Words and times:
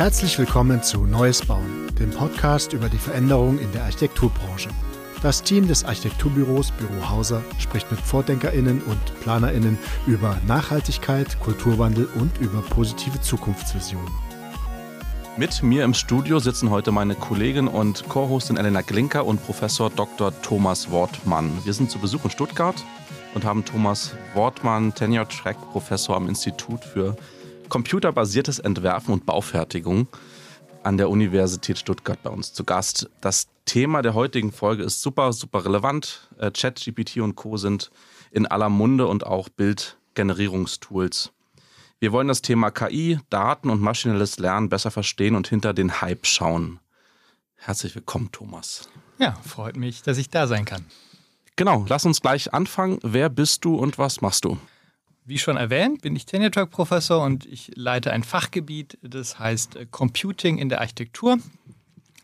Herzlich 0.00 0.38
willkommen 0.38 0.82
zu 0.82 1.04
Neues 1.04 1.44
Bauen, 1.44 1.94
dem 1.98 2.08
Podcast 2.08 2.72
über 2.72 2.88
die 2.88 2.96
Veränderung 2.96 3.58
in 3.58 3.70
der 3.72 3.84
Architekturbranche. 3.84 4.70
Das 5.20 5.42
Team 5.42 5.68
des 5.68 5.84
Architekturbüros 5.84 6.70
Büro 6.70 7.10
Hauser 7.10 7.42
spricht 7.58 7.90
mit 7.90 8.00
VordenkerInnen 8.00 8.80
und 8.80 9.20
PlanerInnen 9.20 9.76
über 10.06 10.38
Nachhaltigkeit, 10.46 11.38
Kulturwandel 11.40 12.08
und 12.18 12.38
über 12.38 12.62
positive 12.62 13.20
Zukunftsvisionen. 13.20 14.08
Mit 15.36 15.62
mir 15.62 15.84
im 15.84 15.92
Studio 15.92 16.38
sitzen 16.38 16.70
heute 16.70 16.92
meine 16.92 17.14
Kollegin 17.14 17.68
und 17.68 18.08
Co-Hostin 18.08 18.56
Elena 18.56 18.80
Glinker 18.80 19.26
und 19.26 19.44
Professor 19.44 19.90
Dr. 19.90 20.32
Thomas 20.40 20.90
Wortmann. 20.90 21.52
Wir 21.64 21.74
sind 21.74 21.90
zu 21.90 21.98
Besuch 21.98 22.24
in 22.24 22.30
Stuttgart 22.30 22.82
und 23.34 23.44
haben 23.44 23.66
Thomas 23.66 24.12
Wortmann, 24.32 24.94
Tenure 24.94 25.28
Track 25.28 25.58
Professor 25.72 26.16
am 26.16 26.26
Institut 26.26 26.86
für 26.86 27.18
computerbasiertes 27.70 28.58
Entwerfen 28.58 29.14
und 29.14 29.24
Baufertigung 29.24 30.08
an 30.82 30.98
der 30.98 31.08
Universität 31.08 31.78
Stuttgart 31.78 32.22
bei 32.22 32.30
uns 32.30 32.52
zu 32.52 32.64
Gast. 32.64 33.08
Das 33.22 33.48
Thema 33.64 34.02
der 34.02 34.14
heutigen 34.14 34.52
Folge 34.52 34.82
ist 34.82 35.00
super, 35.00 35.32
super 35.32 35.64
relevant. 35.64 36.28
Äh, 36.38 36.50
Chat, 36.50 36.82
GPT 36.84 37.18
und 37.18 37.36
Co. 37.36 37.56
sind 37.56 37.90
in 38.30 38.46
aller 38.46 38.68
Munde 38.68 39.06
und 39.06 39.24
auch 39.24 39.48
Bildgenerierungstools. 39.48 41.32
Wir 41.98 42.12
wollen 42.12 42.28
das 42.28 42.42
Thema 42.42 42.70
KI, 42.70 43.18
Daten 43.28 43.68
und 43.68 43.80
maschinelles 43.80 44.38
Lernen 44.38 44.68
besser 44.68 44.90
verstehen 44.90 45.36
und 45.36 45.48
hinter 45.48 45.74
den 45.74 46.00
Hype 46.00 46.26
schauen. 46.26 46.80
Herzlich 47.56 47.94
willkommen, 47.94 48.30
Thomas. 48.32 48.88
Ja, 49.18 49.36
freut 49.46 49.76
mich, 49.76 50.02
dass 50.02 50.16
ich 50.16 50.30
da 50.30 50.46
sein 50.46 50.64
kann. 50.64 50.86
Genau, 51.56 51.84
lass 51.88 52.06
uns 52.06 52.22
gleich 52.22 52.54
anfangen. 52.54 52.98
Wer 53.02 53.28
bist 53.28 53.66
du 53.66 53.74
und 53.74 53.98
was 53.98 54.22
machst 54.22 54.46
du? 54.46 54.56
Wie 55.30 55.38
schon 55.38 55.56
erwähnt, 55.56 56.02
bin 56.02 56.16
ich 56.16 56.26
Tenure 56.26 56.50
Track 56.50 56.70
Professor 56.70 57.22
und 57.22 57.46
ich 57.46 57.70
leite 57.76 58.12
ein 58.12 58.24
Fachgebiet, 58.24 58.98
das 59.00 59.38
heißt 59.38 59.76
äh, 59.76 59.86
Computing 59.88 60.58
in 60.58 60.68
der 60.68 60.80
Architektur. 60.80 61.38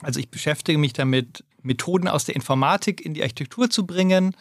Also 0.03 0.19
ich 0.19 0.29
beschäftige 0.29 0.77
mich 0.77 0.93
damit, 0.93 1.45
Methoden 1.63 2.09
aus 2.09 2.25
der 2.25 2.35
Informatik 2.35 3.07
in 3.07 3.15
die 3.15 3.23
Architektur 3.23 3.71
zu 3.71 3.87
bringen, 3.87 4.35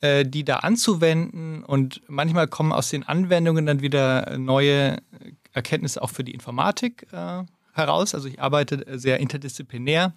äh, 0.00 0.24
die 0.24 0.44
da 0.44 0.60
anzuwenden 0.60 1.62
und 1.62 2.00
manchmal 2.08 2.48
kommen 2.48 2.72
aus 2.72 2.88
den 2.88 3.02
Anwendungen 3.02 3.66
dann 3.66 3.82
wieder 3.82 4.38
neue 4.38 4.96
Erkenntnisse 5.52 6.00
auch 6.00 6.08
für 6.08 6.24
die 6.24 6.32
Informatik 6.32 7.06
äh, 7.12 7.42
heraus. 7.74 8.14
Also 8.14 8.28
ich 8.28 8.40
arbeite 8.40 8.98
sehr 8.98 9.20
interdisziplinär 9.20 10.14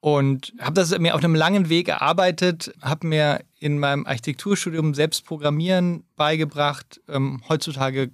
und 0.00 0.52
habe 0.60 0.74
das 0.74 0.96
mir 0.98 1.14
auf 1.14 1.24
einem 1.24 1.34
langen 1.34 1.68
Weg 1.68 1.88
erarbeitet, 1.88 2.72
habe 2.82 3.06
mir 3.06 3.40
in 3.58 3.78
meinem 3.78 4.06
Architekturstudium 4.06 4.94
selbst 4.94 5.24
Programmieren 5.24 6.04
beigebracht. 6.16 7.00
Ähm, 7.08 7.42
heutzutage 7.48 8.10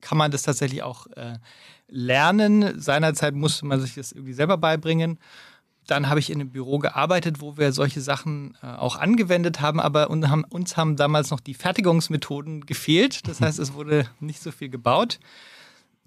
kann 0.00 0.18
man 0.18 0.30
das 0.30 0.42
tatsächlich 0.42 0.82
auch 0.82 1.06
äh, 1.08 1.38
lernen. 1.88 2.80
Seinerzeit 2.80 3.34
musste 3.34 3.66
man 3.66 3.80
sich 3.80 3.94
das 3.94 4.12
irgendwie 4.12 4.34
selber 4.34 4.58
beibringen. 4.58 5.18
Dann 5.86 6.08
habe 6.08 6.20
ich 6.20 6.30
in 6.30 6.40
einem 6.40 6.50
Büro 6.50 6.78
gearbeitet, 6.78 7.40
wo 7.40 7.56
wir 7.56 7.72
solche 7.72 8.00
Sachen 8.00 8.56
äh, 8.62 8.66
auch 8.66 8.96
angewendet 8.96 9.60
haben, 9.60 9.80
aber 9.80 10.10
uns 10.10 10.28
haben, 10.28 10.44
uns 10.44 10.76
haben 10.76 10.96
damals 10.96 11.30
noch 11.30 11.40
die 11.40 11.54
Fertigungsmethoden 11.54 12.66
gefehlt. 12.66 13.26
Das 13.26 13.40
heißt, 13.40 13.58
es 13.58 13.74
wurde 13.74 14.06
nicht 14.20 14.42
so 14.42 14.52
viel 14.52 14.68
gebaut. 14.68 15.18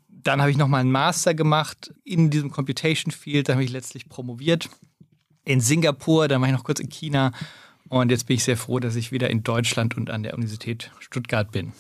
Dann 0.08 0.40
habe 0.40 0.50
ich 0.50 0.58
nochmal 0.58 0.80
einen 0.80 0.92
Master 0.92 1.34
gemacht 1.34 1.94
in 2.06 2.30
diesem 2.30 2.52
Computation 2.52 3.12
Field. 3.12 3.50
Da 3.50 3.54
habe 3.54 3.66
ich 3.66 3.72
letztlich 3.72 4.08
promoviert 4.08 4.70
in 5.46 5.62
Singapur, 5.62 6.28
dann 6.28 6.42
war 6.42 6.50
ich 6.50 6.54
noch 6.54 6.64
kurz 6.64 6.80
in 6.80 6.90
China 6.90 7.32
und 7.88 8.12
jetzt 8.12 8.28
bin 8.28 8.36
ich 8.36 8.44
sehr 8.44 8.58
froh, 8.58 8.80
dass 8.80 8.96
ich 8.96 9.12
wieder 9.12 9.30
in 9.30 9.44
Deutschland 9.44 9.96
und 9.96 10.10
an 10.10 10.24
der 10.24 10.34
Universität 10.34 10.92
Stuttgart 11.00 11.52
bin. 11.52 11.74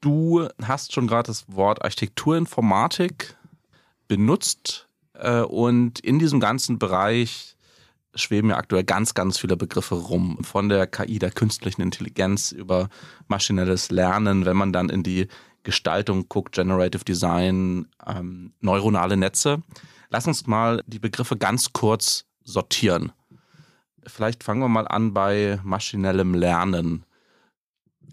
Du 0.00 0.48
hast 0.62 0.92
schon 0.92 1.06
gerade 1.06 1.28
das 1.28 1.44
Wort 1.48 1.82
Architekturinformatik 1.82 3.36
benutzt 4.06 4.88
äh, 5.14 5.40
und 5.40 6.00
in 6.00 6.18
diesem 6.18 6.40
ganzen 6.40 6.78
Bereich 6.78 7.56
schweben 8.14 8.50
ja 8.50 8.56
aktuell 8.56 8.84
ganz, 8.84 9.14
ganz 9.14 9.38
viele 9.38 9.56
Begriffe 9.56 9.94
rum. 9.94 10.38
Von 10.42 10.68
der 10.68 10.86
KI, 10.86 11.18
der 11.18 11.30
künstlichen 11.30 11.82
Intelligenz 11.82 12.52
über 12.52 12.88
maschinelles 13.28 13.90
Lernen, 13.90 14.44
wenn 14.44 14.56
man 14.56 14.72
dann 14.72 14.88
in 14.88 15.02
die 15.02 15.28
Gestaltung 15.68 16.30
guckt, 16.30 16.54
Generative 16.54 17.04
Design, 17.04 17.88
ähm, 18.06 18.54
neuronale 18.62 19.18
Netze. 19.18 19.62
Lass 20.08 20.26
uns 20.26 20.46
mal 20.46 20.82
die 20.86 20.98
Begriffe 20.98 21.36
ganz 21.36 21.74
kurz 21.74 22.24
sortieren. 22.42 23.12
Vielleicht 24.06 24.42
fangen 24.42 24.62
wir 24.62 24.70
mal 24.70 24.88
an 24.88 25.12
bei 25.12 25.60
maschinellem 25.62 26.32
Lernen. 26.32 27.04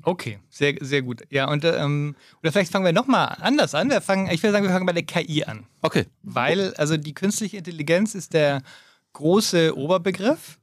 Okay, 0.03 0.39
sehr, 0.49 0.75
sehr 0.81 1.01
gut. 1.01 1.21
Ja, 1.29 1.49
und 1.49 1.63
ähm, 1.63 2.17
oder 2.41 2.51
vielleicht 2.51 2.73
fangen 2.73 2.83
wir 2.83 2.91
nochmal 2.91 3.37
anders 3.39 3.73
an. 3.73 3.89
Wir 3.89 4.01
fangen, 4.01 4.29
ich 4.29 4.43
würde 4.43 4.51
sagen, 4.51 4.65
wir 4.65 4.73
fangen 4.73 4.85
bei 4.85 4.91
der 4.91 5.03
KI 5.03 5.45
an. 5.45 5.65
Okay. 5.81 6.07
Weil, 6.23 6.73
also 6.73 6.97
die 6.97 7.13
künstliche 7.13 7.55
Intelligenz 7.55 8.15
ist 8.15 8.33
der 8.33 8.63
große 9.13 9.77
Oberbegriff. 9.77 10.59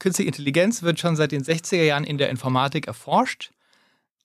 Künstliche 0.00 0.26
Intelligenz 0.26 0.82
wird 0.82 0.98
schon 0.98 1.14
seit 1.14 1.30
den 1.30 1.44
60er 1.44 1.84
Jahren 1.84 2.02
in 2.02 2.18
der 2.18 2.28
Informatik 2.28 2.88
erforscht. 2.88 3.52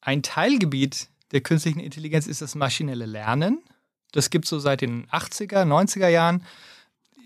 Ein 0.01 0.23
Teilgebiet 0.23 1.09
der 1.33 1.41
künstlichen 1.41 1.79
Intelligenz 1.79 2.27
ist 2.27 2.41
das 2.41 2.55
maschinelle 2.55 3.05
Lernen. 3.05 3.61
Das 4.11 4.29
gibt 4.29 4.45
es 4.45 4.49
so 4.49 4.59
seit 4.59 4.81
den 4.81 5.07
80er, 5.07 5.63
90er 5.65 6.07
Jahren. 6.07 6.43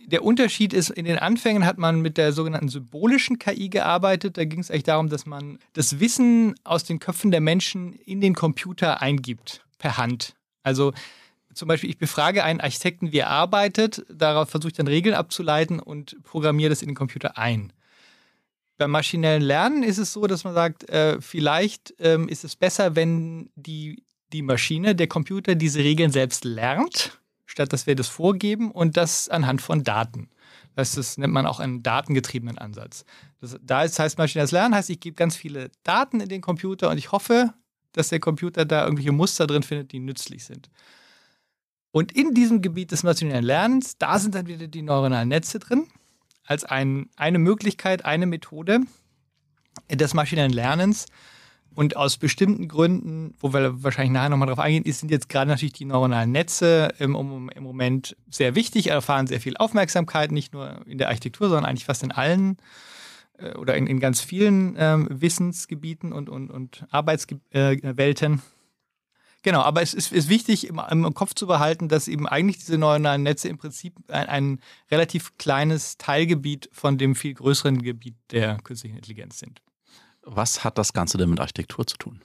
Der 0.08 0.24
Unterschied 0.24 0.72
ist, 0.72 0.90
in 0.90 1.04
den 1.04 1.20
Anfängen 1.20 1.66
hat 1.66 1.78
man 1.78 2.00
mit 2.00 2.18
der 2.18 2.32
sogenannten 2.32 2.70
symbolischen 2.70 3.40
KI 3.40 3.68
gearbeitet. 3.68 4.38
Da 4.38 4.46
ging 4.46 4.62
es 4.62 4.72
eigentlich 4.72 4.84
darum, 4.84 5.10
dass 5.10 5.26
man 5.26 5.60
das 5.74 6.00
Wissen 6.00 6.56
aus 6.64 6.86
den 6.86 7.00
Köpfen 7.00 7.30
der 7.30 7.42
Menschen 7.42 7.92
in 7.92 8.22
den 8.22 8.34
Computer 8.34 9.02
eingibt, 9.02 9.66
per 9.78 9.98
Hand. 9.98 10.34
Also 10.64 10.94
zum 11.54 11.68
Beispiel, 11.68 11.90
ich 11.90 11.98
befrage 11.98 12.46
einen 12.46 12.62
Architekten, 12.62 13.12
wie 13.12 13.18
er 13.18 13.30
arbeitet, 13.30 14.06
darauf 14.10 14.50
versuche 14.50 14.70
ich 14.70 14.78
dann 14.78 14.88
Regeln 14.88 15.16
abzuleiten 15.16 15.80
und 15.80 16.16
programmiere 16.24 16.70
das 16.70 16.82
in 16.82 16.88
den 16.88 16.96
Computer 16.96 17.38
ein. 17.38 17.74
Beim 18.78 18.92
maschinellen 18.92 19.42
Lernen 19.42 19.84
ist 19.84 19.98
es 19.98 20.14
so, 20.14 20.28
dass 20.28 20.44
man 20.44 20.54
sagt, 20.54 20.90
äh, 20.90 21.20
vielleicht 21.20 21.96
ähm, 22.00 22.30
ist 22.30 22.44
es 22.44 22.56
besser, 22.56 22.96
wenn 22.96 23.50
die 23.56 24.04
die 24.34 24.42
Maschine, 24.42 24.96
der 24.96 25.08
Computer 25.08 25.56
diese 25.56 25.80
Regeln 25.80 26.12
selbst 26.12 26.44
lernt, 26.44 27.20
statt 27.46 27.72
dass 27.72 27.88
wir 27.88 27.96
das 27.96 28.08
vorgeben 28.08 28.72
und 28.72 28.98
das 28.98 29.30
anhand 29.30 29.62
von 29.62 29.84
Daten. 29.84 30.30
Das, 30.76 30.94
das 30.94 31.18
nennt 31.18 31.34
man 31.34 31.48
auch 31.48 31.60
einen 31.60 31.82
datengetriebenen 31.82 32.58
Ansatz. 32.58 33.06
Das, 33.42 33.58
da 33.62 33.84
ist, 33.84 33.98
heißt 33.98 34.18
maschinelles 34.18 34.52
Lernen, 34.52 34.76
heißt, 34.76 34.90
ich 34.90 35.00
gebe 35.00 35.16
ganz 35.16 35.36
viele 35.36 35.72
Daten 35.84 36.20
in 36.20 36.30
den 36.30 36.42
Computer 36.42 36.90
und 36.90 36.98
ich 36.98 37.12
hoffe, 37.12 37.54
dass 37.94 38.10
der 38.10 38.20
Computer 38.20 38.66
da 38.66 38.84
irgendwelche 38.84 39.12
Muster 39.12 39.48
drin 39.48 39.64
findet, 39.64 39.92
die 39.92 40.00
nützlich 40.00 40.46
sind. 40.46 40.70
Und 41.92 42.12
in 42.12 42.34
diesem 42.34 42.62
Gebiet 42.62 42.92
des 42.92 43.02
maschinellen 43.02 43.46
Lernens, 43.46 43.98
da 43.98 44.20
sind 44.20 44.36
dann 44.36 44.46
wieder 44.46 44.68
die 44.68 44.84
neuronalen 44.84 45.30
Netze 45.30 45.58
drin, 45.58 45.88
als 46.48 46.64
ein, 46.64 47.10
eine 47.16 47.38
Möglichkeit, 47.38 48.04
eine 48.06 48.26
Methode 48.26 48.80
des 49.92 50.16
maschinellen 50.16 50.52
Lernens, 50.52 51.06
und 51.78 51.96
aus 51.96 52.18
bestimmten 52.18 52.68
Gründen, 52.68 53.36
wo 53.40 53.54
wir 53.54 53.84
wahrscheinlich 53.84 54.12
nachher 54.12 54.30
nochmal 54.30 54.48
drauf 54.48 54.58
eingehen, 54.58 54.92
sind 54.92 55.12
jetzt 55.12 55.30
gerade 55.30 55.48
natürlich 55.52 55.74
die 55.74 55.86
neuronalen 55.86 56.32
Netze 56.32 56.92
im, 56.98 57.14
im, 57.14 57.64
Moment 57.64 58.18
sehr 58.32 58.56
wichtig, 58.56 58.88
erfahren 58.88 59.28
sehr 59.28 59.40
viel 59.40 59.56
Aufmerksamkeit, 59.58 60.32
nicht 60.32 60.54
nur 60.54 60.82
in 60.88 60.98
der 60.98 61.10
Architektur, 61.10 61.50
sondern 61.50 61.66
eigentlich 61.66 61.86
fast 61.86 62.02
in 62.02 62.12
allen 62.12 62.58
äh, 63.38 63.54
oder 63.58 63.78
in, 63.78 63.86
in, 63.86 64.00
ganz 64.00 64.22
vielen 64.22 64.76
ähm, 64.80 65.08
Wissensgebieten 65.12 66.14
und, 66.14 66.30
und, 66.30 66.50
und 66.50 66.88
Arbeitswelten. 66.90 68.34
Äh, 68.34 68.57
genau, 69.48 69.62
aber 69.62 69.82
es 69.82 69.94
ist, 69.94 70.12
ist 70.12 70.28
wichtig, 70.28 70.68
im, 70.68 70.82
im, 70.90 71.14
Kopf 71.14 71.34
zu 71.34 71.48
behalten, 71.48 71.88
dass 71.88 72.10
eben 72.10 72.28
eigentlich 72.28 72.58
diese 72.58 72.78
neuronalen 72.78 73.24
Netze 73.24 73.48
im 73.48 73.58
Prinzip 73.58 73.94
ein, 74.10 74.28
ein 74.28 74.60
relativ 74.92 75.38
kleines 75.38 75.98
Teilgebiet 75.98 76.70
von 76.74 76.98
dem 76.98 77.16
viel 77.16 77.34
größeren 77.34 77.82
Gebiet 77.82 78.18
der 78.32 78.58
künstlichen 78.58 78.98
Intelligenz 78.98 79.40
sind. 79.40 79.62
Was 80.22 80.66
hat 80.66 80.78
das 80.78 80.92
Ganze 80.92 81.18
denn 81.18 81.30
mit 81.30 81.40
Architektur 81.40 81.88
zu 81.88 81.96
tun? 81.96 82.22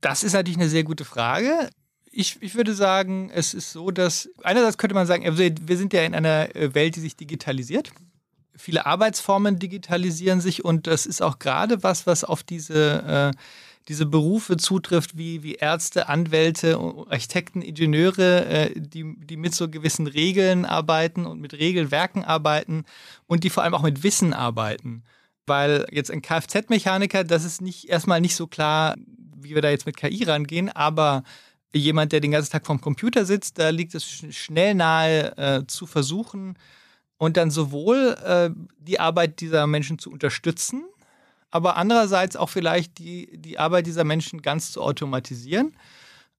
Das 0.00 0.24
ist 0.24 0.32
natürlich 0.32 0.58
eine 0.58 0.68
sehr 0.68 0.82
gute 0.82 1.04
Frage. 1.04 1.70
Ich, 2.10 2.42
ich 2.42 2.56
würde 2.56 2.74
sagen, 2.74 3.30
es 3.30 3.54
ist 3.54 3.70
so, 3.70 3.92
dass 3.92 4.28
einerseits 4.42 4.78
könnte 4.78 4.96
man 4.96 5.06
sagen, 5.06 5.24
also 5.26 5.38
wir 5.38 5.76
sind 5.76 5.92
ja 5.92 6.02
in 6.02 6.16
einer 6.16 6.48
Welt, 6.54 6.96
die 6.96 7.00
sich 7.00 7.16
digitalisiert. 7.16 7.92
Viele 8.56 8.84
Arbeitsformen 8.84 9.60
digitalisieren 9.60 10.40
sich 10.40 10.64
und 10.64 10.88
das 10.88 11.06
ist 11.06 11.22
auch 11.22 11.38
gerade 11.38 11.84
was, 11.84 12.04
was 12.04 12.24
auf 12.24 12.42
diese, 12.42 13.32
äh, 13.32 13.38
diese 13.88 14.06
Berufe 14.06 14.56
zutrifft, 14.56 15.16
wie, 15.16 15.42
wie 15.42 15.54
Ärzte, 15.54 16.08
Anwälte, 16.08 16.78
Architekten, 17.08 17.62
Ingenieure, 17.62 18.46
äh, 18.46 18.72
die, 18.74 19.14
die 19.18 19.36
mit 19.36 19.54
so 19.54 19.68
gewissen 19.68 20.06
Regeln 20.06 20.64
arbeiten 20.64 21.24
und 21.24 21.40
mit 21.40 21.54
Regelwerken 21.54 22.24
arbeiten 22.24 22.84
und 23.26 23.44
die 23.44 23.50
vor 23.50 23.62
allem 23.62 23.74
auch 23.74 23.82
mit 23.82 24.02
Wissen 24.02 24.32
arbeiten. 24.32 25.04
Weil 25.46 25.86
jetzt 25.92 26.10
ein 26.10 26.22
Kfz-Mechaniker, 26.22 27.22
das 27.22 27.44
ist 27.44 27.60
nicht 27.60 27.88
erstmal 27.88 28.20
nicht 28.20 28.34
so 28.34 28.48
klar, 28.48 28.96
wie 29.36 29.54
wir 29.54 29.62
da 29.62 29.70
jetzt 29.70 29.86
mit 29.86 29.96
KI 29.96 30.24
rangehen, 30.24 30.68
aber 30.68 31.22
jemand, 31.72 32.10
der 32.10 32.20
den 32.20 32.32
ganzen 32.32 32.50
Tag 32.50 32.66
vorm 32.66 32.80
Computer 32.80 33.24
sitzt, 33.24 33.58
da 33.58 33.68
liegt 33.68 33.94
es 33.94 34.04
schnell 34.04 34.74
nahe 34.74 35.36
äh, 35.36 35.66
zu 35.66 35.86
versuchen 35.86 36.58
und 37.18 37.36
dann 37.36 37.50
sowohl 37.50 38.16
äh, 38.24 38.50
die 38.78 38.98
Arbeit 38.98 39.40
dieser 39.40 39.66
Menschen 39.66 39.98
zu 39.98 40.10
unterstützen, 40.10 40.84
aber 41.56 41.76
andererseits 41.76 42.36
auch 42.36 42.50
vielleicht 42.50 42.98
die, 42.98 43.38
die 43.38 43.58
Arbeit 43.58 43.86
dieser 43.86 44.04
Menschen 44.04 44.42
ganz 44.42 44.72
zu 44.72 44.82
automatisieren. 44.82 45.74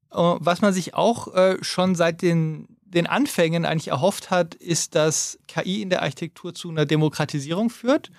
was 0.09 0.61
man 0.61 0.73
sich 0.73 0.93
auch 0.93 1.33
äh, 1.35 1.57
schon 1.61 1.95
seit 1.95 2.21
den, 2.21 2.67
den 2.85 3.07
Anfängen 3.07 3.65
eigentlich 3.65 3.89
erhofft 3.89 4.31
hat, 4.31 4.55
ist, 4.55 4.95
dass 4.95 5.39
KI 5.47 5.81
in 5.81 5.89
der 5.89 6.01
Architektur 6.01 6.53
zu 6.53 6.69
einer 6.69 6.85
Demokratisierung 6.85 7.69
führt, 7.69 8.11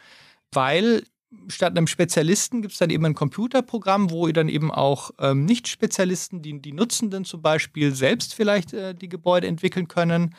weil 0.53 1.05
statt 1.49 1.77
einem 1.77 1.87
Spezialisten 1.87 2.62
gibt 2.62 2.73
es 2.73 2.79
dann 2.79 2.91
eben 2.91 3.05
ein 3.05 3.15
Computerprogramm, 3.15 4.11
wo 4.11 4.27
dann 4.29 4.49
eben 4.49 4.71
auch 4.71 5.11
ähm, 5.19 5.45
Nicht-Spezialisten, 5.45 6.43
die, 6.43 6.61
die 6.61 6.73
Nutzenden 6.73 7.25
zum 7.25 7.43
Beispiel, 7.43 7.95
selbst 7.95 8.35
vielleicht 8.35 8.73
äh, 8.73 8.95
die 8.95 9.09
Gebäude 9.09 9.47
entwickeln 9.47 9.89
können. 9.89 10.35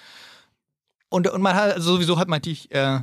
Und, 1.09 1.27
und 1.27 1.41
man 1.41 1.55
hat, 1.55 1.73
also 1.73 1.93
sowieso 1.93 2.17
hat 2.17 2.27
man 2.27 2.37
natürlich 2.37 2.71
äh, 2.71 3.01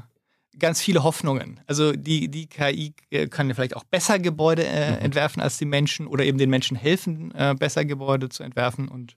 ganz 0.59 0.81
viele 0.81 1.03
Hoffnungen. 1.03 1.61
Also 1.67 1.93
die, 1.93 2.29
die 2.29 2.47
KI 2.47 2.95
äh, 3.11 3.27
kann 3.29 3.49
ja 3.49 3.55
vielleicht 3.55 3.77
auch 3.77 3.85
besser 3.85 4.19
Gebäude 4.19 4.65
äh, 4.65 4.93
mhm. 4.93 4.99
entwerfen 4.99 5.43
als 5.43 5.59
die 5.59 5.65
Menschen 5.65 6.07
oder 6.07 6.25
eben 6.25 6.39
den 6.39 6.51
Menschen 6.51 6.77
helfen, 6.77 7.35
äh, 7.35 7.55
besser 7.55 7.85
Gebäude 7.85 8.29
zu 8.29 8.43
entwerfen. 8.43 8.89
Und 8.89 9.17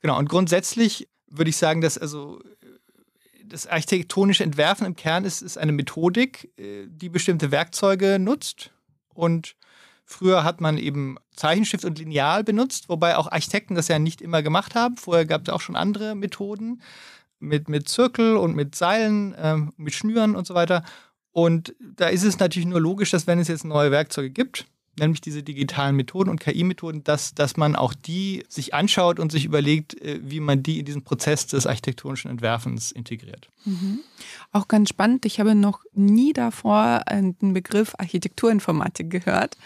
genau, 0.00 0.18
und 0.18 0.28
grundsätzlich 0.28 1.08
würde 1.26 1.50
ich 1.50 1.56
sagen, 1.56 1.80
dass 1.80 1.98
also 1.98 2.40
das 3.44 3.66
architektonische 3.66 4.44
Entwerfen 4.44 4.86
im 4.86 4.96
Kern 4.96 5.24
ist, 5.24 5.42
ist 5.42 5.58
eine 5.58 5.72
Methodik, 5.72 6.50
äh, 6.58 6.86
die 6.88 7.08
bestimmte 7.08 7.50
Werkzeuge 7.50 8.18
nutzt. 8.18 8.70
Und 9.14 9.56
früher 10.04 10.44
hat 10.44 10.60
man 10.60 10.78
eben 10.78 11.16
Zeichenstift 11.34 11.84
und 11.84 11.98
Lineal 11.98 12.44
benutzt, 12.44 12.88
wobei 12.88 13.16
auch 13.16 13.30
Architekten 13.30 13.74
das 13.74 13.88
ja 13.88 13.98
nicht 13.98 14.20
immer 14.20 14.42
gemacht 14.42 14.74
haben. 14.74 14.96
Vorher 14.96 15.26
gab 15.26 15.42
es 15.42 15.48
auch 15.48 15.60
schon 15.60 15.76
andere 15.76 16.14
Methoden 16.14 16.82
mit, 17.38 17.68
mit 17.68 17.88
Zirkel 17.88 18.36
und 18.36 18.54
mit 18.54 18.74
Seilen, 18.74 19.34
ähm, 19.38 19.72
mit 19.76 19.94
Schnüren 19.94 20.36
und 20.36 20.46
so 20.46 20.54
weiter. 20.54 20.84
Und 21.32 21.74
da 21.80 22.08
ist 22.08 22.24
es 22.24 22.38
natürlich 22.38 22.66
nur 22.66 22.80
logisch, 22.80 23.10
dass 23.10 23.26
wenn 23.26 23.38
es 23.38 23.48
jetzt 23.48 23.64
neue 23.64 23.90
Werkzeuge 23.90 24.30
gibt, 24.30 24.66
nämlich 24.98 25.20
diese 25.20 25.42
digitalen 25.42 25.96
Methoden 25.96 26.30
und 26.30 26.40
KI-Methoden, 26.40 27.04
dass, 27.04 27.34
dass 27.34 27.56
man 27.56 27.76
auch 27.76 27.94
die 27.94 28.44
sich 28.48 28.74
anschaut 28.74 29.18
und 29.18 29.32
sich 29.32 29.44
überlegt, 29.44 30.00
äh, 30.00 30.20
wie 30.22 30.40
man 30.40 30.62
die 30.62 30.78
in 30.78 30.84
diesen 30.84 31.02
Prozess 31.02 31.46
des 31.46 31.66
architektonischen 31.66 32.30
Entwerfens 32.30 32.92
integriert. 32.92 33.48
Mhm. 33.64 34.00
Auch 34.52 34.68
ganz 34.68 34.88
spannend, 34.88 35.26
ich 35.26 35.40
habe 35.40 35.54
noch 35.54 35.80
nie 35.94 36.32
davor 36.32 37.02
den 37.10 37.52
Begriff 37.52 37.94
Architekturinformatik 37.98 39.10
gehört. 39.10 39.56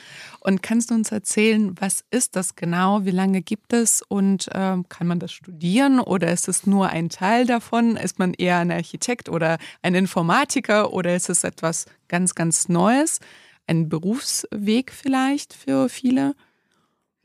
Und 0.41 0.63
kannst 0.63 0.91
du 0.91 0.95
uns 0.95 1.13
erzählen, 1.13 1.75
was 1.79 2.05
ist 2.11 2.35
das 2.35 2.57
genau, 2.57 3.05
wie 3.05 3.13
lange 3.13 3.43
gibt 3.43 3.73
es 3.73 4.03
und 4.03 4.49
äh, 4.49 4.77
kann 4.89 5.07
man 5.07 5.21
das 5.21 5.31
studieren 5.33 6.01
oder 6.01 6.33
ist 6.33 6.49
es 6.49 6.67
nur 6.67 6.89
ein 6.89 7.11
Teil 7.11 7.47
davon? 7.47 7.97
Ist 7.97 8.19
man 8.19 8.35
eher 8.35 8.59
ein 8.59 8.73
Architekt 8.73 9.29
oder 9.29 9.59
ein 9.83 9.95
Informatiker 9.95 10.93
oder 10.93 11.15
ist 11.15 11.31
es 11.31 11.45
etwas 11.45 11.87
ganz, 12.09 12.35
ganz 12.35 12.69
Neues? 12.69 13.21
Ein 13.67 13.89
Berufsweg 13.89 14.93
vielleicht 14.93 15.55
für 15.55 15.89
viele? 15.89 16.35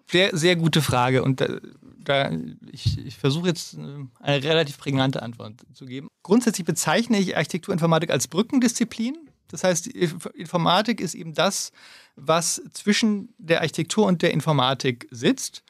Sehr, 0.09 0.35
sehr 0.35 0.55
gute 0.55 0.81
Frage. 0.81 1.23
Und 1.23 1.41
da, 1.41 1.59
da 1.97 2.31
ich, 2.71 2.97
ich 3.05 3.17
versuche 3.17 3.47
jetzt 3.47 3.73
äh, 3.75 4.05
eine 4.19 4.43
relativ 4.43 4.77
prägnante 4.77 5.21
Antwort 5.21 5.65
zu 5.73 5.85
geben. 5.85 6.07
Grundsätzlich 6.23 6.65
bezeichne 6.65 7.19
ich 7.19 7.35
Architekturinformatik 7.35 8.09
als 8.09 8.27
Brückendisziplin. 8.27 9.17
Das 9.49 9.63
heißt, 9.63 9.87
Informatik 9.87 10.99
ist 10.99 11.13
eben 11.13 11.33
das, 11.33 11.71
was 12.15 12.61
zwischen 12.73 13.33
der 13.37 13.61
Architektur 13.61 14.05
und 14.05 14.21
der 14.21 14.31
Informatik 14.31 15.07
sitzt. 15.11 15.63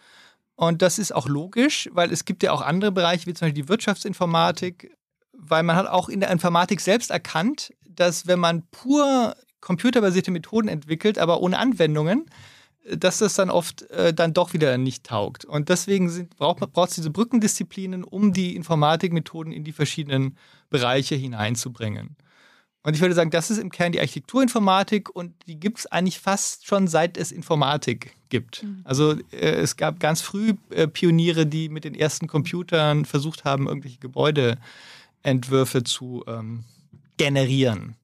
Und 0.55 0.81
das 0.81 0.97
ist 0.97 1.13
auch 1.13 1.27
logisch, 1.27 1.87
weil 1.93 2.11
es 2.11 2.25
gibt 2.25 2.41
ja 2.41 2.51
auch 2.51 2.61
andere 2.61 2.91
Bereiche, 2.91 3.27
wie 3.27 3.33
zum 3.35 3.47
Beispiel 3.47 3.63
die 3.63 3.69
Wirtschaftsinformatik, 3.69 4.95
weil 5.33 5.61
man 5.61 5.75
hat 5.75 5.87
auch 5.87 6.09
in 6.09 6.19
der 6.19 6.31
Informatik 6.31 6.81
selbst 6.81 7.11
erkannt, 7.11 7.71
dass 7.87 8.25
wenn 8.25 8.39
man 8.39 8.63
pur 8.71 9.35
computerbasierte 9.61 10.31
Methoden 10.31 10.67
entwickelt, 10.67 11.17
aber 11.17 11.41
ohne 11.41 11.57
Anwendungen, 11.57 12.25
dass 12.95 13.17
das 13.17 13.33
dann 13.33 13.49
oft 13.49 13.83
äh, 13.91 14.13
dann 14.13 14.33
doch 14.33 14.53
wieder 14.53 14.77
nicht 14.77 15.03
taugt. 15.03 15.45
Und 15.45 15.69
deswegen 15.69 16.09
sind, 16.09 16.35
braucht 16.37 16.89
es 16.89 16.95
diese 16.95 17.09
Brückendisziplinen, 17.09 18.03
um 18.03 18.33
die 18.33 18.55
Informatikmethoden 18.55 19.51
in 19.51 19.63
die 19.63 19.73
verschiedenen 19.73 20.37
Bereiche 20.69 21.15
hineinzubringen. 21.15 22.15
Und 22.83 22.93
ich 22.93 23.01
würde 23.01 23.15
sagen, 23.15 23.31
das 23.31 23.51
ist 23.51 23.57
im 23.57 23.69
Kern 23.69 23.91
die 23.91 23.99
Architekturinformatik 23.99 25.13
und 25.13 25.33
die 25.45 25.59
gibt 25.59 25.79
es 25.79 25.87
eigentlich 25.87 26.19
fast 26.19 26.65
schon 26.65 26.87
seit 26.87 27.17
es 27.17 27.33
Informatik 27.33 28.15
gibt. 28.29 28.63
Mhm. 28.63 28.81
Also 28.85 29.11
äh, 29.31 29.55
es 29.55 29.75
gab 29.75 29.99
ganz 29.99 30.21
früh 30.21 30.53
äh, 30.69 30.87
Pioniere, 30.87 31.45
die 31.45 31.67
mit 31.67 31.83
den 31.83 31.95
ersten 31.95 32.27
Computern 32.27 33.03
versucht 33.03 33.43
haben, 33.43 33.67
irgendwelche 33.67 33.99
Gebäudeentwürfe 33.99 35.83
zu 35.83 36.23
ähm, 36.27 36.63
generieren. 37.17 37.97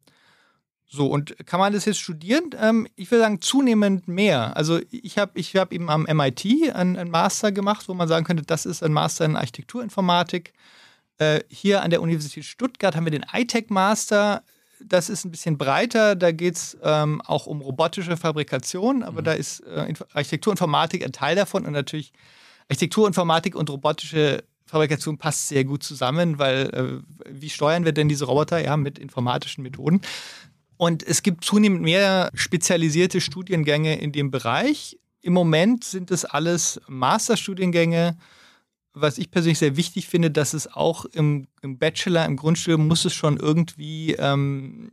So, 0.95 1.07
und 1.07 1.35
kann 1.47 1.59
man 1.59 1.73
das 1.73 1.85
jetzt 1.85 1.99
studieren? 1.99 2.51
Ähm, 2.61 2.87
ich 2.95 3.09
würde 3.09 3.23
sagen, 3.23 3.41
zunehmend 3.41 4.07
mehr. 4.07 4.55
Also 4.55 4.79
ich 4.91 5.17
habe 5.17 5.31
ich 5.33 5.55
hab 5.55 5.73
eben 5.73 5.89
am 5.89 6.03
MIT 6.03 6.45
einen, 6.75 6.97
einen, 6.97 7.09
Master 7.09 7.51
gemacht, 7.51 7.89
wo 7.89 7.95
man 7.95 8.07
sagen 8.07 8.25
könnte, 8.25 8.43
das 8.43 8.67
ist 8.67 8.83
ein 8.83 8.93
Master 8.93 9.25
in 9.25 9.35
Architekturinformatik. 9.35 10.53
Äh, 11.17 11.39
hier 11.49 11.81
an 11.81 11.89
der 11.89 11.99
Universität 11.99 12.45
Stuttgart 12.45 12.95
haben 12.95 13.05
wir 13.05 13.11
den 13.11 13.25
iTech-Master. 13.33 14.43
Das 14.85 15.09
ist 15.09 15.25
ein 15.25 15.31
bisschen 15.31 15.57
breiter, 15.57 16.15
da 16.15 16.31
geht 16.31 16.57
es 16.57 16.77
ähm, 16.83 17.21
auch 17.21 17.47
um 17.47 17.61
robotische 17.61 18.15
Fabrikation, 18.15 19.01
aber 19.01 19.21
mhm. 19.21 19.25
da 19.25 19.33
ist 19.33 19.61
äh, 19.61 19.91
Architekturinformatik 20.13 21.03
ein 21.03 21.11
Teil 21.11 21.35
davon 21.35 21.65
und 21.65 21.73
natürlich 21.73 22.13
Architekturinformatik 22.69 23.55
und 23.55 23.67
robotische 23.71 24.43
Fabrikation 24.67 25.17
passt 25.17 25.47
sehr 25.47 25.63
gut 25.63 25.81
zusammen, 25.81 26.37
weil 26.37 26.69
äh, 26.69 27.31
wie 27.31 27.49
steuern 27.49 27.83
wir 27.83 27.93
denn 27.93 28.09
diese 28.09 28.25
Roboter? 28.25 28.63
Ja, 28.63 28.77
mit 28.77 28.99
informatischen 28.99 29.63
Methoden. 29.63 30.01
Und 30.77 31.03
es 31.03 31.23
gibt 31.23 31.43
zunehmend 31.43 31.81
mehr 31.81 32.29
spezialisierte 32.33 33.21
Studiengänge 33.21 33.99
in 33.99 34.11
dem 34.11 34.31
Bereich. 34.31 34.99
Im 35.21 35.33
Moment 35.33 35.83
sind 35.83 36.11
es 36.11 36.25
alles 36.25 36.81
Masterstudiengänge. 36.87 38.17
Was 38.93 39.17
ich 39.17 39.31
persönlich 39.31 39.59
sehr 39.59 39.75
wichtig 39.75 40.07
finde, 40.07 40.29
dass 40.29 40.53
es 40.53 40.71
auch 40.71 41.05
im, 41.05 41.47
im 41.61 41.79
Bachelor, 41.79 42.25
im 42.25 42.35
Grundstudium, 42.35 42.87
muss 42.87 43.05
es 43.05 43.13
schon 43.13 43.37
irgendwie 43.37 44.13
ähm, 44.13 44.91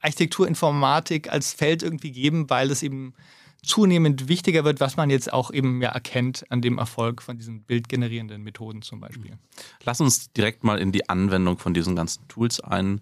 Architekturinformatik 0.00 1.32
als 1.32 1.52
Feld 1.52 1.82
irgendwie 1.82 2.12
geben, 2.12 2.48
weil 2.48 2.70
es 2.70 2.82
eben 2.82 3.14
zunehmend 3.62 4.28
wichtiger 4.28 4.64
wird, 4.64 4.80
was 4.80 4.96
man 4.96 5.10
jetzt 5.10 5.32
auch 5.32 5.52
eben 5.52 5.82
ja 5.82 5.90
erkennt 5.90 6.44
an 6.50 6.62
dem 6.62 6.78
Erfolg 6.78 7.22
von 7.22 7.38
diesen 7.38 7.62
bildgenerierenden 7.62 8.42
Methoden 8.42 8.82
zum 8.82 9.00
Beispiel. 9.00 9.38
Lass 9.84 10.00
uns 10.00 10.32
direkt 10.32 10.64
mal 10.64 10.78
in 10.78 10.92
die 10.92 11.08
Anwendung 11.08 11.58
von 11.58 11.74
diesen 11.74 11.96
ganzen 11.96 12.26
Tools 12.28 12.60
ein 12.60 13.00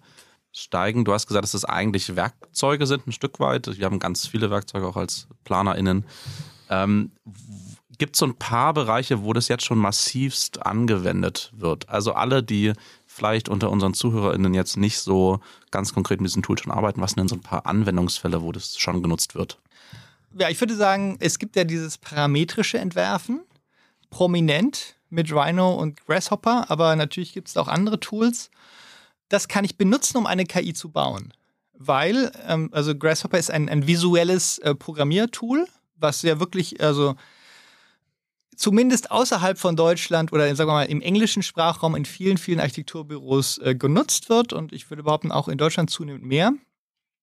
steigen. 0.51 1.05
Du 1.05 1.13
hast 1.13 1.27
gesagt, 1.27 1.43
dass 1.43 1.51
das 1.51 1.65
eigentlich 1.65 2.15
Werkzeuge 2.15 2.87
sind, 2.87 3.07
ein 3.07 3.11
Stück 3.11 3.39
weit. 3.39 3.77
Wir 3.77 3.85
haben 3.85 3.99
ganz 3.99 4.27
viele 4.27 4.49
Werkzeuge 4.49 4.87
auch 4.87 4.97
als 4.97 5.27
PlanerInnen. 5.43 6.05
Ähm, 6.69 7.11
Gibt 7.97 8.15
es 8.15 8.19
so 8.19 8.25
ein 8.25 8.35
paar 8.35 8.73
Bereiche, 8.73 9.23
wo 9.23 9.33
das 9.33 9.49
jetzt 9.49 9.65
schon 9.65 9.77
massivst 9.77 10.65
angewendet 10.65 11.51
wird? 11.53 11.89
Also 11.89 12.13
alle, 12.13 12.41
die 12.41 12.71
vielleicht 13.05 13.49
unter 13.49 13.69
unseren 13.69 13.93
ZuhörerInnen 13.93 14.53
jetzt 14.53 14.77
nicht 14.77 14.99
so 14.99 15.41
ganz 15.69 15.93
konkret 15.93 16.21
mit 16.21 16.29
diesem 16.29 16.41
Tool 16.41 16.57
schon 16.57 16.71
arbeiten, 16.71 17.01
was 17.01 17.11
sind 17.11 17.19
denn 17.19 17.27
so 17.27 17.35
ein 17.35 17.41
paar 17.41 17.65
Anwendungsfälle, 17.65 18.41
wo 18.41 18.53
das 18.53 18.77
schon 18.77 19.03
genutzt 19.03 19.35
wird? 19.35 19.59
Ja, 20.37 20.49
ich 20.49 20.59
würde 20.61 20.75
sagen, 20.75 21.17
es 21.19 21.39
gibt 21.39 21.57
ja 21.57 21.65
dieses 21.65 21.97
parametrische 21.97 22.77
Entwerfen, 22.77 23.41
prominent 24.11 24.95
mit 25.09 25.33
Rhino 25.33 25.73
und 25.73 26.05
Grasshopper, 26.05 26.69
aber 26.69 26.95
natürlich 26.95 27.33
gibt 27.33 27.49
es 27.49 27.57
auch 27.57 27.67
andere 27.67 27.99
Tools 27.99 28.49
das 29.29 29.47
kann 29.47 29.63
ich 29.63 29.77
benutzen, 29.77 30.17
um 30.17 30.25
eine 30.25 30.45
KI 30.45 30.73
zu 30.73 30.89
bauen. 30.89 31.33
Weil, 31.73 32.31
ähm, 32.45 32.69
also 32.73 32.95
Grasshopper 32.95 33.37
ist 33.37 33.51
ein, 33.51 33.69
ein 33.69 33.87
visuelles 33.87 34.57
äh, 34.59 34.75
Programmiertool, 34.75 35.65
was 35.95 36.21
ja 36.23 36.39
wirklich, 36.39 36.81
also 36.81 37.15
zumindest 38.55 39.11
außerhalb 39.11 39.57
von 39.57 39.77
Deutschland 39.77 40.33
oder 40.33 40.53
sagen 40.55 40.69
wir 40.69 40.73
mal 40.73 40.83
im 40.83 41.01
englischen 41.01 41.43
Sprachraum 41.43 41.95
in 41.95 42.03
vielen, 42.03 42.37
vielen 42.37 42.59
Architekturbüros 42.59 43.59
äh, 43.59 43.75
genutzt 43.75 44.29
wird 44.29 44.51
und 44.51 44.73
ich 44.73 44.89
würde 44.89 45.03
behaupten, 45.03 45.31
auch 45.31 45.47
in 45.47 45.57
Deutschland 45.57 45.89
zunehmend 45.89 46.25
mehr. 46.25 46.51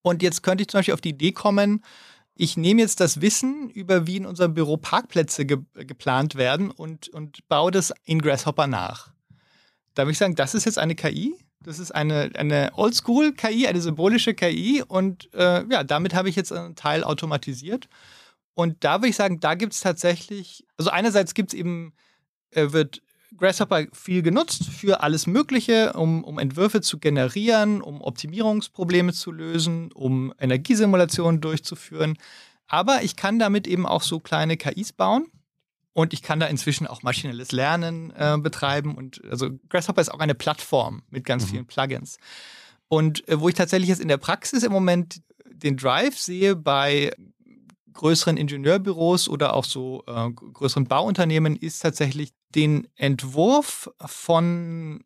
Und 0.00 0.22
jetzt 0.22 0.42
könnte 0.42 0.62
ich 0.62 0.68
zum 0.68 0.78
Beispiel 0.78 0.94
auf 0.94 1.00
die 1.00 1.10
Idee 1.10 1.32
kommen, 1.32 1.82
ich 2.38 2.56
nehme 2.56 2.82
jetzt 2.82 3.00
das 3.00 3.20
Wissen 3.22 3.70
über, 3.70 4.06
wie 4.06 4.18
in 4.18 4.26
unserem 4.26 4.54
Büro 4.54 4.76
Parkplätze 4.76 5.46
ge 5.46 5.58
geplant 5.74 6.34
werden 6.34 6.70
und, 6.70 7.08
und 7.08 7.46
baue 7.48 7.70
das 7.70 7.92
in 8.04 8.20
Grasshopper 8.20 8.66
nach. 8.66 9.10
Da 9.94 10.02
würde 10.02 10.12
ich 10.12 10.18
sagen, 10.18 10.34
das 10.34 10.54
ist 10.54 10.66
jetzt 10.66 10.78
eine 10.78 10.94
KI, 10.94 11.34
das 11.66 11.80
ist 11.80 11.90
eine, 11.90 12.30
eine 12.36 12.70
Oldschool-KI, 12.74 13.66
eine 13.66 13.80
symbolische 13.80 14.34
KI 14.34 14.84
und 14.86 15.32
äh, 15.34 15.64
ja, 15.68 15.82
damit 15.82 16.14
habe 16.14 16.28
ich 16.28 16.36
jetzt 16.36 16.52
einen 16.52 16.76
Teil 16.76 17.02
automatisiert. 17.02 17.88
Und 18.54 18.84
da 18.84 19.00
würde 19.00 19.08
ich 19.08 19.16
sagen, 19.16 19.40
da 19.40 19.54
gibt 19.54 19.72
es 19.72 19.80
tatsächlich, 19.80 20.64
also 20.78 20.90
einerseits 20.90 21.34
gibt 21.34 21.52
es 21.52 21.58
eben, 21.58 21.92
äh, 22.50 22.72
wird 22.72 23.02
Grasshopper 23.36 23.86
viel 23.92 24.22
genutzt 24.22 24.66
für 24.66 25.02
alles 25.02 25.26
Mögliche, 25.26 25.92
um, 25.94 26.22
um 26.22 26.38
Entwürfe 26.38 26.80
zu 26.80 26.98
generieren, 26.98 27.82
um 27.82 28.00
Optimierungsprobleme 28.00 29.12
zu 29.12 29.32
lösen, 29.32 29.90
um 29.92 30.32
Energiesimulationen 30.38 31.40
durchzuführen. 31.40 32.16
Aber 32.68 33.02
ich 33.02 33.16
kann 33.16 33.40
damit 33.40 33.66
eben 33.66 33.86
auch 33.86 34.02
so 34.02 34.20
kleine 34.20 34.56
KIs 34.56 34.92
bauen. 34.92 35.26
Und 35.96 36.12
ich 36.12 36.20
kann 36.20 36.40
da 36.40 36.46
inzwischen 36.46 36.86
auch 36.86 37.02
maschinelles 37.02 37.52
Lernen 37.52 38.12
äh, 38.14 38.36
betreiben. 38.38 38.96
Und 38.96 39.22
also 39.30 39.48
Grasshopper 39.70 40.02
ist 40.02 40.12
auch 40.12 40.18
eine 40.18 40.34
Plattform 40.34 41.02
mit 41.08 41.24
ganz 41.24 41.44
mhm. 41.44 41.48
vielen 41.48 41.66
Plugins. 41.66 42.18
Und 42.88 43.26
äh, 43.30 43.40
wo 43.40 43.48
ich 43.48 43.54
tatsächlich 43.54 43.88
jetzt 43.88 44.02
in 44.02 44.08
der 44.08 44.18
Praxis 44.18 44.62
im 44.62 44.72
Moment 44.72 45.22
den 45.46 45.78
Drive 45.78 46.18
sehe 46.18 46.54
bei 46.54 47.12
größeren 47.94 48.36
Ingenieurbüros 48.36 49.26
oder 49.26 49.54
auch 49.54 49.64
so 49.64 50.04
äh, 50.06 50.30
größeren 50.32 50.84
Bauunternehmen 50.84 51.56
ist 51.56 51.80
tatsächlich 51.80 52.34
den 52.54 52.88
Entwurf 52.96 53.90
von 54.04 55.02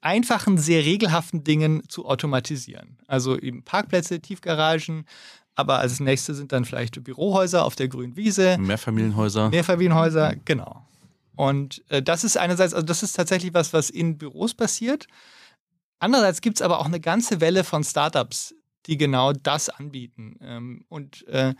einfachen, 0.00 0.56
sehr 0.56 0.84
regelhaften 0.84 1.42
Dingen 1.42 1.82
zu 1.88 2.06
automatisieren. 2.06 2.98
Also 3.08 3.36
eben 3.36 3.64
Parkplätze, 3.64 4.20
Tiefgaragen, 4.20 5.04
aber 5.58 5.80
als 5.80 5.98
nächstes 5.98 6.36
sind 6.36 6.52
dann 6.52 6.64
vielleicht 6.64 7.02
Bürohäuser 7.02 7.64
auf 7.64 7.74
der 7.74 7.88
grünen 7.88 8.14
Wiese. 8.16 8.56
Mehrfamilienhäuser. 8.58 9.50
Mehrfamilienhäuser, 9.50 10.36
genau. 10.44 10.86
Und 11.34 11.82
äh, 11.88 12.00
das 12.00 12.22
ist 12.22 12.36
einerseits, 12.36 12.74
also 12.74 12.86
das 12.86 13.02
ist 13.02 13.14
tatsächlich 13.14 13.52
was, 13.54 13.72
was 13.72 13.90
in 13.90 14.18
Büros 14.18 14.54
passiert. 14.54 15.08
Andererseits 15.98 16.42
gibt 16.42 16.58
es 16.58 16.62
aber 16.62 16.78
auch 16.78 16.86
eine 16.86 17.00
ganze 17.00 17.40
Welle 17.40 17.64
von 17.64 17.82
Startups, 17.82 18.54
die 18.86 18.96
genau 18.96 19.32
das 19.32 19.68
anbieten. 19.68 20.38
Ähm, 20.40 20.84
und 20.88 21.26
äh, 21.26 21.54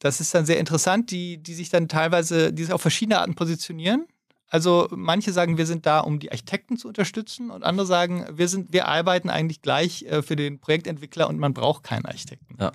das 0.00 0.20
ist 0.20 0.34
dann 0.34 0.44
sehr 0.44 0.58
interessant, 0.58 1.12
die, 1.12 1.40
die 1.40 1.54
sich 1.54 1.68
dann 1.70 1.86
teilweise, 1.86 2.52
die 2.52 2.64
sich 2.64 2.72
auf 2.72 2.82
verschiedene 2.82 3.20
Arten 3.20 3.36
positionieren. 3.36 4.06
Also 4.50 4.88
manche 4.90 5.32
sagen, 5.32 5.58
wir 5.58 5.66
sind 5.66 5.84
da, 5.84 6.00
um 6.00 6.18
die 6.18 6.30
Architekten 6.30 6.76
zu 6.78 6.88
unterstützen 6.88 7.50
und 7.50 7.64
andere 7.64 7.86
sagen, 7.86 8.24
wir 8.32 8.48
sind, 8.48 8.72
wir 8.72 8.88
arbeiten 8.88 9.28
eigentlich 9.28 9.60
gleich 9.60 10.02
äh, 10.04 10.22
für 10.22 10.36
den 10.36 10.58
Projektentwickler 10.58 11.28
und 11.28 11.38
man 11.38 11.52
braucht 11.52 11.84
keinen 11.84 12.06
Architekten. 12.06 12.56
Ja. 12.58 12.72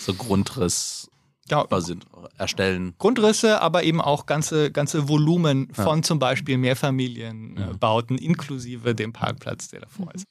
So 0.00 0.14
Grundriss 0.14 1.10
Ja, 1.50 1.66
sind, 1.80 2.06
erstellen. 2.38 2.94
Grundrisse, 2.98 3.60
aber 3.60 3.82
eben 3.82 4.00
auch 4.00 4.24
ganze, 4.24 4.70
ganze 4.70 5.08
Volumen 5.08 5.68
Ja. 5.76 5.84
von 5.84 6.02
zum 6.02 6.18
Beispiel 6.18 6.56
Mehrfamilienbauten 6.56 8.16
inklusive 8.16 8.94
dem 8.94 9.12
Parkplatz, 9.12 9.68
der 9.68 9.80
davor 9.80 10.14
ist. 10.14 10.24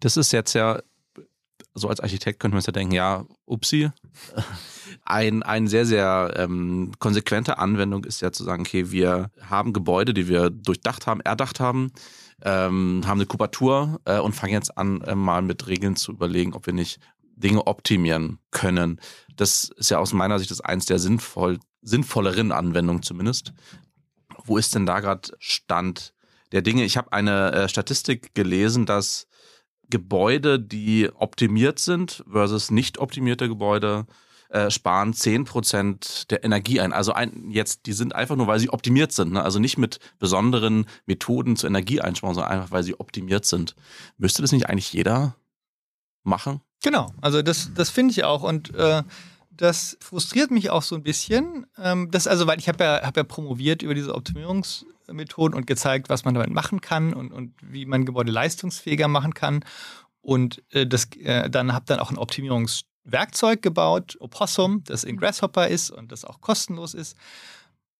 Das 0.00 0.16
ist 0.16 0.32
jetzt 0.32 0.52
ja, 0.52 0.80
so 1.74 1.88
als 1.88 1.98
Architekt 2.00 2.38
könnte 2.38 2.54
man 2.54 2.60
sich 2.60 2.68
ja 2.68 2.72
denken, 2.72 2.94
ja, 2.94 3.24
upsi. 3.46 3.90
Ein, 5.04 5.42
ein 5.42 5.66
sehr, 5.68 5.84
sehr 5.84 6.32
ähm, 6.36 6.92
konsequente 6.98 7.58
Anwendung 7.58 8.04
ist 8.04 8.22
ja 8.22 8.32
zu 8.32 8.42
sagen, 8.42 8.62
okay, 8.62 8.90
wir 8.90 9.30
haben 9.40 9.72
Gebäude, 9.74 10.14
die 10.14 10.28
wir 10.28 10.48
durchdacht 10.48 11.06
haben, 11.06 11.20
erdacht 11.20 11.60
haben, 11.60 11.92
ähm, 12.42 13.02
haben 13.04 13.18
eine 13.18 13.26
Kubatur 13.26 14.00
äh, 14.06 14.18
und 14.18 14.34
fangen 14.34 14.54
jetzt 14.54 14.76
an, 14.78 15.02
äh, 15.02 15.14
mal 15.14 15.42
mit 15.42 15.66
Regeln 15.66 15.96
zu 15.96 16.12
überlegen, 16.12 16.54
ob 16.54 16.66
wir 16.66 16.72
nicht 16.72 17.00
Dinge 17.36 17.66
optimieren 17.66 18.38
können. 18.50 19.00
Das 19.36 19.70
ist 19.76 19.90
ja 19.90 19.98
aus 19.98 20.12
meiner 20.12 20.38
Sicht 20.38 20.50
das 20.50 20.60
eins 20.60 20.86
der 20.86 20.98
sinnvoll, 20.98 21.58
sinnvolleren 21.82 22.52
Anwendungen 22.52 23.02
zumindest. 23.02 23.52
Wo 24.44 24.56
ist 24.56 24.74
denn 24.74 24.86
da 24.86 25.00
gerade 25.00 25.32
Stand 25.38 26.14
der 26.52 26.62
Dinge? 26.62 26.84
Ich 26.84 26.96
habe 26.96 27.12
eine 27.12 27.52
äh, 27.52 27.68
Statistik 27.68 28.34
gelesen, 28.34 28.86
dass 28.86 29.26
Gebäude, 29.90 30.58
die 30.58 31.10
optimiert 31.14 31.78
sind 31.78 32.24
versus 32.30 32.70
nicht 32.70 32.98
optimierte 32.98 33.48
Gebäude, 33.48 34.06
äh, 34.54 34.70
sparen 34.70 35.12
10% 35.12 36.28
der 36.28 36.44
Energie 36.44 36.80
ein. 36.80 36.92
Also 36.92 37.12
ein, 37.12 37.50
jetzt, 37.50 37.86
die 37.86 37.92
sind 37.92 38.14
einfach 38.14 38.36
nur, 38.36 38.46
weil 38.46 38.60
sie 38.60 38.70
optimiert 38.70 39.10
sind. 39.10 39.32
Ne? 39.32 39.42
Also 39.42 39.58
nicht 39.58 39.78
mit 39.78 39.98
besonderen 40.20 40.86
Methoden 41.06 41.56
zur 41.56 41.68
Energieeinsparung, 41.68 42.34
sondern 42.34 42.52
einfach, 42.52 42.70
weil 42.70 42.84
sie 42.84 42.98
optimiert 42.98 43.44
sind. 43.46 43.74
Müsste 44.16 44.42
das 44.42 44.52
nicht 44.52 44.68
eigentlich 44.68 44.92
jeder 44.92 45.34
machen? 46.22 46.60
Genau, 46.84 47.12
also 47.20 47.42
das, 47.42 47.72
das 47.74 47.90
finde 47.90 48.12
ich 48.12 48.22
auch. 48.22 48.44
Und 48.44 48.72
äh, 48.76 49.02
das 49.50 49.96
frustriert 50.00 50.52
mich 50.52 50.70
auch 50.70 50.82
so 50.82 50.94
ein 50.94 51.02
bisschen. 51.02 51.66
Ähm, 51.76 52.12
das 52.12 52.28
also, 52.28 52.46
weil 52.46 52.60
ich 52.60 52.68
habe 52.68 52.84
ja, 52.84 53.02
hab 53.02 53.16
ja 53.16 53.24
promoviert 53.24 53.82
über 53.82 53.94
diese 53.94 54.14
Optimierungsmethoden 54.14 55.56
und 55.56 55.66
gezeigt, 55.66 56.08
was 56.08 56.24
man 56.24 56.34
damit 56.34 56.50
machen 56.50 56.80
kann 56.80 57.12
und, 57.12 57.32
und 57.32 57.54
wie 57.60 57.86
man 57.86 58.04
Gebäude 58.04 58.30
leistungsfähiger 58.30 59.08
machen 59.08 59.34
kann. 59.34 59.64
Und 60.20 60.62
äh, 60.70 60.86
das, 60.86 61.08
äh, 61.16 61.50
dann 61.50 61.72
habe 61.72 61.86
dann 61.86 61.98
auch 61.98 62.12
ein 62.12 62.18
Optimierungswerkzeug 63.04 63.62
gebaut, 63.62 64.16
Opossum, 64.20 64.82
das 64.84 65.04
in 65.04 65.16
Grasshopper 65.16 65.68
ist 65.68 65.90
und 65.90 66.12
das 66.12 66.24
auch 66.24 66.40
kostenlos 66.40 66.94
ist. 66.94 67.16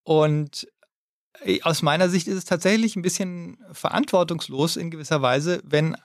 Und 0.02 0.68
äh, 1.44 1.60
aus 1.62 1.82
meiner 1.82 2.08
Sicht 2.08 2.26
ist 2.26 2.36
es 2.36 2.44
tatsächlich 2.44 2.96
ein 2.96 3.02
bisschen 3.02 3.58
verantwortungslos 3.72 4.76
in 4.76 4.90
gewisser 4.90 5.22
Weise, 5.22 5.60
wenn 5.64 5.96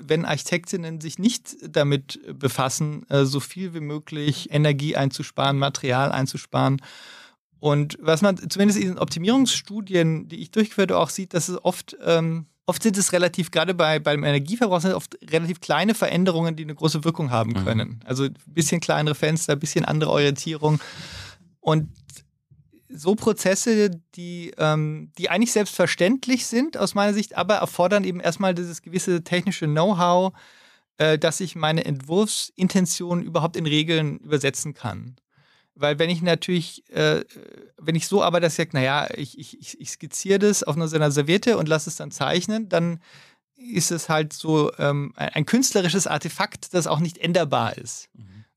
wenn 0.00 0.24
Architektinnen 0.24 1.02
sich 1.02 1.18
nicht 1.18 1.56
damit 1.68 2.18
befassen, 2.38 3.04
äh, 3.10 3.24
so 3.24 3.40
viel 3.40 3.74
wie 3.74 3.80
möglich 3.80 4.48
Energie 4.50 4.96
einzusparen, 4.96 5.58
Material 5.58 6.10
einzusparen. 6.10 6.80
Und 7.60 7.98
was 8.00 8.22
man 8.22 8.38
zumindest 8.48 8.80
in 8.80 8.88
den 8.88 8.98
Optimierungsstudien, 8.98 10.28
die 10.28 10.40
ich 10.40 10.50
durchgeführt 10.50 10.90
habe, 10.90 11.00
auch 11.00 11.10
sieht, 11.10 11.34
dass 11.34 11.48
es 11.48 11.62
oft, 11.62 11.96
ähm, 12.02 12.46
oft 12.66 12.82
sind 12.82 12.96
es 12.96 13.12
relativ, 13.12 13.50
gerade 13.50 13.74
bei, 13.74 13.98
beim 13.98 14.24
Energieverbrauch, 14.24 14.80
sind 14.80 14.90
es 14.90 14.96
oft 14.96 15.18
relativ 15.30 15.60
kleine 15.60 15.94
Veränderungen, 15.94 16.56
die 16.56 16.62
eine 16.62 16.74
große 16.74 17.04
Wirkung 17.04 17.30
haben 17.30 17.52
Mhm. 17.52 17.64
können. 17.64 18.00
Also 18.04 18.24
ein 18.24 18.34
bisschen 18.46 18.80
kleinere 18.80 19.14
Fenster, 19.14 19.54
ein 19.54 19.60
bisschen 19.60 19.84
andere 19.84 20.10
Orientierung. 20.10 20.80
Und 21.60 21.88
so 22.88 23.14
Prozesse, 23.14 23.90
die, 24.14 24.52
ähm, 24.58 25.10
die 25.18 25.30
eigentlich 25.30 25.52
selbstverständlich 25.52 26.46
sind 26.46 26.76
aus 26.76 26.94
meiner 26.94 27.14
Sicht, 27.14 27.36
aber 27.36 27.54
erfordern 27.56 28.04
eben 28.04 28.20
erstmal 28.20 28.54
dieses 28.54 28.82
gewisse 28.82 29.24
technische 29.24 29.66
Know-how, 29.66 30.32
äh, 30.98 31.18
dass 31.18 31.40
ich 31.40 31.56
meine 31.56 31.84
Entwurfsintention 31.84 33.22
überhaupt 33.22 33.56
in 33.56 33.66
Regeln 33.66 34.18
übersetzen 34.18 34.74
kann. 34.74 35.16
Weil 35.74 35.98
wenn 35.98 36.10
ich 36.10 36.22
natürlich, 36.22 36.88
äh, 36.90 37.24
wenn 37.78 37.94
ich 37.94 38.06
so 38.06 38.22
arbeite, 38.22 38.44
dass 38.44 38.52
ich 38.54 38.58
sage, 38.58 38.70
naja, 38.74 39.08
ich, 39.16 39.38
ich, 39.38 39.80
ich- 39.80 39.90
skizziere 39.90 40.38
das 40.38 40.62
auf 40.62 40.76
einer 40.76 41.10
Serviette 41.10 41.56
und 41.56 41.68
lasse 41.68 41.88
es 41.88 41.96
dann 41.96 42.10
zeichnen, 42.10 42.68
dann 42.68 43.00
ist 43.56 43.90
es 43.90 44.08
halt 44.08 44.32
so 44.32 44.72
ähm, 44.78 45.12
ein, 45.16 45.46
künstlerisches 45.46 46.06
Artefakt, 46.06 46.74
das 46.74 46.86
auch 46.86 46.98
nicht 47.00 47.18
änderbar 47.18 47.78
ist. 47.78 48.08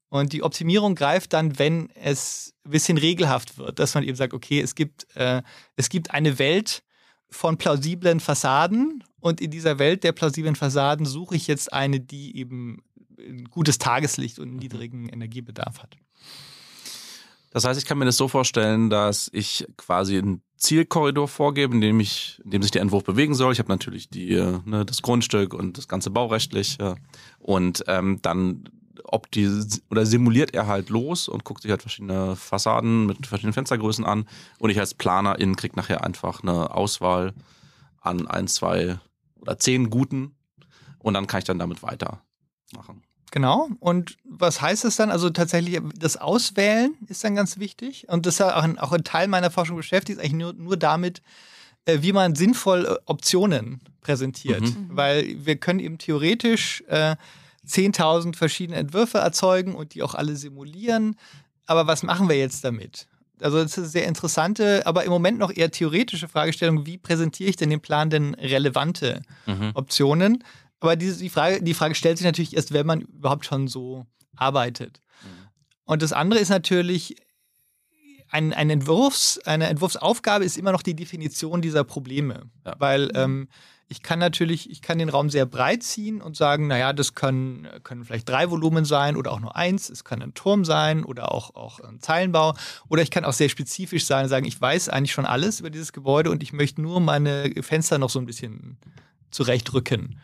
Und 0.10 0.34
die 0.34 0.44
Optimierung 0.44 0.96
greift 0.96 1.34
dann, 1.34 1.60
wenn 1.60 1.90
es 1.92 2.54
ein 2.64 2.72
bisschen 2.72 2.98
regelhaft 2.98 3.58
wird, 3.58 3.80
dass 3.80 3.94
man 3.96 4.04
eben 4.04 4.16
sagt, 4.16 4.34
okay, 4.34 4.62
es 4.62 4.76
gibt, 4.76 5.08
äh, 5.16 5.42
es 5.76 5.90
gibt 5.90 6.12
eine 6.12 6.40
Welt 6.40 6.84
von 7.30 7.58
plausiblen 7.58 8.20
Fassaden 8.20 9.04
und 9.20 9.42
in 9.42 9.52
dieser 9.52 9.78
Welt 9.80 10.04
der 10.04 10.12
plausiblen 10.12 10.56
Fassaden 10.56 11.06
suche 11.06 11.36
ich 11.36 11.48
jetzt 11.48 11.72
eine, 11.74 12.00
die 12.00 12.38
eben 12.38 12.84
ein 13.20 13.46
gutes 13.46 13.78
Tageslicht 13.78 14.40
und 14.40 14.50
einen 14.50 14.58
niedrigen 14.58 15.10
Energiebedarf 15.10 15.80
hat. 15.82 15.98
Das 17.56 17.64
heißt, 17.64 17.80
ich 17.80 17.86
kann 17.86 17.98
mir 17.98 18.04
das 18.04 18.18
so 18.18 18.28
vorstellen, 18.28 18.90
dass 18.90 19.30
ich 19.32 19.66
quasi 19.78 20.18
einen 20.18 20.42
Zielkorridor 20.58 21.30
vorgebe, 21.30 21.74
in 21.74 21.80
dem, 21.80 22.02
ich, 22.02 22.42
in 22.44 22.52
dem 22.52 22.62
sich 22.62 22.72
der 22.72 22.82
Entwurf 22.82 23.06
bewegen 23.06 23.34
soll. 23.34 23.54
Ich 23.54 23.60
habe 23.60 23.70
natürlich 23.70 24.10
die, 24.10 24.34
äh, 24.34 24.60
ne, 24.66 24.84
das 24.84 25.02
Grundstück 25.02 25.54
und 25.54 25.78
das 25.78 25.88
ganze 25.88 26.10
baurechtlich. 26.10 26.78
Ja. 26.82 26.96
Und 27.40 27.86
ähm, 27.88 28.20
dann 28.22 28.66
ob 29.06 29.32
die 29.32 29.48
oder 29.90 30.06
simuliert 30.06 30.54
er 30.54 30.68
halt 30.68 30.90
los 30.90 31.30
und 31.30 31.46
guckt 31.46 31.62
sich 31.62 31.72
halt 31.72 31.82
verschiedene 31.82 32.36
Fassaden 32.36 33.06
mit 33.06 33.26
verschiedenen 33.26 33.54
Fenstergrößen 33.54 34.04
an. 34.04 34.28
Und 34.60 34.70
ich 34.70 34.80
als 34.82 34.94
Planerin 34.94 35.56
krieg 35.56 35.78
nachher 35.78 36.04
einfach 36.04 36.44
eine 36.44 36.76
Auswahl 36.76 37.34
an 38.02 38.28
ein, 38.28 38.50
zwei 38.50 39.00
oder 39.40 39.58
zehn 39.58 39.90
guten. 39.90 40.36
Und 41.00 41.14
dann 41.14 41.26
kann 41.26 41.38
ich 41.38 41.46
dann 41.46 41.60
damit 41.60 41.84
weitermachen. 41.84 43.05
Genau. 43.36 43.68
Und 43.82 44.16
was 44.24 44.62
heißt 44.62 44.86
das 44.86 44.96
dann? 44.96 45.12
Also 45.12 45.30
tatsächlich 45.30 45.82
das 46.00 46.16
Auswählen 46.16 46.96
ist 47.10 47.22
dann 47.22 47.36
ganz 47.36 47.60
wichtig. 47.60 48.08
Und 48.08 48.26
das 48.26 48.36
ist 48.36 48.40
ja 48.40 48.56
auch 48.56 48.64
ein, 48.64 48.80
auch 48.80 48.94
ein 48.94 49.04
Teil 49.04 49.28
meiner 49.28 49.52
Forschung 49.52 49.76
beschäftigt, 49.76 50.22
eigentlich 50.22 50.32
nur, 50.32 50.54
nur 50.54 50.78
damit, 50.78 51.22
äh, 51.84 51.98
wie 52.00 52.14
man 52.14 52.36
sinnvoll 52.36 52.86
äh, 52.86 52.96
Optionen 53.04 53.82
präsentiert. 54.00 54.62
Mhm. 54.62 54.88
Weil 54.88 55.36
wir 55.46 55.58
können 55.58 55.80
eben 55.80 55.98
theoretisch 55.98 56.82
äh, 56.88 57.18
10.000 57.68 58.38
verschiedene 58.38 58.78
Entwürfe 58.78 59.18
erzeugen 59.18 59.76
und 59.76 59.96
die 59.96 60.02
auch 60.04 60.16
alle 60.16 60.38
simulieren. 60.38 61.18
Aber 61.66 61.88
was 61.88 62.04
machen 62.04 62.30
wir 62.30 62.38
jetzt 62.38 62.64
damit? 62.64 63.06
Also 63.42 63.62
das 63.62 63.72
ist 63.72 63.78
eine 63.80 63.88
sehr 63.88 64.08
interessante, 64.08 64.88
aber 64.88 65.04
im 65.04 65.10
Moment 65.10 65.40
noch 65.40 65.52
eher 65.54 65.70
theoretische 65.70 66.30
Fragestellung, 66.30 66.86
wie 66.86 66.98
präsentiere 66.98 67.50
ich 67.50 67.58
denn 67.58 67.70
dem 67.70 67.82
Plan 67.82 68.10
denn 68.10 68.34
relevante 68.36 69.24
Mhm. 69.46 69.72
Optionen? 69.74 70.42
Aber 70.86 70.96
diese, 70.96 71.20
die, 71.20 71.30
Frage, 71.30 71.64
die 71.64 71.74
Frage 71.74 71.96
stellt 71.96 72.18
sich 72.18 72.26
natürlich 72.26 72.56
erst, 72.56 72.72
wenn 72.72 72.86
man 72.86 73.02
überhaupt 73.02 73.46
schon 73.46 73.68
so 73.68 74.06
arbeitet. 74.36 75.02
Und 75.86 76.02
das 76.02 76.14
andere 76.14 76.40
ist 76.40 76.50
natürlich, 76.50 77.16
ein, 78.30 78.54
ein 78.54 78.70
Entwurfs, 78.70 79.40
eine 79.46 79.68
Entwurfsaufgabe 79.68 80.46
ist 80.46 80.58
immer 80.58 80.72
noch 80.72 80.82
die 80.82 80.96
Definition 80.96 81.62
dieser 81.62 81.84
Probleme. 81.84 82.50
Ja. 82.66 82.76
Weil 82.80 83.12
ähm, 83.16 83.48
ich 83.88 84.02
kann 84.02 84.20
natürlich, 84.20 84.70
ich 84.70 84.82
kann 84.82 84.98
den 84.98 85.10
Raum 85.10 85.30
sehr 85.30 85.46
breit 85.46 85.84
ziehen 85.84 86.22
und 86.22 86.36
sagen, 86.36 86.68
naja, 86.68 86.92
das 86.92 87.14
können, 87.14 87.68
können 87.84 88.04
vielleicht 88.04 88.28
drei 88.28 88.50
Volumen 88.50 88.84
sein 88.84 89.16
oder 89.16 89.32
auch 89.32 89.40
nur 89.40 89.56
eins, 89.56 89.90
es 89.90 90.04
kann 90.04 90.22
ein 90.22 90.34
Turm 90.34 90.66
sein 90.66 91.04
oder 91.04 91.32
auch, 91.32 91.56
auch 91.56 91.80
ein 91.80 92.00
Zeilenbau. 92.00 92.56
Oder 92.90 93.04
ich 93.04 93.12
kann 93.12 93.26
auch 93.26 93.34
sehr 93.34 93.50
spezifisch 93.50 94.06
sein 94.06 94.24
und 94.24 94.30
sagen, 94.30 94.46
ich 94.46 94.60
weiß 94.60 94.90
eigentlich 94.90 95.14
schon 95.14 95.26
alles 95.26 95.60
über 95.60 95.70
dieses 95.70 95.94
Gebäude 95.94 96.32
und 96.32 96.42
ich 96.42 96.52
möchte 96.52 96.82
nur 96.82 97.00
meine 97.00 97.52
Fenster 97.62 98.00
noch 98.00 98.10
so 98.10 98.20
ein 98.20 98.26
bisschen 98.26 98.78
zurechtrücken. 99.30 100.20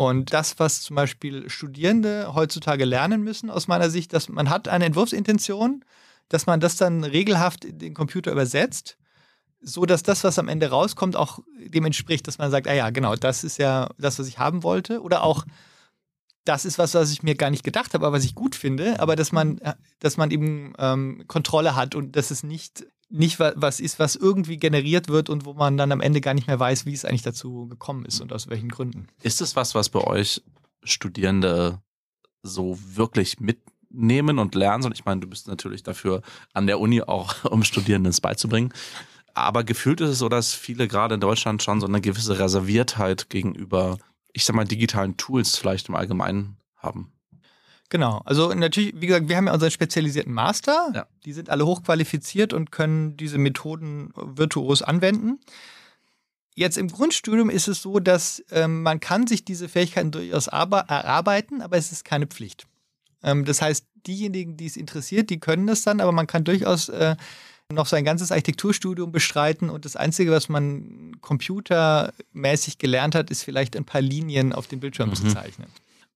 Und 0.00 0.32
das, 0.32 0.58
was 0.58 0.80
zum 0.80 0.96
Beispiel 0.96 1.50
Studierende 1.50 2.32
heutzutage 2.32 2.86
lernen 2.86 3.22
müssen, 3.22 3.50
aus 3.50 3.68
meiner 3.68 3.90
Sicht, 3.90 4.14
dass 4.14 4.30
man 4.30 4.48
hat 4.48 4.66
eine 4.66 4.86
Entwurfsintention, 4.86 5.84
dass 6.30 6.46
man 6.46 6.58
das 6.58 6.76
dann 6.76 7.04
regelhaft 7.04 7.66
in 7.66 7.78
den 7.78 7.92
Computer 7.92 8.32
übersetzt, 8.32 8.96
so 9.60 9.84
dass 9.84 10.02
das, 10.02 10.24
was 10.24 10.38
am 10.38 10.48
Ende 10.48 10.70
rauskommt, 10.70 11.16
auch 11.16 11.40
dem 11.58 11.84
entspricht, 11.84 12.26
dass 12.26 12.38
man 12.38 12.50
sagt, 12.50 12.66
ah 12.66 12.72
ja, 12.72 12.88
genau, 12.88 13.14
das 13.14 13.44
ist 13.44 13.58
ja 13.58 13.90
das, 13.98 14.18
was 14.18 14.26
ich 14.26 14.38
haben 14.38 14.62
wollte. 14.62 15.02
Oder 15.02 15.22
auch 15.22 15.44
das 16.46 16.64
ist 16.64 16.78
was, 16.78 16.94
was 16.94 17.12
ich 17.12 17.22
mir 17.22 17.34
gar 17.34 17.50
nicht 17.50 17.62
gedacht 17.62 17.92
habe, 17.92 18.06
aber 18.06 18.16
was 18.16 18.24
ich 18.24 18.34
gut 18.34 18.54
finde, 18.54 19.00
aber 19.00 19.16
dass 19.16 19.32
man, 19.32 19.58
äh, 19.58 19.74
dass 19.98 20.16
man 20.16 20.30
eben 20.30 20.72
ähm, 20.78 21.24
Kontrolle 21.26 21.76
hat 21.76 21.94
und 21.94 22.16
dass 22.16 22.30
es 22.30 22.42
nicht, 22.42 22.86
nicht 23.10 23.38
was 23.40 23.80
ist, 23.80 23.98
was 23.98 24.16
irgendwie 24.16 24.56
generiert 24.56 25.08
wird 25.08 25.28
und 25.28 25.44
wo 25.44 25.52
man 25.52 25.76
dann 25.76 25.92
am 25.92 26.00
Ende 26.00 26.20
gar 26.20 26.34
nicht 26.34 26.46
mehr 26.46 26.60
weiß, 26.60 26.86
wie 26.86 26.92
es 26.92 27.04
eigentlich 27.04 27.22
dazu 27.22 27.66
gekommen 27.66 28.04
ist 28.04 28.20
und 28.20 28.32
aus 28.32 28.48
welchen 28.48 28.68
Gründen. 28.68 29.08
Ist 29.22 29.40
es 29.40 29.56
was, 29.56 29.74
was 29.74 29.88
bei 29.88 30.00
euch 30.00 30.42
Studierende 30.84 31.80
so 32.42 32.78
wirklich 32.94 33.40
mitnehmen 33.40 34.38
und 34.38 34.54
lernen 34.54 34.82
sollen? 34.82 34.94
Ich 34.94 35.04
meine, 35.04 35.20
du 35.20 35.28
bist 35.28 35.48
natürlich 35.48 35.82
dafür 35.82 36.22
an 36.52 36.66
der 36.66 36.80
Uni 36.80 37.02
auch, 37.02 37.44
um 37.50 37.64
Studierenden 37.64 38.10
es 38.10 38.20
beizubringen. 38.20 38.72
Aber 39.34 39.64
gefühlt 39.64 40.00
ist 40.00 40.10
es 40.10 40.18
so, 40.18 40.28
dass 40.28 40.54
viele 40.54 40.88
gerade 40.88 41.14
in 41.14 41.20
Deutschland 41.20 41.62
schon 41.62 41.80
so 41.80 41.86
eine 41.86 42.00
gewisse 42.00 42.38
Reserviertheit 42.38 43.30
gegenüber 43.30 43.98
ich 44.32 44.44
sag 44.44 44.56
mal, 44.56 44.64
digitalen 44.64 45.16
Tools 45.16 45.56
vielleicht 45.56 45.88
im 45.88 45.94
Allgemeinen 45.94 46.56
haben. 46.76 47.12
Genau, 47.90 48.22
also 48.24 48.54
natürlich, 48.54 48.94
wie 48.96 49.08
gesagt, 49.08 49.28
wir 49.28 49.36
haben 49.36 49.48
ja 49.48 49.52
unseren 49.52 49.72
spezialisierten 49.72 50.32
Master. 50.32 50.92
Ja. 50.94 51.06
Die 51.24 51.32
sind 51.32 51.50
alle 51.50 51.66
hochqualifiziert 51.66 52.52
und 52.52 52.70
können 52.70 53.16
diese 53.16 53.36
Methoden 53.36 54.12
virtuos 54.14 54.80
anwenden. 54.80 55.40
Jetzt 56.54 56.78
im 56.78 56.88
Grundstudium 56.88 57.50
ist 57.50 57.66
es 57.66 57.82
so, 57.82 57.98
dass 57.98 58.44
ähm, 58.52 58.82
man 58.82 59.00
kann 59.00 59.26
sich 59.26 59.44
diese 59.44 59.68
Fähigkeiten 59.68 60.12
durchaus 60.12 60.46
erarbeiten, 60.46 61.62
aber 61.62 61.76
es 61.76 61.90
ist 61.90 62.04
keine 62.04 62.28
Pflicht. 62.28 62.66
Ähm, 63.24 63.44
das 63.44 63.60
heißt, 63.60 63.84
diejenigen, 64.06 64.56
die 64.56 64.66
es 64.66 64.76
interessiert, 64.76 65.28
die 65.28 65.40
können 65.40 65.66
das 65.66 65.82
dann, 65.82 66.00
aber 66.00 66.12
man 66.12 66.28
kann 66.28 66.44
durchaus 66.44 66.88
äh, 66.90 67.16
noch 67.72 67.86
sein 67.86 68.04
ganzes 68.04 68.30
Architekturstudium 68.30 69.10
bestreiten 69.10 69.68
und 69.68 69.84
das 69.84 69.96
Einzige, 69.96 70.30
was 70.30 70.48
man 70.48 71.16
computermäßig 71.20 72.78
gelernt 72.78 73.16
hat, 73.16 73.30
ist 73.30 73.42
vielleicht 73.42 73.76
ein 73.76 73.84
paar 73.84 74.00
Linien 74.00 74.52
auf 74.52 74.68
dem 74.68 74.78
Bildschirm 74.78 75.10
mhm. 75.10 75.14
zu 75.14 75.28
zeichnen. 75.28 75.68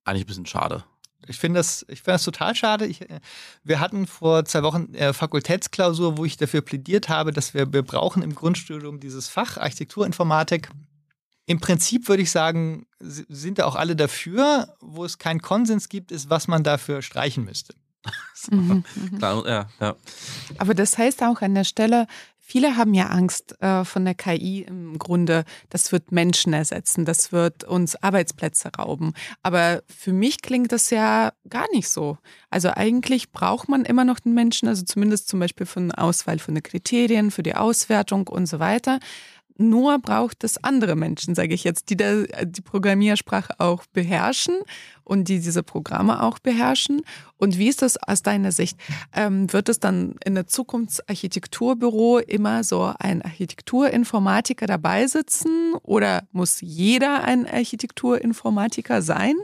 Eigentlich 0.04 0.24
ein 0.24 0.26
bisschen 0.26 0.46
schade. 0.46 0.84
Ich 1.28 1.38
finde 1.38 1.58
das, 1.58 1.84
ich 1.88 2.02
das 2.02 2.24
total 2.24 2.54
schade. 2.54 2.86
Ich, 2.86 3.02
äh, 3.02 3.20
wir 3.62 3.80
hatten 3.80 4.06
vor 4.06 4.44
zwei 4.44 4.62
Wochen 4.62 4.94
äh, 4.94 5.12
Fakultätsklausur, 5.12 6.18
wo 6.18 6.24
ich 6.24 6.36
dafür 6.36 6.60
plädiert 6.60 7.08
habe, 7.08 7.32
dass 7.32 7.54
wir, 7.54 7.72
wir 7.72 7.82
brauchen 7.82 8.22
im 8.22 8.34
Grundstudium 8.34 9.00
dieses 9.00 9.28
Fach 9.28 9.56
Architekturinformatik. 9.56 10.70
Im 11.46 11.60
Prinzip 11.60 12.08
würde 12.08 12.22
ich 12.22 12.30
sagen, 12.30 12.86
sind 13.00 13.58
da 13.58 13.66
auch 13.66 13.74
alle 13.76 13.96
dafür. 13.96 14.74
Wo 14.80 15.04
es 15.04 15.18
keinen 15.18 15.42
Konsens 15.42 15.88
gibt, 15.88 16.10
ist, 16.10 16.30
was 16.30 16.48
man 16.48 16.62
dafür 16.62 17.02
streichen 17.02 17.44
müsste. 17.44 17.74
so. 18.34 18.54
mhm, 18.54 18.84
Klar, 19.18 19.46
ja, 19.46 19.68
ja. 19.80 19.96
Aber 20.58 20.74
das 20.74 20.96
heißt 20.98 21.22
auch 21.22 21.40
an 21.42 21.54
der 21.54 21.64
Stelle, 21.64 22.06
viele 22.46 22.76
haben 22.76 22.94
ja 22.94 23.06
Angst 23.06 23.60
äh, 23.60 23.84
von 23.84 24.04
der 24.04 24.14
KI 24.14 24.62
im 24.62 24.98
Grunde, 24.98 25.44
das 25.70 25.92
wird 25.92 26.12
Menschen 26.12 26.52
ersetzen, 26.52 27.04
das 27.04 27.32
wird 27.32 27.64
uns 27.64 27.96
Arbeitsplätze 27.96 28.70
rauben. 28.78 29.14
Aber 29.42 29.82
für 29.88 30.12
mich 30.12 30.42
klingt 30.42 30.70
das 30.70 30.90
ja 30.90 31.32
gar 31.48 31.66
nicht 31.72 31.88
so. 31.88 32.18
Also 32.50 32.70
eigentlich 32.70 33.32
braucht 33.32 33.68
man 33.68 33.84
immer 33.84 34.04
noch 34.04 34.20
den 34.20 34.34
Menschen, 34.34 34.68
also 34.68 34.84
zumindest 34.84 35.28
zum 35.28 35.40
Beispiel 35.40 35.66
für 35.66 35.80
eine 35.80 35.96
Auswahl 35.96 36.38
von 36.38 36.54
den 36.54 36.62
Kriterien, 36.62 37.30
für 37.30 37.42
die 37.42 37.54
Auswertung 37.54 38.28
und 38.28 38.46
so 38.46 38.58
weiter. 38.58 39.00
Nur 39.56 40.00
braucht 40.00 40.42
es 40.42 40.62
andere 40.64 40.96
Menschen, 40.96 41.34
sage 41.36 41.54
ich 41.54 41.62
jetzt, 41.62 41.88
die 41.88 41.96
da, 41.96 42.24
die 42.42 42.60
Programmiersprache 42.60 43.54
auch 43.58 43.84
beherrschen 43.92 44.56
und 45.04 45.28
die 45.28 45.38
diese 45.38 45.62
Programme 45.62 46.22
auch 46.22 46.40
beherrschen. 46.40 47.02
Und 47.36 47.56
wie 47.56 47.68
ist 47.68 47.82
das 47.82 47.96
aus 47.96 48.22
deiner 48.22 48.50
Sicht? 48.50 48.76
Ähm, 49.12 49.52
wird 49.52 49.68
es 49.68 49.78
dann 49.78 50.16
in 50.24 50.34
der 50.34 50.48
Zukunftsarchitekturbüro 50.48 52.18
immer 52.18 52.64
so 52.64 52.92
ein 52.98 53.22
Architekturinformatiker 53.22 54.66
dabei 54.66 55.06
sitzen 55.06 55.74
oder 55.82 56.24
muss 56.32 56.60
jeder 56.60 57.22
ein 57.22 57.46
Architekturinformatiker 57.46 59.02
sein? 59.02 59.36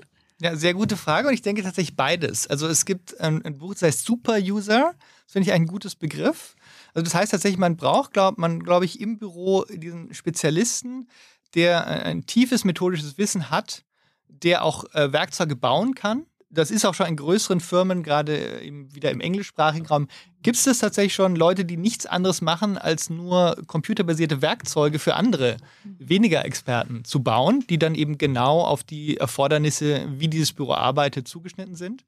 Ja, 0.43 0.57
sehr 0.57 0.73
gute 0.73 0.97
Frage 0.97 1.29
und 1.29 1.35
ich 1.35 1.43
denke 1.43 1.63
tatsächlich 1.63 1.97
beides. 1.97 2.47
Also 2.47 2.67
es 2.67 2.87
gibt 2.87 3.21
ein, 3.21 3.45
ein 3.45 3.59
Buch, 3.59 3.75
das 3.75 3.83
heißt 3.83 4.05
Super 4.07 4.39
User. 4.39 4.95
Das 5.25 5.33
finde 5.33 5.49
ich 5.49 5.53
ein 5.53 5.67
gutes 5.67 5.95
Begriff. 5.95 6.57
Also 6.95 7.05
das 7.05 7.15
heißt 7.15 7.33
tatsächlich, 7.33 7.59
man 7.59 7.77
braucht, 7.77 8.13
glaubt 8.13 8.39
man, 8.39 8.61
glaube 8.63 8.85
ich, 8.85 9.01
im 9.01 9.19
Büro 9.19 9.65
diesen 9.65 10.13
Spezialisten, 10.15 11.09
der 11.55 11.87
ein 11.87 12.27
tiefes 12.27 12.65
methodisches 12.65 13.19
Wissen 13.19 13.51
hat, 13.51 13.85
der 14.29 14.65
auch 14.65 14.85
äh, 14.95 15.13
Werkzeuge 15.13 15.57
bauen 15.57 15.95
kann. 15.95 16.27
Das 16.53 16.73
ist 16.73 16.85
auch 16.85 16.95
schon 16.95 17.07
in 17.07 17.17
größeren 17.17 17.61
Firmen, 17.61 18.03
gerade 18.03 18.35
im, 18.35 18.93
wieder 18.93 19.13
im 19.13 19.21
englischsprachigen 19.21 19.87
Raum, 19.87 20.09
gibt 20.43 20.57
es 20.57 20.79
tatsächlich 20.79 21.15
schon 21.15 21.37
Leute, 21.37 21.65
die 21.65 21.77
nichts 21.77 22.07
anderes 22.07 22.41
machen, 22.41 22.77
als 22.77 23.09
nur 23.09 23.57
computerbasierte 23.69 24.43
Werkzeuge 24.43 24.99
für 24.99 25.15
andere, 25.15 25.59
weniger 25.85 26.45
Experten 26.45 27.05
zu 27.05 27.23
bauen, 27.23 27.65
die 27.71 27.79
dann 27.79 27.95
eben 27.95 28.19
genau 28.19 28.63
auf 28.63 28.83
die 28.83 29.17
Erfordernisse, 29.17 30.09
wie 30.17 30.27
dieses 30.27 30.53
Büro 30.53 30.73
arbeitet, 30.73 31.29
zugeschnitten 31.29 31.77
sind. 31.77 32.05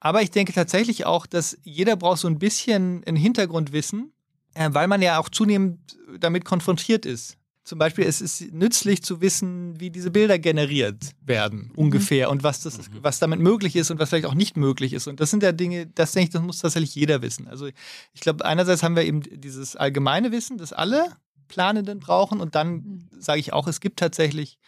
Aber 0.00 0.22
ich 0.22 0.30
denke 0.30 0.52
tatsächlich 0.52 1.06
auch, 1.06 1.26
dass 1.26 1.58
jeder 1.62 1.96
braucht 1.96 2.20
so 2.20 2.28
ein 2.28 2.38
bisschen 2.38 3.02
ein 3.06 3.16
Hintergrundwissen, 3.16 4.12
äh, 4.54 4.70
weil 4.72 4.88
man 4.88 5.02
ja 5.02 5.18
auch 5.18 5.28
zunehmend 5.28 5.98
damit 6.18 6.44
konfrontiert 6.44 7.06
ist. 7.06 7.36
Zum 7.68 7.78
Beispiel, 7.78 8.06
es 8.06 8.22
ist 8.22 8.50
nützlich 8.50 9.02
zu 9.02 9.20
wissen, 9.20 9.78
wie 9.78 9.90
diese 9.90 10.10
Bilder 10.10 10.38
generiert 10.38 11.10
werden, 11.20 11.64
mhm. 11.64 11.74
ungefähr, 11.74 12.30
und 12.30 12.42
was, 12.42 12.62
das, 12.62 12.78
mhm. 12.78 13.02
was 13.02 13.18
damit 13.18 13.40
möglich 13.40 13.76
ist 13.76 13.90
und 13.90 13.98
was 13.98 14.08
vielleicht 14.08 14.24
auch 14.24 14.34
nicht 14.34 14.56
möglich 14.56 14.94
ist. 14.94 15.06
Und 15.06 15.20
das 15.20 15.30
sind 15.30 15.42
ja 15.42 15.52
Dinge, 15.52 15.86
das 15.86 16.12
denke 16.12 16.28
ich, 16.28 16.32
das 16.32 16.40
muss 16.40 16.60
tatsächlich 16.60 16.94
jeder 16.94 17.20
wissen. 17.20 17.46
Also 17.46 17.66
ich 17.66 18.20
glaube, 18.20 18.42
einerseits 18.46 18.82
haben 18.82 18.96
wir 18.96 19.04
eben 19.04 19.20
dieses 19.20 19.76
allgemeine 19.76 20.32
Wissen, 20.32 20.56
das 20.56 20.72
alle 20.72 21.12
Planenden 21.48 22.00
brauchen. 22.00 22.40
Und 22.40 22.54
dann 22.54 22.72
mhm. 22.72 23.08
sage 23.18 23.40
ich 23.40 23.52
auch, 23.52 23.66
es 23.66 23.80
gibt 23.80 23.98
tatsächlich 23.98 24.58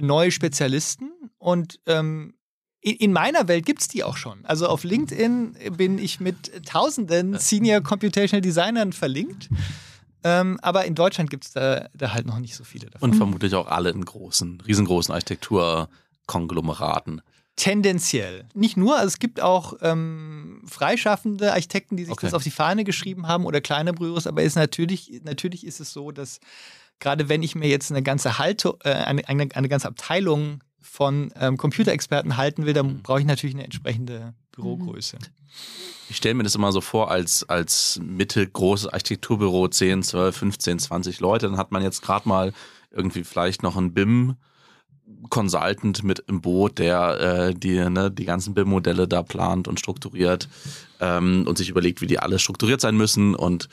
neue 0.00 0.30
Spezialisten. 0.30 1.12
Und 1.36 1.80
ähm, 1.84 2.32
in 2.82 3.12
meiner 3.12 3.46
Welt 3.46 3.64
gibt 3.64 3.80
es 3.80 3.88
die 3.88 4.02
auch 4.02 4.16
schon. 4.16 4.44
Also 4.44 4.66
auf 4.66 4.82
LinkedIn 4.82 5.56
bin 5.76 5.98
ich 5.98 6.18
mit 6.18 6.66
tausenden 6.66 7.38
Senior 7.38 7.80
Computational 7.80 8.40
Designern 8.40 8.92
verlinkt. 8.92 9.48
Ähm, 10.24 10.58
aber 10.62 10.84
in 10.84 10.94
Deutschland 10.94 11.30
gibt 11.30 11.44
es 11.44 11.52
da, 11.52 11.88
da, 11.94 12.12
halt 12.12 12.26
noch 12.26 12.38
nicht 12.38 12.54
so 12.54 12.64
viele 12.64 12.90
davon. 12.90 13.10
Und 13.10 13.16
vermutlich 13.16 13.54
auch 13.54 13.66
alle 13.66 13.90
in 13.90 14.04
großen, 14.04 14.60
riesengroßen 14.60 15.12
Architekturkonglomeraten. 15.12 17.22
Tendenziell. 17.56 18.44
Nicht 18.54 18.76
nur, 18.76 18.96
also 18.96 19.08
es 19.08 19.18
gibt 19.18 19.40
auch 19.40 19.74
ähm, 19.82 20.62
freischaffende 20.66 21.52
Architekten, 21.52 21.96
die 21.96 22.04
sich 22.04 22.12
okay. 22.12 22.26
das 22.26 22.34
auf 22.34 22.42
die 22.42 22.50
Fahne 22.50 22.84
geschrieben 22.84 23.28
haben 23.28 23.46
oder 23.46 23.60
kleine 23.60 23.92
Büros, 23.92 24.26
aber 24.26 24.42
ist 24.42 24.56
natürlich, 24.56 25.20
natürlich 25.24 25.66
ist 25.66 25.80
es 25.80 25.92
so, 25.92 26.12
dass 26.12 26.40
gerade 26.98 27.28
wenn 27.28 27.42
ich 27.42 27.54
mir 27.54 27.68
jetzt 27.68 27.90
eine 27.90 28.02
ganze 28.02 28.38
Halte, 28.38 28.74
äh, 28.84 28.92
eine, 28.92 29.28
eine, 29.28 29.48
eine 29.54 29.68
ganze 29.68 29.88
Abteilung 29.88 30.62
von 30.82 31.32
ähm, 31.38 31.56
Computerexperten 31.56 32.36
halten 32.36 32.66
will, 32.66 32.74
dann 32.74 32.86
mhm. 32.86 33.02
brauche 33.02 33.20
ich 33.20 33.26
natürlich 33.26 33.54
eine 33.54 33.64
entsprechende 33.64 34.34
Bürogröße. 34.52 35.18
Ich 36.08 36.16
stelle 36.16 36.34
mir 36.34 36.42
das 36.42 36.54
immer 36.54 36.72
so 36.72 36.80
vor, 36.80 37.10
als, 37.10 37.48
als 37.48 38.00
mittelgroßes 38.02 38.88
Architekturbüro 38.88 39.68
10, 39.68 40.02
12, 40.02 40.36
15, 40.36 40.78
20 40.78 41.20
Leute, 41.20 41.46
dann 41.46 41.56
hat 41.56 41.72
man 41.72 41.82
jetzt 41.82 42.02
gerade 42.02 42.28
mal 42.28 42.52
irgendwie 42.90 43.24
vielleicht 43.24 43.62
noch 43.62 43.76
einen 43.76 43.94
BIM. 43.94 44.36
Consultant 45.28 46.04
mit 46.04 46.20
im 46.26 46.40
Boot, 46.40 46.78
der 46.78 47.20
äh, 47.20 47.54
die, 47.54 47.78
ne, 47.90 48.10
die 48.10 48.24
ganzen 48.24 48.54
BIM-Modelle 48.54 49.06
da 49.06 49.22
plant 49.22 49.68
und 49.68 49.78
strukturiert 49.78 50.48
ähm, 51.00 51.44
und 51.46 51.58
sich 51.58 51.68
überlegt, 51.68 52.00
wie 52.00 52.06
die 52.06 52.18
alle 52.18 52.38
strukturiert 52.38 52.80
sein 52.80 52.96
müssen. 52.96 53.34
Und 53.34 53.68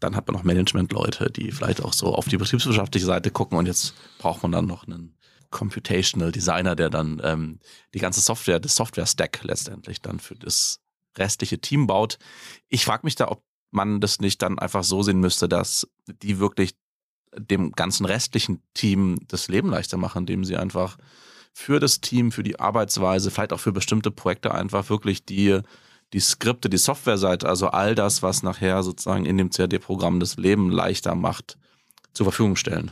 dann 0.00 0.16
hat 0.16 0.26
man 0.26 0.36
noch 0.36 0.44
Management-Leute, 0.44 1.30
die 1.30 1.52
vielleicht 1.52 1.82
auch 1.82 1.92
so 1.92 2.14
auf 2.14 2.26
die 2.28 2.36
betriebswirtschaftliche 2.36 3.06
Seite 3.06 3.30
gucken 3.30 3.56
und 3.56 3.66
jetzt 3.66 3.94
braucht 4.18 4.42
man 4.42 4.52
dann 4.52 4.66
noch 4.66 4.86
einen 4.86 5.14
Computational 5.54 6.32
Designer, 6.32 6.74
der 6.74 6.90
dann 6.90 7.20
ähm, 7.22 7.60
die 7.94 8.00
ganze 8.00 8.20
Software, 8.20 8.58
das 8.58 8.74
Software-Stack 8.74 9.44
letztendlich 9.44 10.02
dann 10.02 10.18
für 10.18 10.34
das 10.34 10.80
restliche 11.16 11.60
Team 11.60 11.86
baut. 11.86 12.18
Ich 12.68 12.84
frage 12.84 13.06
mich 13.06 13.14
da, 13.14 13.28
ob 13.28 13.44
man 13.70 14.00
das 14.00 14.20
nicht 14.20 14.42
dann 14.42 14.58
einfach 14.58 14.82
so 14.82 15.02
sehen 15.04 15.20
müsste, 15.20 15.48
dass 15.48 15.86
die 16.06 16.40
wirklich 16.40 16.74
dem 17.36 17.70
ganzen 17.70 18.04
restlichen 18.04 18.62
Team 18.74 19.16
das 19.28 19.46
Leben 19.46 19.70
leichter 19.70 19.96
machen, 19.96 20.22
indem 20.22 20.44
sie 20.44 20.56
einfach 20.56 20.98
für 21.52 21.78
das 21.78 22.00
Team, 22.00 22.32
für 22.32 22.42
die 22.42 22.58
Arbeitsweise, 22.58 23.30
vielleicht 23.30 23.52
auch 23.52 23.60
für 23.60 23.72
bestimmte 23.72 24.10
Projekte 24.10 24.52
einfach 24.52 24.90
wirklich 24.90 25.24
die, 25.24 25.60
die 26.12 26.20
Skripte, 26.20 26.68
die 26.68 26.78
Softwareseite, 26.78 27.48
also 27.48 27.68
all 27.68 27.94
das, 27.94 28.24
was 28.24 28.42
nachher 28.42 28.82
sozusagen 28.82 29.24
in 29.24 29.38
dem 29.38 29.50
CAD-Programm 29.50 30.18
das 30.18 30.36
Leben 30.36 30.70
leichter 30.70 31.14
macht, 31.14 31.58
zur 32.12 32.26
Verfügung 32.26 32.56
stellen. 32.56 32.90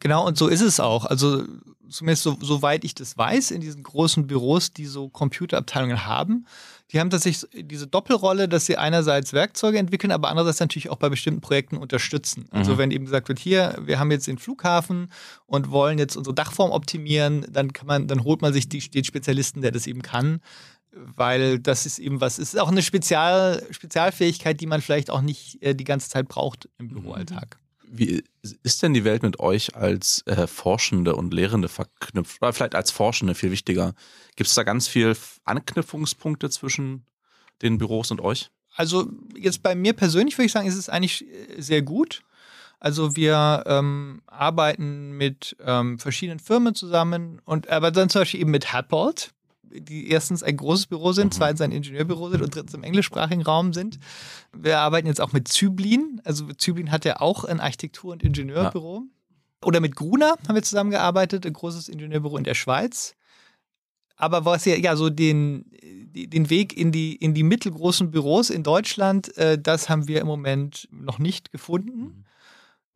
Genau, 0.00 0.26
und 0.26 0.38
so 0.38 0.48
ist 0.48 0.60
es 0.60 0.80
auch. 0.80 1.04
Also 1.04 1.44
zumindest 1.88 2.22
so, 2.22 2.36
soweit 2.40 2.84
ich 2.84 2.94
das 2.94 3.16
weiß, 3.16 3.50
in 3.50 3.60
diesen 3.60 3.82
großen 3.82 4.26
Büros, 4.26 4.72
die 4.72 4.86
so 4.86 5.08
Computerabteilungen 5.08 6.06
haben, 6.06 6.46
die 6.90 7.00
haben 7.00 7.10
tatsächlich 7.10 7.50
diese 7.66 7.86
Doppelrolle, 7.86 8.48
dass 8.48 8.66
sie 8.66 8.76
einerseits 8.76 9.32
Werkzeuge 9.32 9.78
entwickeln, 9.78 10.10
aber 10.10 10.28
andererseits 10.28 10.60
natürlich 10.60 10.88
auch 10.88 10.96
bei 10.96 11.08
bestimmten 11.08 11.40
Projekten 11.40 11.76
unterstützen. 11.76 12.46
Also 12.50 12.74
mhm. 12.74 12.78
wenn 12.78 12.90
eben 12.90 13.04
gesagt 13.04 13.28
wird, 13.28 13.38
hier, 13.38 13.76
wir 13.84 13.98
haben 13.98 14.10
jetzt 14.10 14.26
den 14.26 14.38
Flughafen 14.38 15.10
und 15.46 15.70
wollen 15.70 15.98
jetzt 15.98 16.16
unsere 16.16 16.34
Dachform 16.34 16.70
optimieren, 16.70 17.46
dann 17.50 17.72
kann 17.72 17.86
man, 17.86 18.06
dann 18.08 18.24
holt 18.24 18.40
man 18.40 18.52
sich 18.52 18.68
die, 18.68 18.80
den 18.90 19.04
Spezialisten, 19.04 19.60
der 19.60 19.70
das 19.70 19.86
eben 19.86 20.00
kann, 20.00 20.40
weil 20.92 21.58
das 21.58 21.84
ist 21.84 21.98
eben 21.98 22.20
was, 22.22 22.38
es 22.38 22.54
ist 22.54 22.60
auch 22.60 22.70
eine 22.70 22.82
Spezial, 22.82 23.62
Spezialfähigkeit, 23.70 24.58
die 24.60 24.66
man 24.66 24.80
vielleicht 24.80 25.10
auch 25.10 25.20
nicht 25.20 25.62
äh, 25.62 25.74
die 25.74 25.84
ganze 25.84 26.08
Zeit 26.08 26.28
braucht 26.28 26.68
im 26.78 26.88
Büroalltag. 26.88 27.58
Wie 27.90 28.22
ist 28.62 28.82
denn 28.82 28.94
die 28.94 29.04
Welt 29.04 29.22
mit 29.22 29.40
euch 29.40 29.74
als 29.74 30.22
äh, 30.26 30.46
Forschende 30.46 31.16
und 31.16 31.32
Lehrende 31.32 31.68
verknüpft? 31.68 32.40
Oder 32.42 32.52
vielleicht 32.52 32.74
als 32.74 32.90
Forschende 32.90 33.34
viel 33.34 33.50
wichtiger. 33.50 33.94
Gibt 34.36 34.48
es 34.48 34.54
da 34.54 34.62
ganz 34.62 34.88
viel 34.88 35.16
Anknüpfungspunkte 35.44 36.50
zwischen 36.50 37.06
den 37.62 37.78
Büros 37.78 38.10
und 38.10 38.20
euch? 38.20 38.50
Also 38.76 39.10
jetzt 39.36 39.62
bei 39.62 39.74
mir 39.74 39.92
persönlich 39.92 40.38
würde 40.38 40.46
ich 40.46 40.52
sagen, 40.52 40.68
ist 40.68 40.76
es 40.76 40.88
eigentlich 40.88 41.26
äh, 41.26 41.60
sehr 41.60 41.82
gut. 41.82 42.22
Also 42.80 43.16
wir 43.16 43.64
ähm, 43.66 44.22
arbeiten 44.26 45.10
mit 45.12 45.56
ähm, 45.64 45.98
verschiedenen 45.98 46.38
Firmen 46.38 46.74
zusammen 46.74 47.40
und 47.44 47.68
aber 47.68 47.90
dann 47.90 48.08
zum 48.08 48.20
Beispiel 48.20 48.40
eben 48.40 48.52
mit 48.52 48.72
Hatbold, 48.72 49.32
die 49.70 50.10
erstens 50.10 50.42
ein 50.42 50.56
großes 50.56 50.86
Büro 50.86 51.12
sind, 51.12 51.26
mhm. 51.26 51.32
zweitens 51.32 51.60
ein 51.60 51.72
Ingenieurbüro 51.72 52.30
sind 52.30 52.42
und 52.42 52.54
drittens 52.54 52.74
im 52.74 52.82
englischsprachigen 52.82 53.42
Raum 53.42 53.72
sind. 53.72 53.98
Wir 54.56 54.78
arbeiten 54.78 55.06
jetzt 55.06 55.20
auch 55.20 55.32
mit 55.32 55.48
Zyblin. 55.48 56.20
Also 56.24 56.52
Zyblin 56.52 56.90
hat 56.90 57.04
ja 57.04 57.20
auch 57.20 57.44
ein 57.44 57.60
Architektur- 57.60 58.12
und 58.12 58.22
Ingenieurbüro. 58.22 59.04
Ja. 59.04 59.66
Oder 59.66 59.80
mit 59.80 59.96
Gruner 59.96 60.36
haben 60.46 60.54
wir 60.54 60.62
zusammengearbeitet, 60.62 61.44
ein 61.44 61.52
großes 61.52 61.88
Ingenieurbüro 61.88 62.36
in 62.36 62.44
der 62.44 62.54
Schweiz. 62.54 63.14
Aber 64.16 64.44
was 64.44 64.64
ja, 64.64 64.76
ja 64.76 64.96
so 64.96 65.10
den, 65.10 65.64
den 65.82 66.50
Weg 66.50 66.76
in 66.76 66.90
die, 66.92 67.14
in 67.16 67.34
die 67.34 67.44
mittelgroßen 67.44 68.10
Büros 68.10 68.50
in 68.50 68.64
Deutschland, 68.64 69.36
äh, 69.36 69.60
das 69.60 69.88
haben 69.88 70.08
wir 70.08 70.20
im 70.20 70.26
Moment 70.26 70.88
noch 70.90 71.18
nicht 71.18 71.52
gefunden. 71.52 72.00
Mhm. 72.00 72.24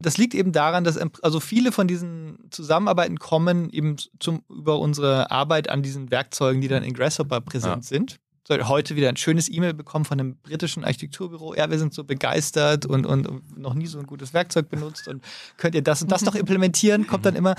Das 0.02 0.18
liegt 0.18 0.34
eben 0.34 0.52
daran, 0.52 0.84
dass 0.84 0.96
also 0.96 1.40
viele 1.40 1.72
von 1.72 1.88
diesen 1.88 2.38
Zusammenarbeiten 2.50 3.18
kommen 3.18 3.70
eben 3.70 3.96
zum, 4.18 4.42
über 4.48 4.78
unsere 4.78 5.30
Arbeit 5.30 5.70
an 5.70 5.82
diesen 5.82 6.10
Werkzeugen, 6.10 6.60
die 6.60 6.68
dann 6.68 6.82
in 6.82 6.94
Grasshopper 6.94 7.40
präsent 7.40 7.84
ja. 7.84 7.88
sind. 7.88 8.18
So, 8.46 8.56
heute 8.68 8.96
wieder 8.96 9.08
ein 9.08 9.16
schönes 9.16 9.48
E-Mail 9.48 9.72
bekommen 9.72 10.04
von 10.04 10.18
einem 10.18 10.36
britischen 10.36 10.84
Architekturbüro. 10.84 11.54
Ja, 11.54 11.70
wir 11.70 11.78
sind 11.78 11.94
so 11.94 12.02
begeistert 12.02 12.86
und, 12.86 13.06
und, 13.06 13.28
und, 13.28 13.56
noch 13.56 13.74
nie 13.74 13.86
so 13.86 14.00
ein 14.00 14.06
gutes 14.06 14.34
Werkzeug 14.34 14.68
benutzt 14.68 15.06
und 15.06 15.22
könnt 15.56 15.76
ihr 15.76 15.82
das 15.82 16.02
und 16.02 16.10
das 16.10 16.22
noch 16.22 16.34
implementieren? 16.36 17.06
Kommt 17.06 17.24
dann 17.24 17.36
immer. 17.36 17.54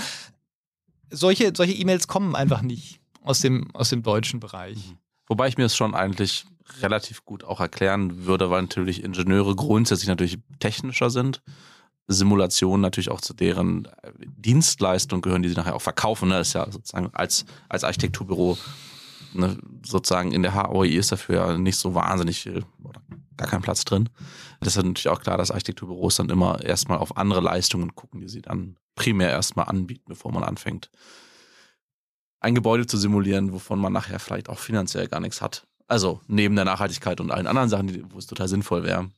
Solche, 1.09 1.53
solche 1.55 1.73
E-Mails 1.73 2.07
kommen 2.07 2.35
einfach 2.35 2.61
nicht 2.61 2.99
aus 3.21 3.39
dem, 3.39 3.73
aus 3.73 3.89
dem 3.89 4.03
deutschen 4.03 4.41
Bereich. 4.41 4.75
Mhm. 4.75 4.97
Wobei 5.27 5.47
ich 5.47 5.57
mir 5.57 5.65
es 5.65 5.75
schon 5.75 5.95
eigentlich 5.95 6.45
relativ 6.81 7.23
gut 7.23 7.43
auch 7.43 7.59
erklären 7.59 8.25
würde, 8.25 8.49
weil 8.49 8.61
natürlich 8.61 9.03
Ingenieure 9.03 9.55
grundsätzlich 9.55 10.09
natürlich 10.09 10.39
technischer 10.59 11.09
sind. 11.09 11.41
Simulationen 12.07 12.81
natürlich 12.81 13.09
auch 13.09 13.21
zu 13.21 13.33
deren 13.33 13.85
äh, 13.85 14.11
Dienstleistung 14.25 15.21
gehören, 15.21 15.41
die 15.41 15.49
sie 15.49 15.55
nachher 15.55 15.75
auch 15.75 15.81
verkaufen. 15.81 16.29
Ne? 16.29 16.37
Das 16.37 16.49
ist 16.49 16.53
ja 16.53 16.69
sozusagen 16.69 17.09
als, 17.13 17.45
als 17.69 17.83
Architekturbüro 17.83 18.57
ne, 19.33 19.57
sozusagen 19.85 20.31
in 20.31 20.43
der 20.43 20.55
HOI 20.55 20.89
ist 20.89 21.11
dafür 21.11 21.35
ja 21.35 21.57
nicht 21.57 21.77
so 21.77 21.95
wahnsinnig 21.95 22.41
viel 22.41 22.65
oder 22.83 23.01
gar 23.37 23.47
kein 23.47 23.61
Platz 23.61 23.83
drin. 23.83 24.09
Das 24.59 24.75
ist 24.75 24.83
natürlich 24.83 25.09
auch 25.09 25.21
klar, 25.21 25.37
dass 25.37 25.51
Architekturbüros 25.51 26.15
dann 26.15 26.29
immer 26.29 26.63
erstmal 26.63 26.99
auf 26.99 27.17
andere 27.17 27.41
Leistungen 27.41 27.95
gucken, 27.95 28.21
die 28.21 28.29
sie 28.29 28.41
dann 28.41 28.77
primär 28.95 29.29
erstmal 29.29 29.65
anbieten, 29.65 30.05
bevor 30.07 30.31
man 30.31 30.43
anfängt, 30.43 30.89
ein 32.39 32.55
Gebäude 32.55 32.85
zu 32.85 32.97
simulieren, 32.97 33.53
wovon 33.53 33.79
man 33.79 33.93
nachher 33.93 34.19
vielleicht 34.19 34.49
auch 34.49 34.59
finanziell 34.59 35.07
gar 35.07 35.19
nichts 35.19 35.41
hat. 35.41 35.65
Also 35.87 36.21
neben 36.27 36.55
der 36.55 36.65
Nachhaltigkeit 36.65 37.19
und 37.21 37.31
allen 37.31 37.47
anderen 37.47 37.69
Sachen, 37.69 38.11
wo 38.11 38.17
es 38.17 38.27
total 38.27 38.47
sinnvoll 38.47 38.83
wäre. 38.83 39.09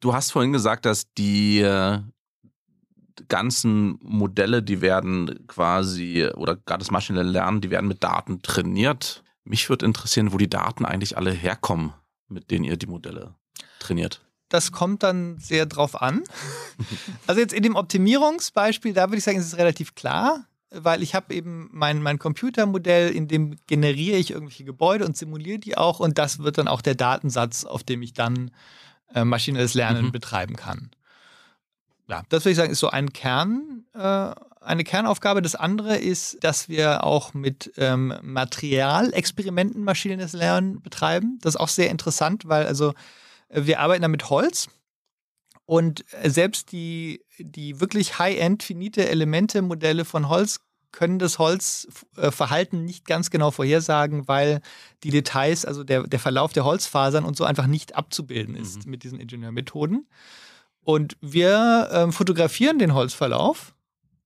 Du 0.00 0.14
hast 0.14 0.30
vorhin 0.30 0.52
gesagt, 0.52 0.86
dass 0.86 1.12
die 1.14 1.60
äh, 1.60 1.98
ganzen 3.28 3.98
Modelle, 4.02 4.62
die 4.62 4.80
werden 4.80 5.46
quasi, 5.48 6.28
oder 6.36 6.56
gerade 6.56 6.80
das 6.80 6.90
maschinelle 6.90 7.30
Lernen, 7.30 7.60
die 7.60 7.70
werden 7.70 7.88
mit 7.88 8.02
Daten 8.04 8.42
trainiert. 8.42 9.24
Mich 9.44 9.68
würde 9.68 9.86
interessieren, 9.86 10.32
wo 10.32 10.38
die 10.38 10.50
Daten 10.50 10.84
eigentlich 10.84 11.16
alle 11.16 11.32
herkommen, 11.32 11.92
mit 12.28 12.50
denen 12.50 12.64
ihr 12.64 12.76
die 12.76 12.86
Modelle 12.86 13.34
trainiert. 13.80 14.24
Das 14.48 14.72
kommt 14.72 15.02
dann 15.02 15.38
sehr 15.38 15.66
drauf 15.66 16.00
an. 16.00 16.22
Also 17.26 17.40
jetzt 17.40 17.52
in 17.52 17.64
dem 17.64 17.74
Optimierungsbeispiel, 17.74 18.92
da 18.92 19.08
würde 19.08 19.18
ich 19.18 19.24
sagen, 19.24 19.38
ist 19.38 19.46
es 19.46 19.58
relativ 19.58 19.94
klar 19.94 20.46
weil 20.70 21.02
ich 21.02 21.14
habe 21.14 21.34
eben 21.34 21.68
mein, 21.72 22.02
mein 22.02 22.18
Computermodell, 22.18 23.10
in 23.10 23.28
dem 23.28 23.56
generiere 23.66 24.18
ich 24.18 24.30
irgendwelche 24.30 24.64
Gebäude 24.64 25.04
und 25.06 25.16
simuliere 25.16 25.58
die 25.58 25.76
auch 25.76 26.00
und 26.00 26.18
das 26.18 26.40
wird 26.40 26.58
dann 26.58 26.68
auch 26.68 26.82
der 26.82 26.94
Datensatz, 26.94 27.64
auf 27.64 27.82
dem 27.82 28.02
ich 28.02 28.12
dann 28.12 28.50
äh, 29.14 29.24
maschinelles 29.24 29.74
Lernen 29.74 30.06
mhm. 30.06 30.12
betreiben 30.12 30.56
kann. 30.56 30.90
Ja, 32.08 32.22
das 32.30 32.44
würde 32.44 32.52
ich 32.52 32.56
sagen, 32.56 32.72
ist 32.72 32.80
so 32.80 32.90
ein 32.90 33.12
Kern, 33.12 33.84
äh, 33.94 34.30
eine 34.60 34.84
Kernaufgabe. 34.84 35.42
Das 35.42 35.54
andere 35.54 35.96
ist, 35.96 36.42
dass 36.42 36.68
wir 36.68 37.04
auch 37.04 37.34
mit 37.34 37.72
ähm, 37.76 38.14
Materialexperimenten 38.22 39.84
maschinelles 39.84 40.32
Lernen 40.32 40.80
betreiben. 40.80 41.38
Das 41.42 41.54
ist 41.54 41.60
auch 41.60 41.68
sehr 41.68 41.90
interessant, 41.90 42.48
weil 42.48 42.66
also 42.66 42.94
äh, 43.48 43.64
wir 43.64 43.80
arbeiten 43.80 44.02
da 44.02 44.08
mit 44.08 44.30
Holz 44.30 44.68
und 45.66 46.04
selbst 46.24 46.72
die, 46.72 47.22
die 47.38 47.78
wirklich 47.78 48.18
high-end 48.18 48.62
finite 48.62 49.06
Elemente-Modelle 49.08 50.06
von 50.06 50.30
Holz 50.30 50.60
können 50.92 51.18
das 51.18 51.38
Holzverhalten 51.38 52.84
nicht 52.84 53.06
ganz 53.06 53.30
genau 53.30 53.50
vorhersagen, 53.50 54.26
weil 54.26 54.60
die 55.04 55.10
Details, 55.10 55.64
also 55.64 55.84
der, 55.84 56.04
der 56.04 56.18
Verlauf 56.18 56.52
der 56.52 56.64
Holzfasern 56.64 57.24
und 57.24 57.36
so 57.36 57.44
einfach 57.44 57.66
nicht 57.66 57.96
abzubilden 57.96 58.54
ist 58.54 58.84
mhm. 58.84 58.90
mit 58.90 59.02
diesen 59.02 59.20
Ingenieurmethoden. 59.20 60.06
Und 60.82 61.16
wir 61.20 61.88
äh, 61.90 62.12
fotografieren 62.12 62.78
den 62.78 62.94
Holzverlauf 62.94 63.74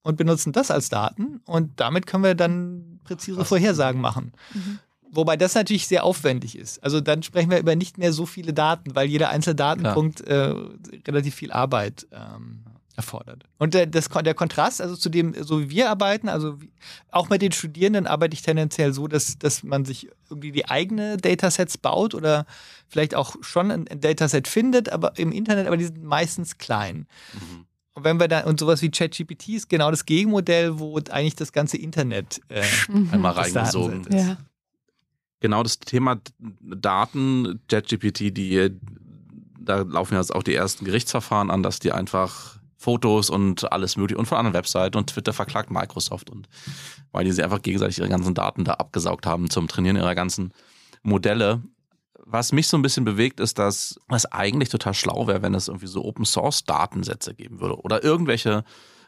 und 0.03 0.16
benutzen 0.16 0.53
das 0.53 0.70
als 0.70 0.88
Daten 0.88 1.40
und 1.44 1.81
damit 1.81 2.07
können 2.07 2.25
wir 2.25 2.35
dann 2.35 3.01
präzise 3.05 3.44
Vorhersagen 3.44 4.01
machen. 4.01 4.33
Mhm. 4.55 4.79
Wobei 5.14 5.37
das 5.37 5.55
natürlich 5.55 5.87
sehr 5.87 6.05
aufwendig 6.05 6.57
ist. 6.57 6.83
Also 6.83 7.01
dann 7.03 7.22
sprechen 7.22 7.51
wir 7.51 7.59
über 7.59 7.77
nicht 7.77 7.98
mehr 7.98 8.14
so 8.14 8.25
viele 8.25 8.55
Daten, 8.55 8.94
weil 8.94 9.09
jeder 9.09 9.29
einzelne 9.29 9.57
Datenpunkt 9.57 10.22
äh, 10.22 10.55
relativ 11.07 11.35
viel 11.35 11.53
Arbeit 11.53 12.07
ähm, 12.12 12.64
erfordert. 12.96 13.44
Und 13.59 13.74
der, 13.74 13.87
das, 13.87 14.09
der 14.09 14.35
Kontrast, 14.35 14.81
also 14.81 14.96
zu 14.96 15.09
dem, 15.09 15.35
so 15.42 15.61
wie 15.61 15.70
wir 15.70 15.90
arbeiten, 15.90 16.28
also 16.28 16.61
wie, 16.61 16.70
auch 17.11 17.28
mit 17.31 17.42
den 17.42 17.52
Studierenden 17.52 18.07
arbeite 18.07 18.35
ich 18.35 18.42
tendenziell 18.42 18.92
so, 18.92 19.09
dass, 19.09 19.38
dass 19.38 19.62
man 19.62 19.85
sich 19.85 20.09
irgendwie 20.28 20.52
die 20.52 20.68
eigene 20.68 21.16
Datasets 21.16 21.78
baut 21.78 22.14
oder 22.14 22.46
vielleicht 22.88 23.14
auch 23.14 23.37
schon 23.40 23.70
ein, 23.70 23.88
ein 23.88 24.00
Dataset 24.00 24.46
findet, 24.46 24.90
aber 24.90 25.18
im 25.18 25.33
Internet, 25.33 25.66
aber 25.66 25.76
die 25.76 25.85
sind 25.85 26.02
meistens 26.02 26.59
klein. 26.59 27.07
Mhm. 27.33 27.66
Und 27.94 28.05
wenn 28.05 28.18
wir 28.18 28.28
dann, 28.28 28.44
und 28.44 28.59
sowas 28.59 28.81
wie 28.83 28.90
ChatGPT 28.90 29.50
ist 29.50 29.68
genau 29.68 29.90
das 29.90 30.07
Gegenmodell, 30.07 30.78
wo 30.78 30.98
eigentlich 31.11 31.37
das 31.37 31.52
ganze 31.52 31.76
Internet 31.76 32.40
äh, 32.48 32.62
einmal 33.12 33.33
reingesogen 33.33 34.05
ist. 34.05 34.14
Ja 34.14 34.38
genau 35.42 35.62
das 35.62 35.78
Thema 35.81 36.18
Daten, 36.38 37.61
JetGPT, 37.70 38.35
die, 38.35 38.70
da 39.59 39.81
laufen 39.83 40.16
jetzt 40.16 40.35
auch 40.35 40.42
die 40.42 40.55
ersten 40.55 40.87
Gerichtsverfahren 40.87 41.50
an, 41.50 41.62
dass 41.62 41.81
die 41.81 41.92
einfach 41.92 42.59
Fotos 42.82 43.30
und 43.30 43.70
alles 43.72 43.96
mögliche 43.96 44.18
und 44.18 44.26
von 44.26 44.38
anderen 44.38 44.54
Webseiten 44.54 44.98
und 44.98 45.08
Twitter 45.08 45.32
verklagt 45.32 45.70
Microsoft 45.70 46.30
und 46.30 46.48
weil 47.12 47.24
die 47.24 47.32
sie 47.32 47.42
einfach 47.42 47.62
gegenseitig 47.62 47.98
ihre 47.98 48.08
ganzen 48.08 48.34
Daten 48.34 48.64
da 48.64 48.74
abgesaugt 48.74 49.24
haben 49.26 49.50
zum 49.50 49.68
Trainieren 49.68 49.96
ihrer 49.96 50.14
ganzen 50.14 50.52
Modelle. 51.02 51.62
Was 52.24 52.52
mich 52.52 52.68
so 52.68 52.76
ein 52.76 52.82
bisschen 52.82 53.04
bewegt, 53.04 53.40
ist, 53.40 53.58
dass 53.58 53.98
es 54.08 54.26
eigentlich 54.26 54.68
total 54.68 54.94
schlau 54.94 55.26
wäre, 55.26 55.42
wenn 55.42 55.54
es 55.54 55.68
irgendwie 55.68 55.86
so 55.86 56.04
Open 56.04 56.24
Source 56.24 56.64
Datensätze 56.64 57.34
geben 57.34 57.60
würde 57.60 57.80
oder 57.80 58.02
irgendwelche 58.02 58.64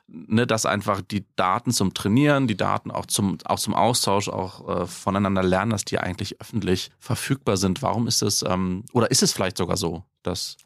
ne, 0.07 0.47
dass 0.47 0.67
einfach 0.67 1.01
die 1.01 1.25
Daten 1.37 1.73
zum 1.73 1.95
Trainieren, 1.95 2.47
die 2.47 2.57
Daten 2.57 2.91
auch 2.91 3.07
zum, 3.07 3.39
auch 3.45 3.59
zum 3.59 3.75
Austausch, 3.75 4.29
auch 4.29 4.83
äh, 4.83 4.87
voneinander 4.87 5.43
lernen, 5.43 5.71
dass 5.71 5.85
die 5.85 5.99
eigentlich 5.99 6.41
öffentlich 6.41 6.91
verfügbar 6.99 7.57
sind. 7.57 7.83
Warum 7.83 8.07
ist 8.07 8.23
es, 8.23 8.43
ähm, 8.43 8.85
oder 8.93 9.11
ist 9.11 9.23
es 9.23 9.33
vielleicht 9.33 9.57
sogar 9.57 9.77
so, 9.77 10.05
dass 10.23 10.57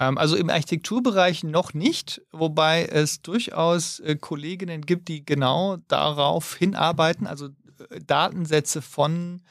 also 0.00 0.36
im 0.36 0.48
Architekturbereich 0.48 1.44
noch 1.44 1.74
nicht, 1.74 2.22
wobei 2.32 2.86
es 2.86 3.20
durchaus 3.20 4.00
äh, 4.00 4.16
Kolleginnen 4.16 4.80
gibt, 4.80 5.08
die 5.08 5.24
genau 5.26 5.76
darauf 5.88 6.56
hinarbeiten, 6.56 7.26
also 7.26 7.48
äh, 7.90 8.00
Datensätze 8.06 8.80
von 8.80 9.42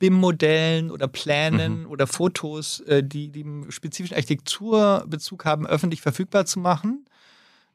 BIM-Modellen 0.00 0.90
oder 0.90 1.06
Plänen 1.06 1.82
mhm. 1.82 1.90
oder 1.90 2.08
Fotos, 2.08 2.80
äh, 2.80 3.04
die, 3.04 3.28
die 3.28 3.44
einen 3.44 3.70
spezifischen 3.70 4.16
Architekturbezug 4.16 5.44
haben, 5.44 5.64
öffentlich 5.64 6.00
verfügbar 6.00 6.44
zu 6.44 6.58
machen. 6.58 7.04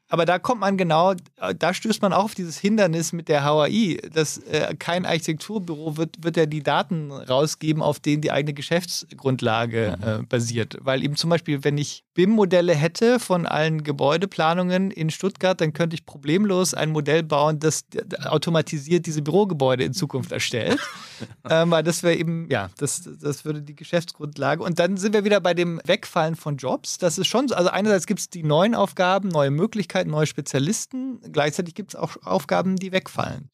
Aber 0.09 0.25
da 0.25 0.37
kommt 0.37 0.61
man 0.61 0.77
genau, 0.77 1.13
da 1.57 1.73
stößt 1.73 2.01
man 2.01 2.13
auch 2.13 2.25
auf 2.25 2.35
dieses 2.35 2.57
Hindernis 2.57 3.13
mit 3.13 3.29
der 3.29 3.43
HAI, 3.43 3.99
dass 4.13 4.37
äh, 4.37 4.75
kein 4.77 5.05
Architekturbüro 5.05 5.97
wird, 5.97 6.23
wird 6.23 6.37
ja 6.37 6.45
die 6.45 6.61
Daten 6.61 7.11
rausgeben, 7.11 7.81
auf 7.81 7.99
denen 7.99 8.21
die 8.21 8.31
eigene 8.31 8.53
Geschäftsgrundlage 8.53 9.97
mhm. 9.97 10.07
äh, 10.07 10.23
basiert. 10.23 10.77
Weil 10.81 11.03
eben 11.03 11.15
zum 11.15 11.29
Beispiel, 11.29 11.63
wenn 11.63 11.77
ich 11.77 12.03
BIM-Modelle 12.13 12.75
hätte 12.75 13.19
von 13.19 13.47
allen 13.47 13.83
Gebäudeplanungen 13.83 14.91
in 14.91 15.09
Stuttgart, 15.09 15.59
dann 15.59 15.73
könnte 15.73 15.95
ich 15.95 16.05
problemlos 16.05 16.73
ein 16.73 16.91
Modell 16.91 17.23
bauen, 17.23 17.59
das 17.59 17.85
automatisiert 18.25 19.05
diese 19.05 19.21
Bürogebäude 19.21 19.83
in 19.83 19.93
Zukunft 19.93 20.31
erstellt. 20.31 20.79
ähm, 21.49 21.71
weil 21.71 21.83
das 21.83 22.03
wäre 22.03 22.15
eben, 22.15 22.47
ja, 22.49 22.69
das, 22.77 23.09
das 23.19 23.45
würde 23.45 23.61
die 23.61 23.75
Geschäftsgrundlage. 23.75 24.63
Und 24.63 24.79
dann 24.79 24.97
sind 24.97 25.13
wir 25.13 25.23
wieder 25.23 25.39
bei 25.39 25.53
dem 25.53 25.81
Wegfallen 25.85 26.35
von 26.35 26.57
Jobs. 26.57 26.97
Das 26.97 27.17
ist 27.17 27.27
schon 27.27 27.47
so. 27.47 27.55
Also 27.55 27.69
einerseits 27.69 28.05
gibt 28.05 28.19
es 28.19 28.29
die 28.29 28.43
neuen 28.43 28.75
Aufgaben, 28.75 29.29
neue 29.29 29.51
Möglichkeiten, 29.51 30.02
neue 30.05 30.25
Spezialisten. 30.27 31.19
Gleichzeitig 31.31 31.75
gibt 31.75 31.93
es 31.93 31.95
auch 31.99 32.17
Aufgaben, 32.23 32.75
die 32.75 32.91
wegfallen. 32.91 33.49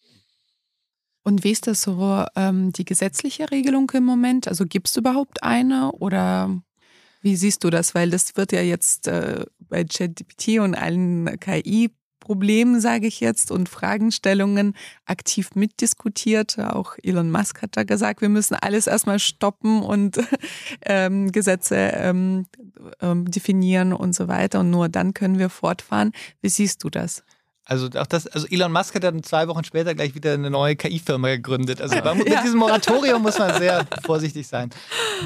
Und 1.23 1.43
wie 1.43 1.51
ist 1.51 1.67
das 1.67 1.81
so 1.81 2.25
ähm, 2.35 2.71
die 2.71 2.85
gesetzliche 2.85 3.51
Regelung 3.51 3.91
im 3.91 4.03
Moment? 4.03 4.47
Also 4.47 4.65
gibt 4.65 4.87
es 4.87 4.97
überhaupt 4.97 5.43
eine 5.43 5.91
oder 5.91 6.61
wie 7.21 7.35
siehst 7.35 7.63
du 7.63 7.69
das? 7.69 7.93
Weil 7.93 8.09
das 8.09 8.35
wird 8.37 8.51
ja 8.51 8.61
jetzt 8.61 9.07
äh, 9.07 9.45
bei 9.59 9.83
ChatGPT 9.83 10.59
und 10.59 10.75
allen 10.75 11.39
KI 11.39 11.91
Problemen, 12.29 12.79
sage 12.79 13.07
ich 13.07 13.21
jetzt, 13.21 13.49
und 13.49 13.69
Fragestellungen 13.69 14.75
aktiv 15.07 15.55
mitdiskutiert. 15.55 16.59
Auch 16.59 16.93
Elon 17.01 17.31
Musk 17.31 17.63
hat 17.63 17.75
da 17.75 17.81
gesagt, 17.81 18.21
wir 18.21 18.29
müssen 18.29 18.53
alles 18.53 18.85
erstmal 18.85 19.17
stoppen 19.17 19.81
und 19.81 20.19
ähm, 20.85 21.31
Gesetze 21.31 21.75
ähm, 21.75 22.45
ähm, 23.01 23.25
definieren 23.31 23.93
und 23.93 24.13
so 24.13 24.27
weiter. 24.27 24.59
Und 24.59 24.69
nur 24.69 24.89
dann 24.89 25.15
können 25.15 25.39
wir 25.39 25.49
fortfahren. 25.49 26.11
Wie 26.39 26.49
siehst 26.49 26.83
du 26.83 26.91
das? 26.91 27.23
Also 27.65 27.87
auch 27.95 28.05
das, 28.05 28.27
also 28.27 28.45
Elon 28.45 28.71
Musk 28.71 28.93
hat 28.93 29.03
dann 29.03 29.23
zwei 29.23 29.47
Wochen 29.47 29.63
später 29.63 29.95
gleich 29.95 30.13
wieder 30.13 30.33
eine 30.33 30.51
neue 30.51 30.75
KI-Firma 30.75 31.29
gegründet. 31.29 31.81
Also 31.81 31.95
ja. 31.95 32.13
mit 32.13 32.27
diesem 32.27 32.59
Moratorium 32.59 33.23
muss 33.23 33.39
man 33.39 33.57
sehr 33.57 33.87
vorsichtig 34.05 34.45
sein. 34.45 34.69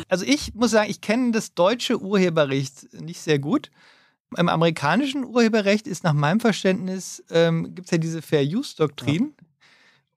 Also 0.07 0.23
ich 0.23 0.53
muss 0.53 0.71
sagen, 0.71 0.89
ich 0.89 1.01
kenne 1.01 1.33
das 1.33 1.53
deutsche 1.53 1.99
Urheberrecht 1.99 2.93
nicht 2.93 3.19
sehr 3.19 3.39
gut. 3.39 3.71
Im 4.35 4.49
amerikanischen 4.49 5.23
Urheberrecht 5.25 5.87
ist 5.87 6.03
nach 6.03 6.13
meinem 6.13 6.39
Verständnis, 6.39 7.23
ähm, 7.29 7.75
gibt 7.75 7.87
es 7.87 7.91
ja 7.91 7.97
diese 7.97 8.21
Fair-Use-Doktrin. 8.21 9.33
Ja. 9.37 9.45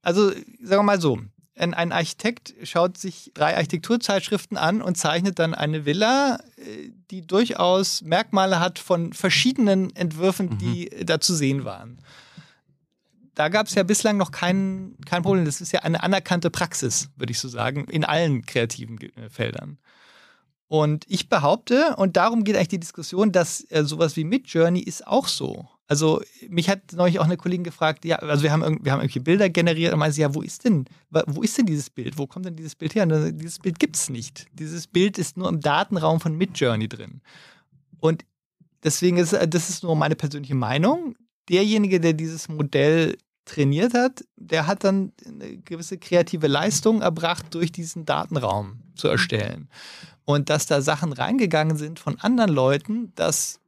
Also 0.02 0.30
sagen 0.30 0.44
wir 0.62 0.82
mal 0.82 1.00
so, 1.00 1.20
ein, 1.56 1.74
ein, 1.74 1.90
Architekt 1.90 2.54
schaut 2.64 2.98
sich 2.98 3.30
drei 3.34 3.56
Architekturzeitschriften 3.56 4.56
an 4.56 4.82
und 4.82 4.96
zeichnet 4.96 5.38
dann 5.38 5.54
eine 5.54 5.86
Villa, 5.86 6.38
äh, 6.56 6.90
die 7.10 7.26
durchaus 7.26 8.02
Merkmale 8.02 8.60
hat 8.60 8.78
von 8.78 9.12
verschiedenen 9.12 9.94
Entwürfen, 9.96 10.50
mhm. 10.50 10.58
die 10.58 10.90
da 11.04 11.20
zu 11.20 11.34
sehen 11.34 11.64
waren. 11.64 11.98
Da 13.34 13.48
gab 13.48 13.66
es 13.66 13.74
ja 13.74 13.82
bislang 13.82 14.16
noch 14.16 14.30
kein, 14.30 14.96
kein 15.04 15.22
Problem. 15.22 15.44
Das 15.44 15.60
ist 15.60 15.72
ja 15.72 15.80
eine 15.80 16.02
anerkannte 16.02 16.50
Praxis, 16.50 17.10
würde 17.16 17.32
ich 17.32 17.38
so 17.38 17.48
sagen, 17.48 17.84
in 17.84 18.04
allen 18.04 18.44
kreativen 18.46 18.98
äh, 18.98 19.28
Feldern. 19.28 19.78
Und 20.68 21.04
ich 21.08 21.28
behaupte, 21.28 21.94
und 21.96 22.16
darum 22.16 22.42
geht 22.42 22.56
eigentlich 22.56 22.68
die 22.68 22.80
Diskussion, 22.80 23.30
dass 23.30 23.64
äh, 23.70 23.84
sowas 23.84 24.16
wie 24.16 24.24
Midjourney 24.24 24.80
ist 24.80 25.06
auch 25.06 25.28
so. 25.28 25.68
Also 25.88 26.20
mich 26.48 26.68
hat 26.68 26.92
neulich 26.92 27.20
auch 27.20 27.24
eine 27.24 27.36
Kollegin 27.36 27.62
gefragt, 27.62 28.04
ja, 28.04 28.16
also 28.16 28.42
wir 28.42 28.50
haben, 28.50 28.62
wir 28.62 28.90
haben 28.90 28.98
irgendwelche 28.98 29.20
Bilder 29.20 29.48
generiert 29.48 29.92
und 29.92 30.00
meinte, 30.00 30.20
ja, 30.20 30.34
wo 30.34 30.42
ist 30.42 30.64
denn, 30.64 30.86
wo 31.10 31.42
ist 31.42 31.56
denn 31.56 31.66
dieses 31.66 31.90
Bild? 31.90 32.18
Wo 32.18 32.26
kommt 32.26 32.46
denn 32.46 32.56
dieses 32.56 32.74
Bild 32.74 32.96
her? 32.96 33.04
Und 33.04 33.38
dieses 33.38 33.60
Bild 33.60 33.78
gibt 33.78 33.94
es 33.94 34.10
nicht. 34.10 34.46
Dieses 34.52 34.88
Bild 34.88 35.18
ist 35.18 35.36
nur 35.36 35.48
im 35.48 35.60
Datenraum 35.60 36.18
von 36.18 36.34
Midjourney 36.34 36.88
drin. 36.88 37.20
Und 38.00 38.24
deswegen 38.82 39.18
ist 39.18 39.32
das 39.32 39.70
ist 39.70 39.84
nur 39.84 39.94
meine 39.94 40.16
persönliche 40.16 40.56
Meinung. 40.56 41.14
Derjenige, 41.48 42.00
der 42.00 42.14
dieses 42.14 42.48
Modell 42.48 43.16
trainiert 43.44 43.94
hat, 43.94 44.24
der 44.34 44.66
hat 44.66 44.82
dann 44.82 45.12
eine 45.24 45.58
gewisse 45.58 45.98
kreative 45.98 46.48
Leistung 46.48 47.00
erbracht, 47.00 47.46
durch 47.54 47.70
diesen 47.70 48.04
Datenraum 48.04 48.80
zu 48.96 49.06
erstellen. 49.06 49.68
Und 50.26 50.50
dass 50.50 50.66
da 50.66 50.82
Sachen 50.82 51.12
reingegangen 51.12 51.76
sind 51.76 51.98
von 51.98 52.20
anderen 52.20 52.50
Leuten, 52.50 53.12
das, 53.14 53.60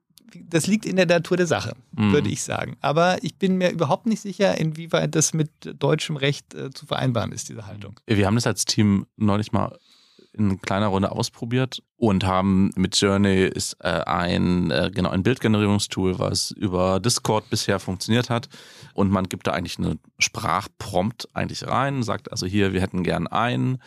das 0.50 0.66
liegt 0.66 0.84
in 0.84 0.96
der 0.96 1.06
Natur 1.06 1.36
der 1.36 1.46
Sache, 1.46 1.74
mhm. 1.92 2.12
würde 2.12 2.28
ich 2.28 2.42
sagen. 2.42 2.76
Aber 2.80 3.22
ich 3.22 3.36
bin 3.36 3.56
mir 3.56 3.70
überhaupt 3.70 4.06
nicht 4.06 4.20
sicher, 4.20 4.58
inwieweit 4.58 5.14
das 5.14 5.32
mit 5.32 5.50
deutschem 5.78 6.16
Recht 6.16 6.54
äh, 6.54 6.70
zu 6.70 6.84
vereinbaren 6.84 7.32
ist, 7.32 7.48
diese 7.48 7.66
Haltung. 7.66 7.98
Wir 8.06 8.26
haben 8.26 8.34
das 8.34 8.46
als 8.46 8.64
Team 8.64 9.06
neulich 9.16 9.52
mal 9.52 9.78
in 10.32 10.60
kleiner 10.60 10.88
Runde 10.88 11.10
ausprobiert 11.12 11.82
und 11.96 12.24
haben 12.24 12.70
mit 12.76 13.00
Journey 13.00 13.44
ist 13.44 13.76
äh, 13.80 13.88
ein 13.88 14.70
äh, 14.70 14.90
genau 14.94 15.10
ein 15.10 15.22
Bildgenerierungstool, 15.22 16.18
was 16.18 16.50
über 16.52 17.00
Discord 17.00 17.50
bisher 17.50 17.80
funktioniert 17.80 18.30
hat 18.30 18.48
und 18.94 19.10
man 19.10 19.28
gibt 19.28 19.46
da 19.46 19.52
eigentlich 19.52 19.78
eine 19.78 19.98
Sprachprompt 20.18 21.28
eigentlich 21.34 21.66
rein, 21.66 22.02
sagt 22.02 22.30
also 22.30 22.46
hier 22.46 22.72
wir 22.72 22.80
hätten 22.80 23.02
gern 23.02 23.26
ein 23.26 23.78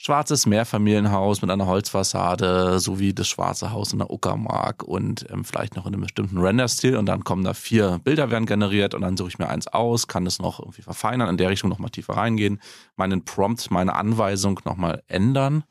schwarzes 0.00 0.46
Mehrfamilienhaus 0.46 1.42
mit 1.42 1.50
einer 1.50 1.66
Holzfassade 1.66 2.78
sowie 2.78 3.12
das 3.12 3.26
schwarze 3.26 3.72
Haus 3.72 3.92
in 3.92 3.98
der 3.98 4.10
Uckermark 4.10 4.84
und 4.84 5.26
ähm, 5.28 5.44
vielleicht 5.44 5.74
noch 5.74 5.86
in 5.86 5.92
einem 5.92 6.02
bestimmten 6.02 6.38
Render-Stil 6.38 6.96
und 6.96 7.06
dann 7.06 7.24
kommen 7.24 7.42
da 7.42 7.52
vier 7.52 7.98
Bilder 8.04 8.30
werden 8.30 8.46
generiert 8.46 8.94
und 8.94 9.00
dann 9.00 9.16
suche 9.16 9.30
ich 9.30 9.38
mir 9.40 9.48
eins 9.48 9.66
aus, 9.66 10.06
kann 10.06 10.24
es 10.24 10.38
noch 10.38 10.60
irgendwie 10.60 10.82
verfeinern, 10.82 11.28
in 11.28 11.36
der 11.36 11.50
Richtung 11.50 11.68
nochmal 11.68 11.90
tiefer 11.90 12.16
reingehen, 12.16 12.60
meinen 12.94 13.24
Prompt, 13.24 13.72
meine 13.72 13.96
Anweisung 13.96 14.60
nochmal 14.64 15.02
ändern. 15.08 15.64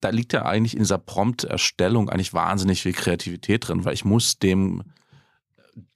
Da 0.00 0.08
liegt 0.08 0.32
ja 0.32 0.44
eigentlich 0.44 0.74
in 0.74 0.80
dieser 0.80 0.98
Prompt-Erstellung 0.98 2.10
eigentlich 2.10 2.34
wahnsinnig 2.34 2.82
viel 2.82 2.92
Kreativität 2.92 3.68
drin, 3.68 3.84
weil 3.84 3.94
ich 3.94 4.04
muss 4.04 4.40
dem 4.40 4.82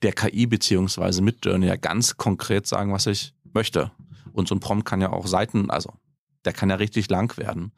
der 0.01 0.13
KI 0.13 0.45
beziehungsweise 0.45 1.21
mit 1.21 1.45
Journey 1.45 1.67
ja 1.67 1.75
ganz 1.75 2.15
konkret 2.15 2.67
sagen, 2.67 2.93
was 2.93 3.05
ich 3.05 3.33
möchte. 3.53 3.91
Und 4.31 4.47
so 4.47 4.55
ein 4.55 4.61
Prompt 4.61 4.85
kann 4.85 5.01
ja 5.01 5.11
auch 5.11 5.27
Seiten, 5.27 5.69
also 5.69 5.91
der 6.45 6.53
kann 6.53 6.69
ja 6.69 6.75
richtig 6.75 7.09
lang 7.09 7.35
werden. 7.37 7.71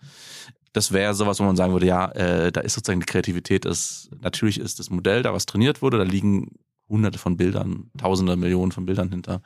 Das 0.74 0.92
wäre 0.92 1.14
sowas, 1.14 1.40
wo 1.40 1.44
man 1.44 1.56
sagen 1.56 1.74
würde, 1.74 1.86
ja, 1.86 2.12
äh, 2.12 2.52
da 2.52 2.62
ist 2.62 2.74
sozusagen 2.74 3.02
die 3.02 3.06
Kreativität, 3.06 3.66
ist, 3.66 4.10
natürlich 4.22 4.60
ist 4.60 4.80
das 4.80 4.90
Modell 4.90 5.22
da, 5.22 5.34
was 5.34 5.46
trainiert 5.46 5.82
wurde, 5.82 5.98
da 5.98 6.04
liegen 6.04 6.52
hunderte 6.88 7.20
von 7.20 7.38
Bildern, 7.38 7.90
tausende, 7.98 8.36
Millionen 8.36 8.72
von 8.72 8.86
Bildern 8.86 9.10
hinter. 9.10 9.42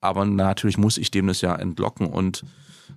Aber 0.00 0.24
natürlich 0.24 0.76
muss 0.76 0.98
ich 0.98 1.10
dem 1.10 1.26
das 1.26 1.40
ja 1.40 1.54
entlocken 1.54 2.06
und 2.06 2.44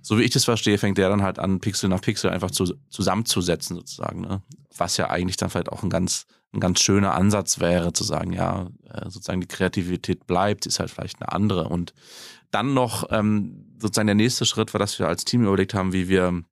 so 0.02 0.18
wie 0.18 0.22
ich 0.22 0.30
das 0.30 0.44
verstehe, 0.44 0.78
fängt 0.78 0.98
der 0.98 1.08
dann 1.08 1.22
halt 1.22 1.38
an, 1.38 1.60
Pixel 1.60 1.88
nach 1.88 2.00
Pixel 2.00 2.30
einfach 2.30 2.50
zu, 2.50 2.74
zusammenzusetzen 2.90 3.76
sozusagen. 3.76 4.20
Ne? 4.20 4.42
Was 4.76 4.96
ja 4.96 5.08
eigentlich 5.08 5.36
dann 5.36 5.50
vielleicht 5.50 5.70
auch 5.70 5.82
ein 5.82 5.90
ganz, 5.90 6.26
ein 6.52 6.60
ganz 6.60 6.80
schöner 6.80 7.14
Ansatz 7.14 7.60
wäre, 7.60 7.92
zu 7.92 8.04
sagen, 8.04 8.32
ja, 8.32 8.68
äh, 8.90 9.04
sozusagen 9.04 9.40
die 9.40 9.46
Kreativität 9.46 10.26
bleibt, 10.26 10.66
ist 10.66 10.80
halt 10.80 10.90
vielleicht 10.90 11.22
eine 11.22 11.32
andere. 11.32 11.68
Und 11.68 11.94
dann 12.50 12.74
noch 12.74 13.06
ähm, 13.10 13.73
sozusagen 13.84 14.06
der 14.06 14.14
nächste 14.14 14.46
Schritt 14.46 14.72
war, 14.72 14.78
dass 14.78 14.98
wir 14.98 15.08
als 15.08 15.26
Team 15.26 15.42
überlegt 15.42 15.74
haben, 15.74 15.92
wie 15.92 16.08
wir 16.08 16.42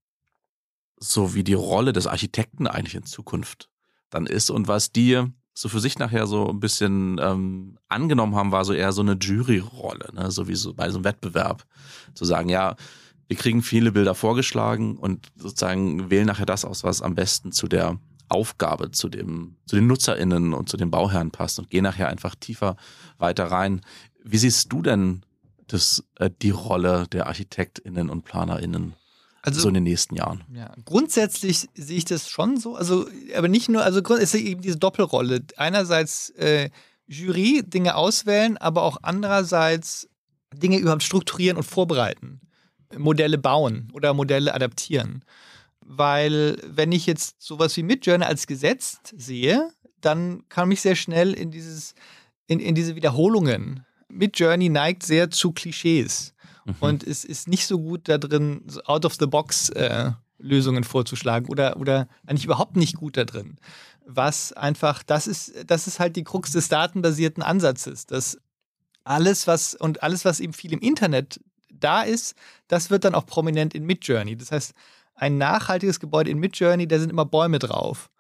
so 0.99 1.35
wie 1.35 1.43
die 1.43 1.55
Rolle 1.55 1.95
des 1.95 2.07
Architekten 2.07 2.67
eigentlich 2.67 2.95
in 2.95 3.05
Zukunft 3.05 3.71
dann 4.11 4.27
ist 4.27 4.51
und 4.51 4.69
was 4.69 4.93
die 4.93 5.23
so 5.55 5.71
für 5.71 5.81
sich 5.81 5.99
nachher 5.99 6.27
so 6.27 6.51
ein 6.51 6.61
bisschen 6.61 7.19
ähm, 7.23 7.79
angenommen 7.89 8.35
haben, 8.35 8.53
war 8.53 8.67
so 8.67 8.75
eher 8.75 8.93
so 8.93 9.01
eine 9.01 9.15
Juryrolle, 9.15 10.11
ne? 10.13 10.31
so 10.31 10.47
wie 10.47 10.55
so 10.55 10.75
bei 10.75 10.91
so 10.91 10.99
einem 10.99 11.05
Wettbewerb. 11.05 11.65
Zu 12.13 12.27
sagen, 12.27 12.51
ja, 12.51 12.77
wir 13.29 13.37
kriegen 13.39 13.63
viele 13.63 13.93
Bilder 13.93 14.15
vorgeschlagen 14.15 14.99
und 14.99 15.29
sozusagen 15.37 16.11
wählen 16.11 16.27
nachher 16.27 16.47
das 16.47 16.67
aus, 16.67 16.85
was 16.85 17.01
am 17.01 17.15
besten 17.15 17.51
zu 17.51 17.67
der 17.67 17.99
Aufgabe, 18.29 18.91
zu 18.91 19.09
dem, 19.09 19.57
zu 19.65 19.77
den 19.77 19.87
NutzerInnen 19.87 20.53
und 20.53 20.69
zu 20.69 20.77
den 20.77 20.91
Bauherren 20.91 21.31
passt 21.31 21.59
und 21.59 21.71
gehen 21.71 21.85
nachher 21.85 22.09
einfach 22.09 22.35
tiefer 22.35 22.77
weiter 23.17 23.47
rein. 23.47 23.81
Wie 24.23 24.39
siehst 24.39 24.71
du 24.71 24.83
denn 24.83 25.23
das, 25.73 26.05
äh, 26.19 26.31
die 26.43 26.51
Rolle 26.51 27.07
der 27.09 27.27
ArchitektInnen 27.27 28.11
und 28.11 28.23
PlanerInnen 28.23 28.95
also, 29.43 29.61
so 29.61 29.69
in 29.69 29.75
den 29.75 29.83
nächsten 29.83 30.15
Jahren. 30.15 30.45
Ja, 30.55 30.73
grundsätzlich 30.85 31.69
sehe 31.75 31.99
ich 31.99 32.05
das 32.05 32.29
schon 32.29 32.59
so, 32.59 32.77
also, 32.77 33.07
aber 33.37 33.49
nicht 33.49 33.69
nur, 33.69 33.83
also 33.83 34.01
es 34.15 34.35
ist 34.35 34.41
eben 34.41 34.63
diese 34.63 34.79
Doppelrolle. 34.79 35.43
Einerseits 35.57 36.31
äh, 36.31 36.71
Jury, 37.07 37.63
Dinge 37.67 37.97
auswählen, 37.97 38.57
aber 38.57 38.83
auch 38.83 38.99
andererseits 39.03 40.09
Dinge 40.55 40.79
überhaupt 40.79 41.03
strukturieren 41.03 41.57
und 41.57 41.65
vorbereiten. 41.65 42.41
Modelle 42.97 43.39
bauen 43.39 43.89
oder 43.93 44.15
Modelle 44.15 44.55
adaptieren. 44.55 45.25
Weil, 45.81 46.59
wenn 46.65 46.93
ich 46.93 47.07
jetzt 47.07 47.43
sowas 47.43 47.77
wie 47.77 47.83
Midjourney 47.83 48.25
als 48.25 48.47
Gesetz 48.47 49.01
sehe, 49.17 49.71
dann 50.01 50.45
kann 50.49 50.69
mich 50.69 50.81
sehr 50.81 50.95
schnell 50.95 51.33
in 51.33 51.51
dieses, 51.51 51.95
in, 52.47 52.61
in 52.61 52.75
diese 52.75 52.95
Wiederholungen 52.95 53.85
Midjourney 54.13 54.69
neigt 54.69 55.03
sehr 55.03 55.31
zu 55.31 55.53
Klischees 55.53 56.35
mhm. 56.65 56.75
und 56.81 57.03
es 57.05 57.25
ist 57.25 57.49
nicht 57.49 57.67
so 57.67 57.79
gut 57.79 58.09
da 58.09 58.19
drin, 58.19 58.63
out 58.85 59.05
of 59.05 59.15
the 59.19 59.27
box 59.27 59.71
äh, 59.71 60.13
Lösungen 60.39 60.85
vorzuschlagen 60.85 61.49
oder, 61.49 61.77
oder 61.79 62.09
eigentlich 62.27 62.45
überhaupt 62.45 62.77
nicht 62.77 62.97
gut 62.97 63.17
da 63.17 63.25
drin. 63.25 63.57
Was 64.05 64.53
einfach, 64.53 65.03
das 65.03 65.27
ist, 65.27 65.53
das 65.67 65.87
ist 65.87 66.01
halt 66.01 66.17
die 66.17 66.25
Krux 66.25 66.51
des 66.51 66.69
datenbasierten 66.69 67.43
Ansatzes, 67.43 68.07
dass 68.07 68.39
alles, 69.05 69.47
was 69.47 69.75
und 69.75 70.03
alles, 70.03 70.25
was 70.25 70.41
eben 70.41 70.53
viel 70.53 70.73
im 70.73 70.81
Internet 70.81 71.41
da 71.71 72.03
ist, 72.03 72.35
das 72.69 72.91
wird 72.91 73.05
dann 73.05 73.15
auch 73.15 73.27
prominent 73.27 73.75
in 73.75 73.85
Midjourney. 73.85 74.37
Das 74.37 74.53
heißt, 74.53 74.73
ein 75.15 75.39
nachhaltiges 75.39 76.01
Gebäude 76.01 76.31
in 76.31 76.39
Midjourney, 76.39 76.87
da 76.87 76.99
sind 76.99 77.11
immer 77.11 77.25
Bäume 77.25 77.59
drauf. 77.59 78.11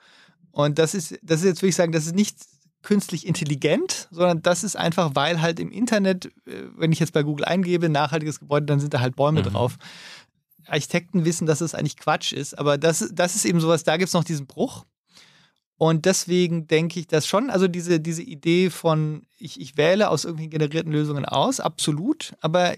Und 0.53 0.79
das 0.79 0.95
ist, 0.95 1.19
das 1.23 1.41
ist 1.41 1.47
jetzt, 1.47 1.63
würde 1.63 1.71
ich 1.71 1.77
sagen, 1.77 1.93
das 1.93 2.07
ist 2.07 2.15
nicht 2.15 2.37
künstlich 2.83 3.27
intelligent, 3.27 4.09
sondern 4.11 4.43
das 4.43 4.65
ist 4.65 4.77
einfach, 4.77 5.13
weil 5.15 5.41
halt 5.41 5.61
im 5.61 5.71
Internet, 5.71 6.27
äh, 6.47 6.65
wenn 6.77 6.93
ich 6.93 7.01
jetzt 7.01 7.13
bei 7.13 7.23
Google 7.23 7.45
eingebe, 7.45 7.89
nachhaltiges 7.89 8.41
Gebäude, 8.41 8.67
dann 8.67 8.81
sind 8.81 8.95
da 8.95 9.01
halt 9.01 9.17
Bäume 9.17 9.41
mhm. 9.41 9.47
drauf. 9.47 9.77
Architekten 10.67 11.25
wissen, 11.25 11.47
dass 11.47 11.59
das 11.59 11.75
eigentlich 11.75 11.97
Quatsch 11.97 12.33
ist, 12.33 12.59
aber 12.59 12.79
das, 12.79 13.11
das 13.13 13.35
ist 13.35 13.45
eben 13.45 13.61
sowas, 13.61 13.85
da 13.85 13.97
gibt 13.97 14.09
es 14.09 14.15
noch 14.15 14.25
diesen 14.25 14.47
Bruch. 14.47 14.85
Und 15.77 16.05
deswegen 16.05 16.69
denke 16.69 17.01
ich 17.01 17.09
das 17.09 17.27
schon, 17.27 17.51
also 17.51 17.67
diese, 17.67 17.99
diese 17.99 18.23
Idee 18.23 18.71
von, 18.71 19.27
ich, 19.39 19.61
ich 19.61 19.77
wähle 19.77 20.11
aus 20.11 20.25
irgendwelchen 20.25 20.53
generierten 20.53 20.93
Lösungen 20.93 21.25
aus, 21.25 21.59
absolut, 21.59 22.35
aber 22.41 22.77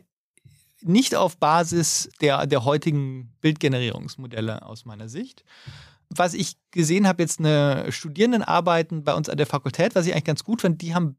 nicht 0.81 1.15
auf 1.15 1.37
Basis 1.37 2.09
der, 2.21 2.47
der 2.47 2.65
heutigen 2.65 3.35
Bildgenerierungsmodelle 3.41 4.65
aus 4.65 4.87
meiner 4.87 5.09
Sicht 5.09 5.45
was 6.11 6.35
ich 6.35 6.57
gesehen 6.71 7.07
habe, 7.07 7.23
jetzt 7.23 7.39
eine 7.39 7.91
Studierendenarbeiten 7.91 9.05
bei 9.05 9.15
uns 9.15 9.29
an 9.29 9.37
der 9.37 9.47
Fakultät, 9.47 9.95
was 9.95 10.07
ich 10.07 10.13
eigentlich 10.13 10.25
ganz 10.25 10.45
gut 10.45 10.63
fand, 10.63 10.83
die 10.83 10.95
haben 10.95 11.17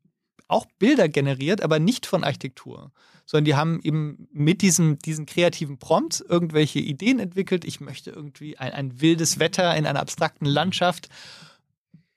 auch 0.48 0.66
Bilder 0.78 1.10
generiert, 1.10 1.62
aber 1.62 1.80
nicht 1.80 2.06
von 2.06 2.24
Architektur, 2.24 2.92
sondern 3.26 3.46
die 3.46 3.56
haben 3.56 3.80
eben 3.82 4.28
mit 4.32 4.62
diesem, 4.62 5.00
diesen 5.00 5.26
kreativen 5.26 5.80
Prompts 5.80 6.22
irgendwelche 6.22 6.80
Ideen 6.80 7.20
entwickelt. 7.20 7.66
Ich 7.66 7.80
möchte 7.82 8.12
irgendwie 8.12 8.58
ein, 8.58 8.72
ein 8.72 9.02
wildes 9.02 9.40
Wetter 9.40 9.76
in 9.76 9.86
einer 9.86 10.00
abstrakten 10.00 10.46
Landschaft. 10.46 11.10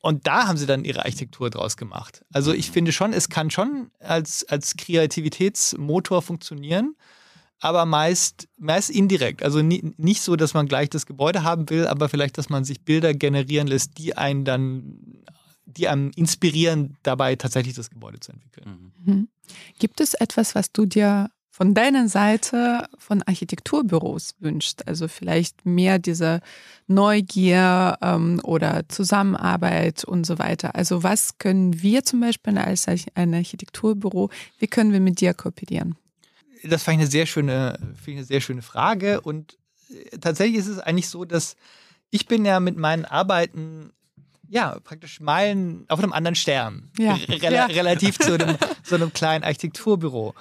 Und 0.00 0.26
da 0.26 0.46
haben 0.46 0.59
sie 0.59 0.66
dann 0.66 0.85
ihre 0.85 1.00
Architektur 1.00 1.50
draus 1.50 1.76
gemacht. 1.76 2.24
Also 2.33 2.52
ich 2.52 2.70
finde 2.70 2.92
schon, 2.92 3.12
es 3.12 3.28
kann 3.28 3.50
schon 3.50 3.90
als, 3.98 4.44
als 4.44 4.76
Kreativitätsmotor 4.76 6.22
funktionieren, 6.22 6.94
aber 7.61 7.87
meist, 7.87 8.49
meist 8.57 8.90
indirekt. 8.90 9.42
Also 9.42 9.62
nie, 9.62 9.92
nicht 9.97 10.23
so, 10.23 10.37
dass 10.37 10.55
man 10.55 10.66
gleich 10.66 10.90
das 10.90 11.07
Gebäude 11.07 11.42
haben 11.42 11.68
will, 11.71 11.87
aber 11.87 12.09
vielleicht, 12.09 12.38
dass 12.38 12.49
man 12.49 12.64
sich 12.64 12.83
Bilder 12.83 13.14
generieren 13.14 13.66
lässt, 13.66 13.99
die 13.99 14.16
einen 14.16 14.44
dann, 14.44 15.25
die 15.64 15.88
einem 15.88 16.11
inspirieren, 16.14 16.97
dabei 17.03 17.37
tatsächlich 17.37 17.75
das 17.75 17.90
Gebäude 17.90 18.21
zu 18.21 18.33
entwickeln. 18.33 18.92
Mhm. 19.05 19.29
Gibt 19.79 20.01
es 20.01 20.14
etwas, 20.14 20.55
was 20.55 20.73
du 20.73 20.87
dir 20.87 21.31
von 21.51 21.75
deiner 21.75 22.09
Seite 22.09 22.87
von 22.99 23.23
Architekturbüros 23.25 24.37
wünscht? 24.38 24.83
Also 24.87 25.09
vielleicht 25.09 25.66
mehr 25.66 25.99
diese 25.99 26.40
Neugier 26.87 27.99
ähm, 28.01 28.40
oder 28.44 28.88
Zusammenarbeit 28.88 30.05
und 30.05 30.25
so 30.25 30.38
weiter. 30.38 30.77
Also 30.77 31.03
was 31.03 31.38
können 31.38 31.83
wir 31.83 32.05
zum 32.05 32.21
Beispiel 32.21 32.57
als 32.57 32.87
ein 32.87 33.35
Architekturbüro, 33.35 34.31
wie 34.61 34.68
können 34.68 34.92
wir 34.92 35.01
mit 35.01 35.21
dir 35.21 35.35
kooperieren? 35.35 35.97
Das 36.64 36.83
fand 36.83 36.97
ich 36.97 37.03
eine 37.03 37.11
sehr 37.11 37.27
schöne, 37.27 37.79
eine 38.07 38.25
sehr 38.25 38.40
schöne 38.40 38.62
Frage 38.62 39.21
und 39.21 39.59
äh, 39.90 40.18
tatsächlich 40.18 40.59
ist 40.59 40.68
es 40.68 40.79
eigentlich 40.79 41.09
so, 41.09 41.25
dass 41.25 41.57
ich 42.11 42.27
bin 42.27 42.44
ja 42.44 42.61
mit 42.61 42.77
meinen 42.77 43.05
Arbeiten 43.05 43.92
ja, 44.49 44.79
praktisch 44.83 45.21
Meilen 45.21 45.85
auf 45.88 45.99
einem 45.99 46.12
anderen 46.12 46.35
Stern. 46.35 46.90
Ja. 46.99 47.14
Rel 47.14 47.53
ja. 47.53 47.66
Relativ 47.66 48.18
zu 48.18 48.35
einem, 48.35 48.57
so 48.83 48.94
einem 48.94 49.12
kleinen 49.12 49.44
Architekturbüro. 49.44 50.35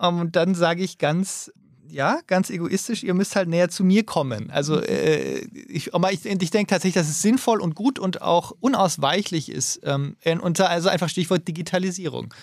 Ähm, 0.00 0.20
und 0.20 0.36
dann 0.36 0.54
sage 0.54 0.82
ich 0.82 0.98
ganz, 0.98 1.52
ja, 1.88 2.18
ganz 2.26 2.50
egoistisch, 2.50 3.04
ihr 3.04 3.14
müsst 3.14 3.36
halt 3.36 3.48
näher 3.48 3.68
zu 3.68 3.84
mir 3.84 4.04
kommen. 4.04 4.50
Also 4.50 4.80
äh, 4.80 5.38
ich, 5.68 5.92
ich, 5.92 6.24
ich 6.26 6.50
denke 6.50 6.70
tatsächlich, 6.70 6.94
dass 6.94 7.08
es 7.08 7.22
sinnvoll 7.22 7.60
und 7.60 7.74
gut 7.74 7.98
und 7.98 8.22
auch 8.22 8.52
unausweichlich 8.60 9.50
ist. 9.50 9.80
Ähm, 9.84 10.16
und 10.40 10.60
also 10.60 10.88
einfach 10.88 11.08
Stichwort 11.08 11.46
Digitalisierung. 11.46 12.34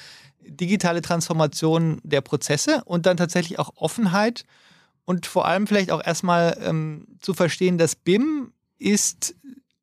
Digitale 0.50 1.02
Transformation 1.02 2.00
der 2.04 2.22
Prozesse 2.22 2.84
und 2.86 3.06
dann 3.06 3.18
tatsächlich 3.18 3.60
auch 3.60 3.72
Offenheit 3.76 4.46
und 5.06 5.26
vor 5.26 5.48
allem 5.48 5.68
vielleicht 5.68 5.92
auch 5.92 6.06
erstmal 6.06 6.58
ähm, 6.62 7.08
zu 7.20 7.34
verstehen, 7.34 7.78
dass 7.78 7.96
BIM 7.96 8.54
ist 8.78 9.36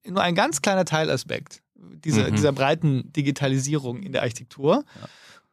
nur 0.07 0.22
ein 0.22 0.35
ganz 0.35 0.62
kleiner 0.62 0.85
Teilaspekt 0.85 1.62
dieser, 1.74 2.29
mhm. 2.29 2.37
dieser 2.37 2.52
breiten 2.52 3.12
Digitalisierung 3.12 4.02
in 4.02 4.12
der 4.12 4.22
Architektur. 4.22 4.85
Ja. 5.00 5.09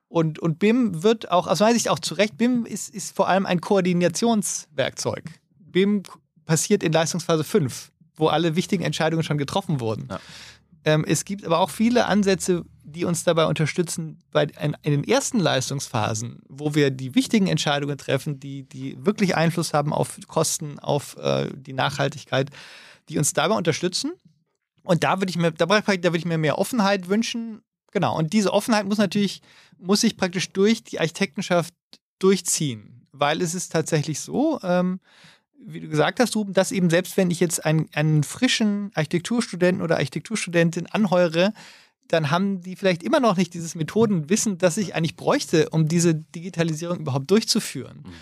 Und, 0.07 0.37
und 0.39 0.59
BIM 0.59 1.01
wird 1.01 1.31
auch, 1.31 1.47
aus 1.47 1.59
meiner 1.59 1.73
Sicht 1.73 1.89
auch 1.89 1.99
zu 1.99 2.13
Recht, 2.13 2.37
BIM 2.37 2.65
ist, 2.65 2.89
ist 2.89 3.15
vor 3.15 3.27
allem 3.27 3.45
ein 3.45 3.61
Koordinationswerkzeug. 3.61 5.23
BIM 5.59 6.03
passiert 6.45 6.83
in 6.83 6.91
Leistungsphase 6.91 7.43
5, 7.43 7.91
wo 8.15 8.27
alle 8.27 8.55
wichtigen 8.55 8.83
Entscheidungen 8.83 9.23
schon 9.23 9.39
getroffen 9.39 9.79
wurden. 9.79 10.07
Ja. 10.09 10.19
Ähm, 10.85 11.05
es 11.07 11.25
gibt 11.25 11.45
aber 11.45 11.59
auch 11.59 11.71
viele 11.71 12.05
Ansätze, 12.05 12.63
die 12.83 13.05
uns 13.05 13.23
dabei 13.23 13.45
unterstützen, 13.45 14.19
bei, 14.31 14.47
in, 14.61 14.75
den 14.83 15.03
ersten 15.03 15.39
Leistungsphasen, 15.39 16.41
wo 16.49 16.75
wir 16.75 16.91
die 16.91 17.15
wichtigen 17.15 17.47
Entscheidungen 17.47 17.97
treffen, 17.97 18.39
die, 18.39 18.63
die 18.63 18.97
wirklich 19.03 19.35
Einfluss 19.35 19.73
haben 19.73 19.93
auf 19.93 20.19
Kosten, 20.27 20.79
auf 20.79 21.17
äh, 21.17 21.49
die 21.55 21.73
Nachhaltigkeit, 21.73 22.49
die 23.09 23.17
uns 23.17 23.33
dabei 23.33 23.55
unterstützen. 23.55 24.11
Und 24.83 25.03
da 25.03 25.19
würde 25.19 25.29
ich 25.29 25.37
mir, 25.37 25.51
da, 25.51 25.65
da 25.65 25.87
würde 25.87 26.17
ich 26.17 26.25
mir 26.25 26.37
mehr 26.37 26.59
Offenheit 26.59 27.07
wünschen. 27.07 27.61
Genau, 27.91 28.17
und 28.17 28.33
diese 28.33 28.51
Offenheit 28.51 28.85
muss 28.85 28.97
natürlich, 28.97 29.41
muss 29.77 30.01
sich 30.01 30.17
praktisch 30.17 30.51
durch 30.51 30.83
die 30.83 30.99
Architektenschaft 30.99 31.73
durchziehen, 32.19 33.07
weil 33.11 33.41
es 33.41 33.55
ist 33.55 33.71
tatsächlich 33.71 34.19
so, 34.19 34.59
ähm, 34.61 34.99
wie 35.65 35.79
du 35.79 35.87
gesagt 35.87 36.19
hast, 36.19 36.35
Ruben, 36.35 36.53
dass 36.53 36.71
eben 36.71 36.89
selbst 36.89 37.15
wenn 37.15 37.31
ich 37.31 37.39
jetzt 37.39 37.65
einen, 37.65 37.87
einen 37.93 38.23
frischen 38.23 38.91
Architekturstudenten 38.95 39.81
oder 39.81 39.95
Architekturstudentin 39.95 40.87
anheure, 40.87 41.53
dann 42.13 42.31
haben 42.31 42.61
die 42.61 42.75
vielleicht 42.75 43.03
immer 43.03 43.19
noch 43.19 43.37
nicht 43.37 43.53
dieses 43.53 43.75
Methodenwissen, 43.75 44.57
das 44.57 44.77
ich 44.77 44.95
eigentlich 44.95 45.15
bräuchte, 45.15 45.69
um 45.69 45.87
diese 45.87 46.15
Digitalisierung 46.15 46.99
überhaupt 46.99 47.29
durchzuführen. 47.31 48.03
Mhm. 48.05 48.13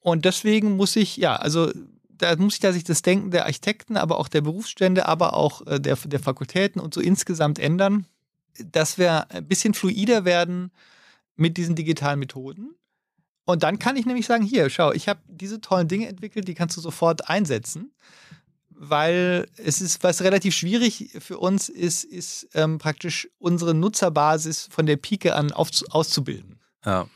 Und 0.00 0.24
deswegen 0.24 0.76
muss 0.76 0.94
ich, 0.96 1.16
ja, 1.16 1.36
also 1.36 1.70
da 2.08 2.34
muss 2.36 2.54
ich 2.54 2.60
da 2.60 2.72
sich 2.72 2.84
das 2.84 3.02
Denken 3.02 3.30
der 3.30 3.44
Architekten, 3.44 3.96
aber 3.96 4.18
auch 4.18 4.28
der 4.28 4.40
Berufsstände, 4.40 5.06
aber 5.06 5.34
auch 5.34 5.66
äh, 5.66 5.80
der, 5.80 5.96
der 5.96 6.20
Fakultäten 6.20 6.80
und 6.80 6.94
so 6.94 7.00
insgesamt 7.00 7.58
ändern 7.58 8.06
dass 8.64 8.98
wir 8.98 9.30
ein 9.30 9.46
bisschen 9.46 9.74
fluider 9.74 10.24
werden 10.24 10.70
mit 11.36 11.56
diesen 11.56 11.74
digitalen 11.74 12.18
Methoden. 12.18 12.74
Und 13.44 13.62
dann 13.62 13.78
kann 13.78 13.96
ich 13.96 14.06
nämlich 14.06 14.26
sagen, 14.26 14.44
hier, 14.44 14.70
schau, 14.70 14.92
ich 14.92 15.08
habe 15.08 15.20
diese 15.28 15.60
tollen 15.60 15.88
Dinge 15.88 16.08
entwickelt, 16.08 16.48
die 16.48 16.54
kannst 16.54 16.76
du 16.76 16.80
sofort 16.80 17.28
einsetzen. 17.28 17.92
Weil 18.78 19.48
es 19.56 19.80
ist, 19.80 20.02
was 20.04 20.22
relativ 20.22 20.54
schwierig 20.54 21.10
für 21.18 21.38
uns 21.38 21.70
ist, 21.70 22.04
ist 22.04 22.48
ähm, 22.52 22.78
praktisch 22.78 23.28
unsere 23.38 23.74
Nutzerbasis 23.74 24.68
von 24.70 24.84
der 24.84 24.96
Pike 24.96 25.34
an 25.34 25.52
auf, 25.52 25.70
auszubilden. 25.90 26.60
Ja. 26.84 27.08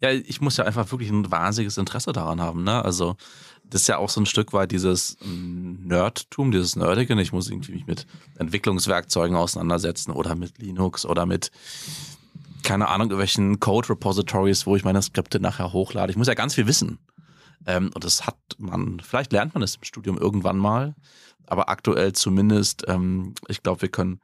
Ja, 0.00 0.12
ich 0.12 0.40
muss 0.40 0.56
ja 0.56 0.64
einfach 0.64 0.90
wirklich 0.92 1.10
ein 1.10 1.30
wahnsinniges 1.30 1.76
Interesse 1.76 2.12
daran 2.12 2.40
haben. 2.40 2.62
Ne? 2.62 2.84
Also 2.84 3.16
das 3.64 3.82
ist 3.82 3.88
ja 3.88 3.98
auch 3.98 4.08
so 4.08 4.20
ein 4.20 4.26
Stück 4.26 4.52
weit 4.52 4.70
dieses 4.72 5.16
Nerdtum, 5.22 6.52
dieses 6.52 6.76
Nerdige. 6.76 7.20
Ich 7.20 7.32
muss 7.32 7.50
irgendwie 7.50 7.72
mich 7.72 7.86
mit 7.86 8.06
Entwicklungswerkzeugen 8.38 9.36
auseinandersetzen 9.36 10.12
oder 10.12 10.34
mit 10.36 10.58
Linux 10.58 11.04
oder 11.04 11.26
mit, 11.26 11.50
keine 12.62 12.88
Ahnung, 12.88 13.08
irgendwelchen 13.08 13.60
Code-Repositories, 13.60 14.66
wo 14.66 14.76
ich 14.76 14.84
meine 14.84 15.02
Skripte 15.02 15.40
nachher 15.40 15.72
hochlade. 15.72 16.10
Ich 16.10 16.16
muss 16.16 16.28
ja 16.28 16.34
ganz 16.34 16.54
viel 16.54 16.66
wissen. 16.66 16.98
Ähm, 17.66 17.90
und 17.94 18.04
das 18.04 18.26
hat 18.26 18.36
man, 18.58 19.00
vielleicht 19.00 19.32
lernt 19.32 19.54
man 19.54 19.62
es 19.62 19.76
im 19.76 19.84
Studium 19.84 20.18
irgendwann 20.18 20.58
mal, 20.58 20.94
aber 21.46 21.68
aktuell 21.68 22.12
zumindest, 22.12 22.84
ähm, 22.88 23.34
ich 23.48 23.62
glaube, 23.62 23.82
wir 23.82 23.88
können 23.88 24.20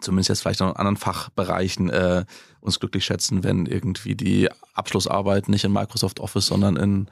zumindest 0.00 0.28
jetzt 0.30 0.40
vielleicht 0.40 0.60
noch 0.60 0.70
in 0.70 0.76
anderen 0.76 0.96
Fachbereichen 0.96 1.90
äh, 1.90 2.24
uns 2.60 2.80
glücklich 2.80 3.04
schätzen, 3.04 3.44
wenn 3.44 3.66
irgendwie 3.66 4.14
die 4.14 4.48
Abschlussarbeit 4.74 5.48
nicht 5.48 5.64
in 5.64 5.72
Microsoft 5.72 6.20
Office, 6.20 6.46
sondern 6.46 6.76
in 6.76 7.08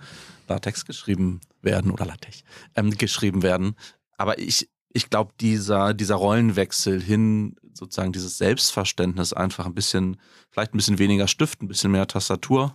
LaTeX 0.49 0.87
geschrieben 0.87 1.41
werden 1.63 1.91
oder 1.91 2.07
LaTeX 2.07 2.43
ähm, 2.77 2.91
geschrieben 2.91 3.43
werden. 3.43 3.77
Aber 4.17 4.39
ich, 4.39 4.69
ich 4.93 5.11
glaube, 5.11 5.33
dieser, 5.41 5.95
dieser 5.95 6.17
Rollenwechsel 6.17 7.01
hin, 7.01 7.57
sozusagen 7.75 8.13
dieses 8.13 8.39
Selbstverständnis 8.39 9.33
einfach 9.33 9.67
ein 9.67 9.75
bisschen, 9.75 10.17
vielleicht 10.51 10.75
ein 10.75 10.79
bisschen 10.79 10.99
weniger 10.99 11.29
Stift, 11.29 11.63
ein 11.63 11.69
bisschen 11.69 11.93
mehr 11.93 12.07
Tastatur 12.07 12.75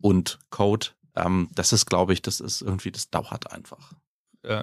und 0.00 0.38
Code, 0.50 0.88
ähm, 1.24 1.48
das 1.54 1.72
ist, 1.72 1.86
glaube 1.86 2.12
ich, 2.12 2.22
das 2.22 2.40
ist 2.40 2.62
irgendwie, 2.62 2.90
das 2.90 3.10
dauert 3.10 3.52
einfach. 3.52 3.92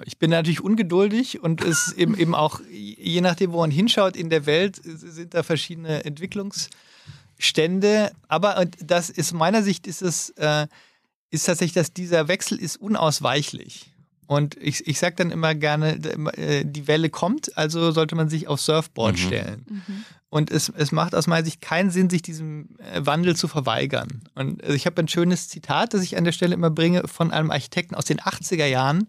Ich 0.06 0.18
bin 0.18 0.30
natürlich 0.30 0.62
ungeduldig 0.62 1.42
und 1.42 1.62
es 1.62 1.92
eben, 1.92 2.16
eben 2.18 2.34
auch, 2.34 2.60
je 2.68 3.20
nachdem, 3.20 3.52
wo 3.52 3.60
man 3.60 3.70
hinschaut 3.70 4.16
in 4.16 4.30
der 4.30 4.46
Welt, 4.46 4.80
sind 4.82 5.34
da 5.34 5.42
verschiedene 5.42 6.02
Entwicklungsstände. 6.04 8.10
Aber 8.26 8.64
das 8.80 9.10
ist 9.10 9.34
meiner 9.34 9.62
Sicht 9.62 9.86
ist 9.86 10.00
es, 10.02 10.30
äh, 10.30 10.66
ist 11.30 11.44
tatsächlich, 11.44 11.74
dass 11.74 11.92
dieser 11.92 12.26
Wechsel 12.26 12.58
ist 12.58 12.78
unausweichlich. 12.78 13.92
Und 14.26 14.56
ich, 14.60 14.88
ich 14.88 14.98
sage 14.98 15.14
dann 15.16 15.30
immer 15.30 15.54
gerne, 15.54 16.00
äh, 16.36 16.64
die 16.64 16.88
Welle 16.88 17.10
kommt, 17.10 17.56
also 17.56 17.92
sollte 17.92 18.16
man 18.16 18.28
sich 18.28 18.48
aufs 18.48 18.64
Surfboard 18.64 19.14
mhm. 19.14 19.18
stellen. 19.18 19.66
Mhm. 19.68 20.04
Und 20.28 20.50
es, 20.50 20.68
es 20.68 20.92
macht 20.92 21.14
aus 21.14 21.26
meiner 21.26 21.44
Sicht 21.44 21.60
keinen 21.60 21.90
Sinn, 21.90 22.10
sich 22.10 22.22
diesem 22.22 22.68
äh, 22.78 23.04
Wandel 23.04 23.36
zu 23.36 23.48
verweigern. 23.48 24.22
Und 24.34 24.62
also 24.62 24.74
ich 24.74 24.86
habe 24.86 25.00
ein 25.00 25.08
schönes 25.08 25.48
Zitat, 25.48 25.94
das 25.94 26.02
ich 26.02 26.16
an 26.16 26.24
der 26.24 26.32
Stelle 26.32 26.54
immer 26.54 26.70
bringe, 26.70 27.06
von 27.06 27.30
einem 27.30 27.50
Architekten 27.50 27.94
aus 27.94 28.06
den 28.06 28.18
80er 28.18 28.66
Jahren, 28.66 29.08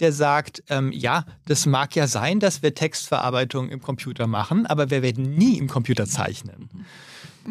der 0.00 0.12
sagt, 0.12 0.62
ähm, 0.68 0.92
ja, 0.92 1.24
das 1.46 1.66
mag 1.66 1.96
ja 1.96 2.06
sein, 2.06 2.40
dass 2.40 2.62
wir 2.62 2.74
Textverarbeitung 2.74 3.68
im 3.68 3.80
Computer 3.80 4.26
machen, 4.26 4.66
aber 4.66 4.90
wir 4.90 5.02
werden 5.02 5.34
nie 5.34 5.58
im 5.58 5.68
Computer 5.68 6.06
zeichnen. 6.06 6.68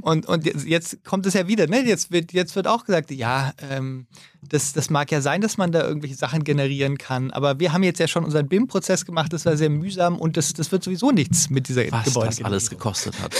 Und, 0.02 0.28
und 0.28 0.46
jetzt 0.66 1.04
kommt 1.04 1.26
es 1.26 1.34
ja 1.34 1.48
wieder, 1.48 1.68
ne? 1.68 1.84
Jetzt 1.84 2.12
wird, 2.12 2.34
jetzt 2.34 2.56
wird 2.56 2.68
auch 2.68 2.86
gesagt, 2.86 3.12
ja, 3.12 3.54
ähm, 3.70 4.06
das, 4.48 4.74
das 4.74 4.90
mag 4.90 5.12
ja 5.12 5.22
sein, 5.22 5.42
dass 5.42 5.58
man 5.58 5.72
da 5.72 5.84
irgendwelche 5.84 6.16
Sachen 6.16 6.44
generieren 6.44 6.98
kann, 6.98 7.32
aber 7.32 7.60
wir 7.60 7.74
haben 7.74 7.84
jetzt 7.84 8.00
ja 8.00 8.08
schon 8.08 8.24
unseren 8.24 8.48
BIM-Prozess 8.48 9.06
gemacht, 9.06 9.34
das 9.34 9.46
war 9.46 9.58
sehr 9.58 9.70
mühsam 9.70 10.18
und 10.18 10.38
das, 10.38 10.54
das 10.54 10.72
wird 10.72 10.84
sowieso 10.84 11.12
nichts 11.12 11.50
mit 11.50 11.68
dieser 11.68 11.92
Was 11.92 12.06
Gebäude. 12.06 12.28
Was 12.28 12.36
das 12.38 12.46
alles 12.46 12.70
gekostet 12.70 13.20
hat. 13.22 13.36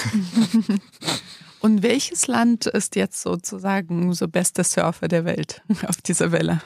und 1.60 1.84
welches 1.84 2.28
Land 2.28 2.66
ist 2.66 2.96
jetzt 2.96 3.22
sozusagen 3.22 4.14
so 4.14 4.28
beste 4.28 4.64
Surfer 4.64 5.08
der 5.08 5.26
Welt 5.26 5.62
auf 5.88 5.98
dieser 5.98 6.32
Welle? 6.32 6.62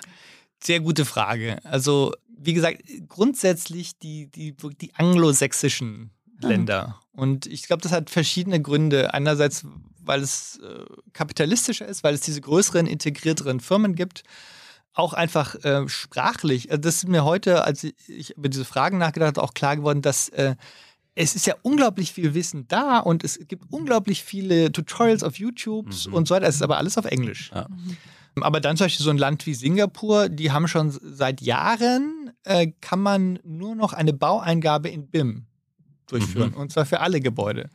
Sehr 0.63 0.79
gute 0.79 1.05
Frage. 1.05 1.57
Also 1.65 2.13
wie 2.43 2.53
gesagt, 2.53 2.81
grundsätzlich 3.07 3.97
die, 3.99 4.27
die, 4.27 4.55
die 4.81 4.95
anglosächsischen 4.95 6.11
ah. 6.41 6.47
Länder. 6.47 6.99
Und 7.13 7.45
ich 7.45 7.63
glaube, 7.63 7.81
das 7.81 7.91
hat 7.91 8.09
verschiedene 8.09 8.61
Gründe. 8.61 9.13
Einerseits, 9.13 9.65
weil 9.99 10.21
es 10.21 10.59
äh, 10.59 10.85
kapitalistischer 11.13 11.87
ist, 11.87 12.03
weil 12.03 12.13
es 12.13 12.21
diese 12.21 12.41
größeren, 12.41 12.87
integrierteren 12.87 13.59
Firmen 13.59 13.95
gibt. 13.95 14.23
Auch 14.93 15.13
einfach 15.13 15.55
äh, 15.63 15.87
sprachlich. 15.87 16.69
Also 16.69 16.81
das 16.81 16.95
ist 16.95 17.07
mir 17.07 17.23
heute, 17.23 17.63
als 17.63 17.83
ich 17.83 18.31
über 18.37 18.49
diese 18.49 18.65
Fragen 18.65 18.97
nachgedacht 18.97 19.37
habe, 19.37 19.43
auch 19.43 19.53
klar 19.53 19.77
geworden, 19.77 20.01
dass 20.01 20.29
äh, 20.29 20.55
es 21.15 21.35
ist 21.35 21.45
ja 21.45 21.55
unglaublich 21.61 22.13
viel 22.13 22.33
Wissen 22.33 22.67
da 22.67 22.99
und 22.99 23.23
es 23.23 23.39
gibt 23.47 23.65
unglaublich 23.69 24.23
viele 24.23 24.71
Tutorials 24.71 25.23
auf 25.23 25.37
YouTube 25.37 25.87
mhm. 25.87 26.13
und 26.13 26.27
so 26.27 26.35
weiter. 26.35 26.47
Es 26.47 26.55
ist 26.55 26.61
aber 26.61 26.77
alles 26.77 26.97
auf 26.97 27.05
Englisch. 27.05 27.51
Ja. 27.53 27.67
Mhm. 27.69 27.97
Aber 28.39 28.61
dann 28.61 28.77
zum 28.77 28.85
Beispiel 28.85 29.03
so 29.03 29.09
ein 29.09 29.17
Land 29.17 29.45
wie 29.45 29.53
Singapur, 29.53 30.29
die 30.29 30.51
haben 30.51 30.67
schon 30.67 30.91
seit 30.91 31.41
Jahren, 31.41 32.31
äh, 32.43 32.71
kann 32.79 33.01
man 33.01 33.39
nur 33.43 33.75
noch 33.75 33.93
eine 33.93 34.13
Baueingabe 34.13 34.89
in 34.89 35.07
BIM 35.07 35.45
durchführen. 36.07 36.51
Mhm. 36.51 36.57
Und 36.57 36.71
zwar 36.71 36.85
für 36.85 37.01
alle 37.01 37.19
Gebäude. 37.19 37.69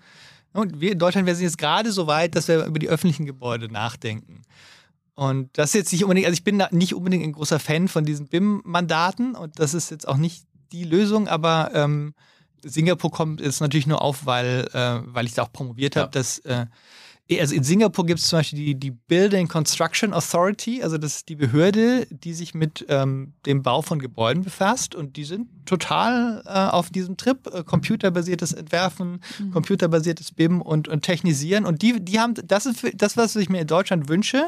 Und 0.53 0.81
wir 0.81 0.93
in 0.93 0.99
Deutschland, 0.99 1.27
wir 1.27 1.35
sind 1.35 1.45
jetzt 1.45 1.59
gerade 1.59 1.93
so 1.93 2.07
weit, 2.07 2.35
dass 2.35 2.49
wir 2.49 2.65
über 2.65 2.79
die 2.79 2.89
öffentlichen 2.89 3.27
Gebäude 3.27 3.71
nachdenken. 3.71 4.43
Und 5.15 5.57
das 5.59 5.71
ist 5.71 5.75
jetzt 5.75 5.93
nicht 5.93 6.05
unbedingt, 6.05 6.27
also 6.27 6.35
ich 6.35 6.45
bin 6.45 6.59
da 6.59 6.69
nicht 6.71 6.95
unbedingt 6.95 7.25
ein 7.25 7.33
großer 7.33 7.59
Fan 7.59 7.89
von 7.89 8.05
diesen 8.05 8.29
BIM-Mandaten 8.29 9.35
und 9.35 9.59
das 9.59 9.73
ist 9.73 9.91
jetzt 9.91 10.07
auch 10.07 10.19
nicht 10.19 10.45
die 10.73 10.85
Lösung, 10.85 11.27
aber 11.27 11.71
ähm, 11.75 12.15
Singapur 12.63 13.11
kommt 13.11 13.41
jetzt 13.41 13.61
natürlich 13.61 13.87
nur 13.87 14.03
auf, 14.03 14.27
weil, 14.27 14.69
äh, 14.73 15.01
weil 15.07 15.25
ich 15.25 15.33
da 15.33 15.45
auch 15.45 15.53
promoviert 15.53 15.95
ja. 15.95 16.03
habe, 16.03 16.13
dass 16.13 16.39
äh, 16.41 16.67
also 17.41 17.57
in 17.57 17.65
Singapur 17.65 18.07
gibt 18.07 18.21
es 18.21 18.29
zum 18.29 18.39
Beispiel 18.39 18.59
die, 18.59 18.75
die 18.77 18.91
Building 18.93 19.49
Construction 19.49 20.13
Authority, 20.15 20.83
also 20.83 20.97
das 20.97 21.17
ist 21.17 21.29
die 21.29 21.35
Behörde, 21.35 22.07
die 22.11 22.33
sich 22.33 22.55
mit 22.55 22.87
ähm, 22.89 23.35
dem 23.47 23.63
Bau 23.65 23.83
von 23.83 23.99
Gebäuden 23.99 24.45
befasst. 24.45 24.95
Und 24.95 25.17
die 25.17 25.25
sind 25.25 25.49
total 25.67 26.43
äh, 26.47 26.49
auf 26.51 26.91
diesem 26.91 27.17
Trip, 27.17 27.39
äh, 27.53 27.65
computerbasiertes 27.65 28.53
Entwerfen, 28.53 29.21
mhm. 29.41 29.51
computerbasiertes 29.51 30.33
BIM 30.33 30.63
und, 30.63 30.87
und 30.87 31.03
Technisieren. 31.03 31.67
Und 31.67 31.83
die, 31.83 31.99
die 32.01 32.21
haben, 32.21 32.35
das 32.45 32.65
ist 32.65 32.81
für, 32.81 32.91
das, 32.91 33.17
was 33.17 33.35
ich 33.35 33.49
mir 33.49 33.61
in 33.61 33.67
Deutschland 33.67 34.09
wünsche, 34.09 34.47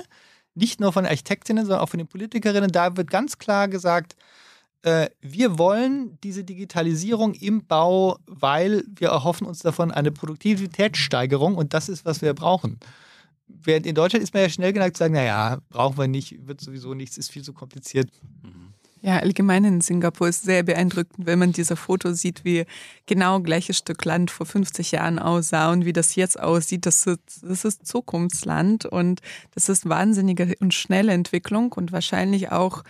nicht 0.55 0.81
nur 0.81 0.93
von 0.93 1.05
Architektinnen, 1.05 1.65
sondern 1.65 1.83
auch 1.83 1.89
von 1.89 1.99
den 1.99 2.09
Politikerinnen, 2.09 2.71
da 2.71 2.97
wird 2.97 3.11
ganz 3.11 3.39
klar 3.39 3.67
gesagt, 3.67 4.15
äh, 4.83 5.09
wir 5.21 5.59
wollen 5.59 6.19
diese 6.23 6.45
Digitalisierung 6.45 7.35
im 7.35 7.67
Bau, 7.67 8.19
weil 8.27 8.85
wir 8.89 9.09
erhoffen 9.09 9.47
uns 9.47 9.61
davon 9.61 9.91
eine 9.91 10.13
Produktivitätssteigerung 10.13 11.57
und 11.57 11.75
das 11.75 11.89
ist, 11.89 12.05
was 12.05 12.23
wir 12.23 12.35
brauchen. 12.35 12.79
Während 13.49 13.87
in 13.87 13.95
Deutschland 13.95 14.23
ist 14.23 14.35
man 14.35 14.43
ja 14.43 14.49
schnell 14.49 14.73
geneigt 14.73 14.97
zu 14.97 15.05
sagen, 15.05 15.15
naja, 15.15 15.59
brauchen 15.71 15.99
wir 15.99 16.07
nicht, 16.07 16.47
wird 16.47 16.61
sowieso 16.61 16.95
nichts, 16.95 17.17
ist 17.17 17.31
viel 17.31 17.43
zu 17.43 17.53
kompliziert. 17.53 18.11
Ja, 19.01 19.19
allgemein 19.19 19.65
in 19.65 19.81
Singapur 19.81 20.29
ist 20.29 20.43
sehr 20.43 20.65
beeindruckend, 20.65 21.27
wenn 21.27 21.39
man 21.39 21.53
diese 21.53 21.77
Foto 21.77 22.13
sieht, 22.13 22.45
wie 22.45 22.65
genau 23.07 23.41
gleiches 23.41 23.79
Stück 23.79 24.05
Land 24.05 24.31
vor 24.31 24.45
50 24.45 24.91
Jahren 24.93 25.21
aussah 25.21 25.71
und 25.71 25.85
wie 25.85 25.93
das 25.93 26.17
jetzt 26.17 26.39
aussieht. 26.39 26.85
Das 26.85 27.07
ist, 27.07 27.43
das 27.43 27.65
ist 27.65 27.87
Zukunftsland 27.87 28.87
und 28.87 29.21
das 29.55 29.69
ist 29.69 29.89
wahnsinnige 29.89 30.55
und 30.61 30.75
schnelle 30.75 31.13
Entwicklung 31.13 31.73
und 31.73 31.93
wahrscheinlich 31.93 32.51
auch 32.51 32.83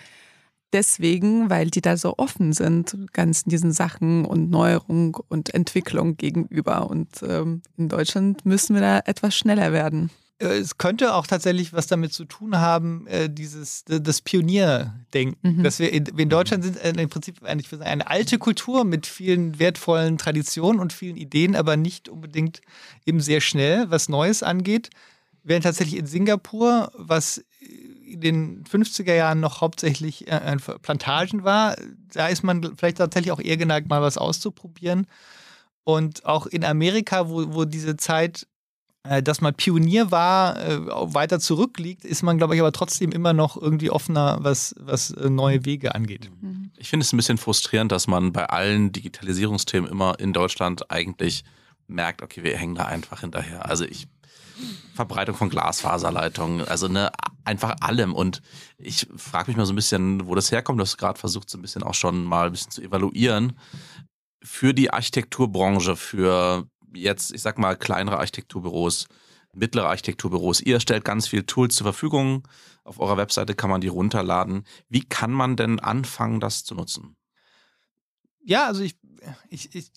deswegen, 0.72 1.50
weil 1.50 1.70
die 1.70 1.80
da 1.80 1.96
so 1.96 2.14
offen 2.18 2.52
sind, 2.52 2.96
ganz 3.12 3.44
diesen 3.44 3.72
Sachen 3.72 4.24
und 4.24 4.50
Neuerung 4.50 5.16
und 5.28 5.54
Entwicklung 5.54 6.16
gegenüber. 6.16 6.90
Und 6.90 7.22
ähm, 7.22 7.62
in 7.76 7.88
Deutschland 7.88 8.44
müssen 8.44 8.74
wir 8.74 8.82
da 8.82 8.98
etwas 9.04 9.36
schneller 9.36 9.72
werden. 9.72 10.10
Äh, 10.38 10.58
es 10.58 10.78
könnte 10.78 11.14
auch 11.14 11.26
tatsächlich 11.26 11.72
was 11.72 11.86
damit 11.86 12.12
zu 12.12 12.24
tun 12.24 12.58
haben, 12.58 13.06
äh, 13.06 13.28
dieses 13.28 13.84
das 13.84 14.20
Pionierdenken. 14.20 15.58
Mhm. 15.58 15.62
Dass 15.62 15.78
wir 15.78 15.92
in, 15.92 16.06
in 16.06 16.28
Deutschland 16.28 16.64
sind 16.64 16.76
äh, 16.76 16.90
im 16.90 17.08
Prinzip 17.08 17.42
eine, 17.44 17.62
eine 17.80 18.06
alte 18.06 18.38
Kultur 18.38 18.84
mit 18.84 19.06
vielen 19.06 19.58
wertvollen 19.58 20.18
Traditionen 20.18 20.80
und 20.80 20.92
vielen 20.92 21.16
Ideen, 21.16 21.56
aber 21.56 21.76
nicht 21.76 22.08
unbedingt 22.08 22.60
eben 23.04 23.20
sehr 23.20 23.40
schnell, 23.40 23.90
was 23.90 24.08
Neues 24.08 24.42
angeht. 24.42 24.90
Während 25.42 25.64
tatsächlich 25.64 25.98
in 25.98 26.06
Singapur, 26.06 26.92
was 26.94 27.42
in 28.12 28.20
den 28.20 28.64
50er 28.64 29.14
Jahren 29.14 29.40
noch 29.40 29.60
hauptsächlich 29.60 30.28
äh, 30.28 30.56
Plantagen 30.82 31.44
war, 31.44 31.76
da 32.12 32.28
ist 32.28 32.42
man 32.42 32.76
vielleicht 32.76 32.98
tatsächlich 32.98 33.32
auch 33.32 33.40
eher 33.40 33.56
geneigt, 33.56 33.88
mal 33.88 34.02
was 34.02 34.18
auszuprobieren. 34.18 35.06
Und 35.84 36.24
auch 36.26 36.46
in 36.46 36.64
Amerika, 36.64 37.28
wo, 37.28 37.54
wo 37.54 37.64
diese 37.64 37.96
Zeit, 37.96 38.46
äh, 39.04 39.22
dass 39.22 39.40
man 39.40 39.54
Pionier 39.54 40.10
war, 40.10 40.58
äh, 40.60 40.86
weiter 41.14 41.40
zurückliegt, 41.40 42.04
ist 42.04 42.22
man, 42.22 42.36
glaube 42.36 42.54
ich, 42.54 42.60
aber 42.60 42.72
trotzdem 42.72 43.10
immer 43.10 43.32
noch 43.32 43.56
irgendwie 43.60 43.90
offener, 43.90 44.38
was, 44.42 44.74
was 44.78 45.10
äh, 45.12 45.30
neue 45.30 45.64
Wege 45.64 45.94
angeht. 45.94 46.30
Mhm. 46.40 46.70
Ich 46.76 46.90
finde 46.90 47.04
es 47.04 47.12
ein 47.12 47.16
bisschen 47.16 47.38
frustrierend, 47.38 47.90
dass 47.90 48.06
man 48.06 48.32
bei 48.32 48.46
allen 48.46 48.92
Digitalisierungsthemen 48.92 49.90
immer 49.90 50.18
in 50.20 50.32
Deutschland 50.32 50.90
eigentlich 50.90 51.44
merkt, 51.86 52.22
okay, 52.22 52.42
wir 52.44 52.56
hängen 52.56 52.74
da 52.74 52.84
einfach 52.84 53.20
hinterher. 53.20 53.68
Also 53.68 53.84
ich 53.84 54.08
Verbreitung 54.94 55.36
von 55.36 55.50
Glasfaserleitungen, 55.50 56.66
also 56.66 56.88
ne, 56.88 57.10
einfach 57.44 57.76
allem. 57.80 58.14
Und 58.14 58.42
ich 58.76 59.06
frage 59.16 59.50
mich 59.50 59.56
mal 59.56 59.66
so 59.66 59.72
ein 59.72 59.76
bisschen, 59.76 60.26
wo 60.26 60.34
das 60.34 60.52
herkommt. 60.52 60.78
Du 60.78 60.82
hast 60.82 60.96
gerade 60.96 61.18
versucht, 61.18 61.48
so 61.50 61.58
ein 61.58 61.62
bisschen 61.62 61.82
auch 61.82 61.94
schon 61.94 62.24
mal 62.24 62.46
ein 62.46 62.52
bisschen 62.52 62.70
zu 62.70 62.82
evaluieren. 62.82 63.58
Für 64.42 64.74
die 64.74 64.92
Architekturbranche, 64.92 65.96
für 65.96 66.66
jetzt, 66.92 67.32
ich 67.32 67.42
sag 67.42 67.58
mal, 67.58 67.76
kleinere 67.76 68.18
Architekturbüros, 68.18 69.08
mittlere 69.52 69.88
Architekturbüros. 69.88 70.60
Ihr 70.60 70.80
stellt 70.80 71.04
ganz 71.04 71.28
viel 71.28 71.44
Tools 71.44 71.74
zur 71.74 71.84
Verfügung. 71.84 72.46
Auf 72.84 73.00
eurer 73.00 73.16
Webseite 73.16 73.54
kann 73.54 73.70
man 73.70 73.80
die 73.80 73.88
runterladen. 73.88 74.64
Wie 74.88 75.04
kann 75.04 75.32
man 75.32 75.56
denn 75.56 75.80
anfangen, 75.80 76.40
das 76.40 76.64
zu 76.64 76.74
nutzen? 76.74 77.16
Ja, 78.44 78.66
also 78.66 78.82
ich 78.82 78.96
ich, 79.48 79.74
ich 79.74 79.90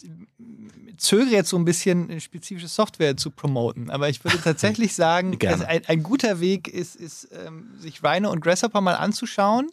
zögere 0.97 1.31
jetzt 1.31 1.49
so 1.49 1.57
ein 1.57 1.65
bisschen, 1.65 2.19
spezifische 2.19 2.67
Software 2.67 3.17
zu 3.17 3.31
promoten, 3.31 3.89
aber 3.89 4.09
ich 4.09 4.23
würde 4.23 4.39
tatsächlich 4.43 4.95
sagen, 4.95 5.37
also 5.45 5.65
ein, 5.65 5.85
ein, 5.87 6.03
guter 6.03 6.39
Weg 6.39 6.67
ist, 6.67 6.95
ist 6.95 7.29
ähm, 7.31 7.71
sich 7.77 8.03
Rhino 8.03 8.31
und 8.31 8.41
Grasshopper 8.41 8.81
mal 8.81 8.95
anzuschauen 8.95 9.69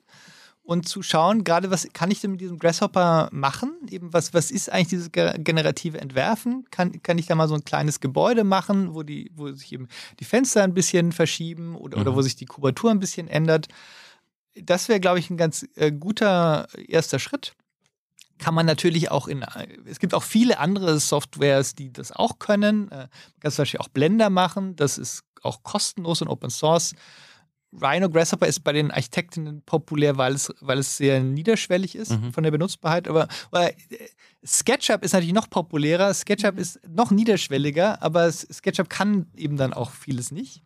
und 0.69 0.87
zu 0.87 1.03
schauen, 1.03 1.45
gerade 1.45 1.71
was 1.71 1.89
kann 1.95 2.11
ich 2.11 2.21
denn 2.21 2.33
mit 2.33 2.43
diesem 2.43 2.59
Grasshopper 2.59 3.31
machen? 3.33 3.75
Eben 3.91 4.13
was, 4.13 4.35
was 4.35 4.51
ist 4.51 4.71
eigentlich 4.71 4.89
dieses 4.89 5.11
generative 5.11 5.99
Entwerfen? 5.99 6.67
Kann, 6.71 7.03
kann 7.03 7.17
ich 7.17 7.27
da 7.27 7.35
mal 7.35 7.49
so 7.49 7.55
ein 7.55 7.65
kleines 7.65 8.01
Gebäude 8.01 8.45
machen, 8.45 8.95
wo, 8.95 9.03
die, 9.03 9.31
wo 9.35 9.51
sich 9.51 9.73
eben 9.73 9.89
die 10.21 10.27
Fenster 10.27 10.63
ein 10.63 10.75
bisschen 10.75 11.13
verschieben 11.13 11.75
oder, 11.75 11.97
mhm. 11.97 12.03
oder 12.03 12.15
wo 12.15 12.21
sich 12.21 12.37
die 12.37 12.45
Kubatur 12.45 12.91
ein 12.91 13.01
bisschen 13.01 13.29
ändert? 13.29 13.69
Das 14.55 14.91
wäre, 14.91 15.01
glaube 15.01 15.21
ich, 15.21 15.31
ein 15.31 15.39
ganz 15.39 15.67
äh, 15.77 15.91
guter 15.91 16.69
erster 16.87 17.19
Schritt 17.19 17.55
kann 18.39 18.55
man 18.55 18.67
natürlich 18.67 19.11
auch 19.11 19.29
in, 19.29 19.45
es 19.87 19.99
gibt 19.99 20.15
auch 20.15 20.23
viele 20.23 20.59
andere 20.59 20.99
Softwares, 21.01 21.75
die 21.75 21.93
das 21.93 22.13
auch 22.13 22.39
können. 22.39 22.91
Äh, 22.91 22.97
man 22.97 23.09
kann 23.41 23.53
zum 23.53 23.63
Beispiel 23.63 23.81
auch 23.81 23.89
Blender 23.89 24.31
machen, 24.31 24.77
das 24.77 24.99
ist 24.99 25.25
auch 25.43 25.63
kostenlos 25.63 26.23
und 26.23 26.29
Open 26.29 26.51
Source. 26.51 26.95
Rhino 27.73 28.09
Grasshopper 28.09 28.47
ist 28.47 28.65
bei 28.65 28.73
den 28.73 28.91
Architektinnen 28.91 29.63
populär, 29.63 30.17
weil 30.17 30.35
es, 30.35 30.53
weil 30.61 30.79
es 30.79 30.97
sehr 30.97 31.21
niederschwellig 31.21 31.97
ist 31.97 32.13
mhm. 32.13 32.33
von 32.33 32.43
der 32.43 32.51
Benutzbarkeit. 32.51 33.09
Aber, 33.09 33.29
aber, 33.51 33.71
SketchUp 34.45 35.05
ist 35.05 35.13
natürlich 35.13 35.35
noch 35.35 35.51
populärer. 35.51 36.15
SketchUp 36.15 36.55
mhm. 36.55 36.61
ist 36.61 36.81
noch 36.89 37.11
niederschwelliger, 37.11 38.03
aber 38.03 38.31
SketchUp 38.33 38.89
kann 38.89 39.27
eben 39.37 39.57
dann 39.57 39.75
auch 39.75 39.91
vieles 39.91 40.31
nicht. 40.31 40.63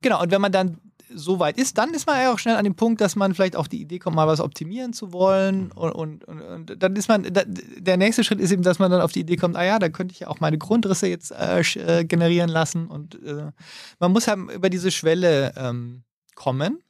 Genau, 0.00 0.22
und 0.22 0.30
wenn 0.30 0.40
man 0.40 0.52
dann 0.52 0.78
so 1.14 1.38
weit 1.38 1.58
ist, 1.58 1.78
dann 1.78 1.94
ist 1.94 2.06
man 2.06 2.20
ja 2.20 2.32
auch 2.32 2.38
schnell 2.38 2.56
an 2.56 2.64
dem 2.64 2.74
Punkt, 2.74 3.00
dass 3.00 3.16
man 3.16 3.34
vielleicht 3.34 3.56
auf 3.56 3.68
die 3.68 3.80
Idee 3.80 3.98
kommt, 3.98 4.16
mal 4.16 4.26
was 4.26 4.40
optimieren 4.40 4.92
zu 4.92 5.12
wollen. 5.12 5.64
Mhm. 5.64 5.72
Und, 5.72 5.92
und, 5.92 6.24
und, 6.24 6.40
und 6.40 6.82
dann 6.82 6.96
ist 6.96 7.08
man, 7.08 7.22
da, 7.22 7.42
der 7.46 7.96
nächste 7.96 8.24
Schritt 8.24 8.40
ist 8.40 8.50
eben, 8.50 8.62
dass 8.62 8.78
man 8.78 8.90
dann 8.90 9.00
auf 9.00 9.12
die 9.12 9.20
Idee 9.20 9.36
kommt, 9.36 9.56
ah 9.56 9.64
ja, 9.64 9.78
da 9.78 9.88
könnte 9.88 10.12
ich 10.12 10.20
ja 10.20 10.28
auch 10.28 10.40
meine 10.40 10.58
Grundrisse 10.58 11.06
jetzt 11.06 11.32
äh, 11.32 11.60
äh, 11.60 12.04
generieren 12.04 12.50
lassen. 12.50 12.88
Und 12.88 13.22
äh, 13.22 13.50
man 13.98 14.12
muss 14.12 14.28
halt 14.28 14.50
über 14.50 14.70
diese 14.70 14.90
Schwelle 14.90 15.52
ähm, 15.56 16.02
kommen. 16.34 16.82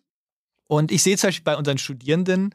Und 0.66 0.92
ich 0.92 1.02
sehe 1.02 1.16
zum 1.16 1.28
Beispiel 1.28 1.44
bei 1.44 1.56
unseren 1.56 1.78
Studierenden, 1.78 2.54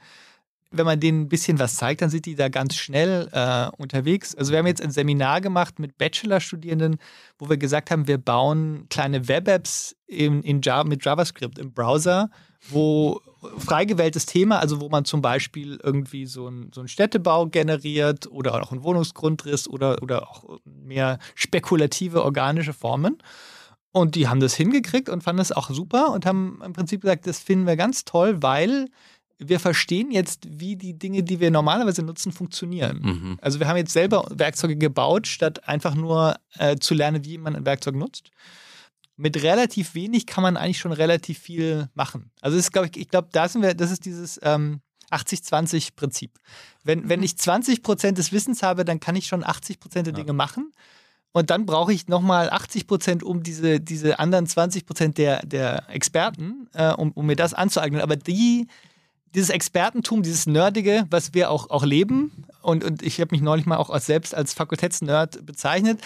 wenn 0.74 0.86
man 0.86 0.99
denen 0.99 1.21
ein 1.21 1.30
bisschen 1.30 1.59
was 1.59 1.76
zeigt, 1.76 2.01
dann 2.01 2.09
sind 2.09 2.26
die 2.26 2.36
da 2.36 2.49
ganz 2.49 2.76
schnell 2.76 3.30
äh, 3.32 3.69
unterwegs. 3.78 4.36
Also 4.36 4.51
wir 4.51 4.59
haben 4.59 4.67
jetzt 4.67 4.82
ein 4.82 4.91
Seminar 4.91 5.39
gemacht 5.39 5.80
mit 5.80 5.97
Bachelorstudierenden, 5.97 6.97
wo 7.38 7.49
wir 7.49 7.57
gesagt 7.57 7.91
haben, 7.91 8.07
wir 8.07 8.17
bauen 8.17 8.88
kleine 8.89 9.28
Web-Apps 9.28 9.95
in, 10.07 10.41
in 10.41 10.61
Java, 10.61 10.84
mit 10.84 11.05
JavaScript 11.05 11.59
im 11.59 11.74
Browser, 11.74 12.30
wo 12.69 13.21
frei 13.57 13.86
gewähltes 13.86 14.26
Thema, 14.26 14.59
also 14.59 14.82
wo 14.82 14.89
man 14.89 15.05
zum 15.05 15.21
Beispiel 15.21 15.80
irgendwie 15.84 16.26
so, 16.26 16.47
ein, 16.47 16.71
so 16.74 16.82
einen 16.82 16.88
Städtebau 16.88 17.47
generiert 17.47 18.28
oder 18.32 18.61
auch 18.61 18.71
einen 18.71 18.84
Wohnungsgrundriss 18.84 19.67
oder, 19.67 20.01
oder 20.01 20.30
auch 20.30 20.59
mehr 20.65 21.19
spekulative 21.36 22.24
organische 22.24 22.74
Formen. 22.74 23.17
Und 23.91 24.15
die 24.15 24.28
haben 24.28 24.39
das 24.39 24.55
hingekriegt 24.55 25.07
und 25.07 25.24
fanden 25.24 25.41
es 25.41 25.51
auch 25.51 25.69
super 25.69 26.11
und 26.13 26.26
haben 26.26 26.61
im 26.65 26.74
Prinzip 26.74 27.01
gesagt, 27.01 27.28
das 27.28 27.38
finden 27.38 27.67
wir 27.67 27.76
ganz 27.76 28.05
toll, 28.05 28.41
weil 28.41 28.88
wir 29.50 29.60
verstehen 29.60 30.12
jetzt, 30.12 30.48
wie 30.50 30.76
die 30.76 30.98
Dinge, 30.98 31.24
die 31.24 31.39
wir 31.39 31.52
normalerweise 31.52 32.04
nutzen, 32.04 32.32
funktionieren. 32.32 33.00
Mhm. 33.02 33.38
Also 33.41 33.60
wir 33.60 33.68
haben 33.68 33.78
jetzt 33.78 33.94
selber 33.94 34.26
Werkzeuge 34.30 34.76
gebaut, 34.76 35.28
statt 35.28 35.68
einfach 35.68 35.96
nur 35.96 36.36
äh, 36.58 36.78
zu 36.78 36.94
lernen, 36.94 37.26
wie 37.26 37.38
man 37.38 37.56
ein 37.56 37.66
Werkzeug 37.66 37.96
nutzt. 37.96 38.32
Mit 39.16 39.41
relativ 39.44 39.94
wenig 39.94 40.26
kann 40.26 40.41
man 40.41 40.58
eigentlich 40.58 40.80
schon 40.80 40.91
relativ 40.91 41.39
viel 41.39 41.89
machen. 41.94 42.32
Also 42.41 42.58
ist, 42.58 42.74
glaube 42.74 42.89
ich, 42.91 43.00
ich 43.00 43.10
glaube, 43.10 43.30
da 43.32 43.48
sind 43.48 43.62
wir, 43.62 43.76
das 43.76 43.91
ist 43.91 44.06
dieses 44.06 44.39
ähm, 44.44 44.82
80-20-Prinzip. 45.12 46.32
Wenn, 46.84 47.08
wenn 47.10 47.22
ich 47.22 47.38
20 47.38 47.84
Prozent 47.84 48.18
des 48.18 48.32
Wissens 48.32 48.64
habe, 48.64 48.86
dann 48.86 49.00
kann 49.00 49.16
ich 49.16 49.28
schon 49.28 49.44
80 49.44 49.80
Prozent 49.80 50.08
der 50.08 50.14
ja. 50.14 50.20
Dinge 50.20 50.34
machen. 50.34 50.72
Und 51.34 51.50
dann 51.50 51.66
brauche 51.66 51.91
ich 51.91 52.08
nochmal 52.08 52.50
80 52.50 52.88
Prozent, 52.88 53.24
um 53.24 53.41
diese, 53.41 53.80
diese 53.80 54.20
anderen 54.20 54.46
20 54.46 54.86
Prozent 54.86 55.18
der, 55.18 55.44
der 55.46 55.89
Experten, 55.89 56.70
äh, 56.74 56.94
um, 56.94 57.12
um 57.12 57.26
mir 57.26 57.36
das 57.36 57.56
anzueignen. 57.56 58.02
Aber 58.02 58.16
die 58.16 58.68
dieses 59.34 59.50
Expertentum, 59.50 60.24
dieses 60.24 60.46
Nerdige, 60.46 61.06
was 61.10 61.34
wir 61.34 61.50
auch, 61.50 61.70
auch 61.70 61.84
leben, 61.84 62.46
und, 62.62 62.84
und 62.84 63.02
ich 63.02 63.20
habe 63.20 63.30
mich 63.32 63.42
neulich 63.42 63.66
mal 63.66 63.78
auch 63.78 63.90
als, 63.90 64.06
selbst 64.06 64.36
als 64.36 64.54
Fakultätsnerd 64.54 65.46
bezeichnet, 65.46 66.00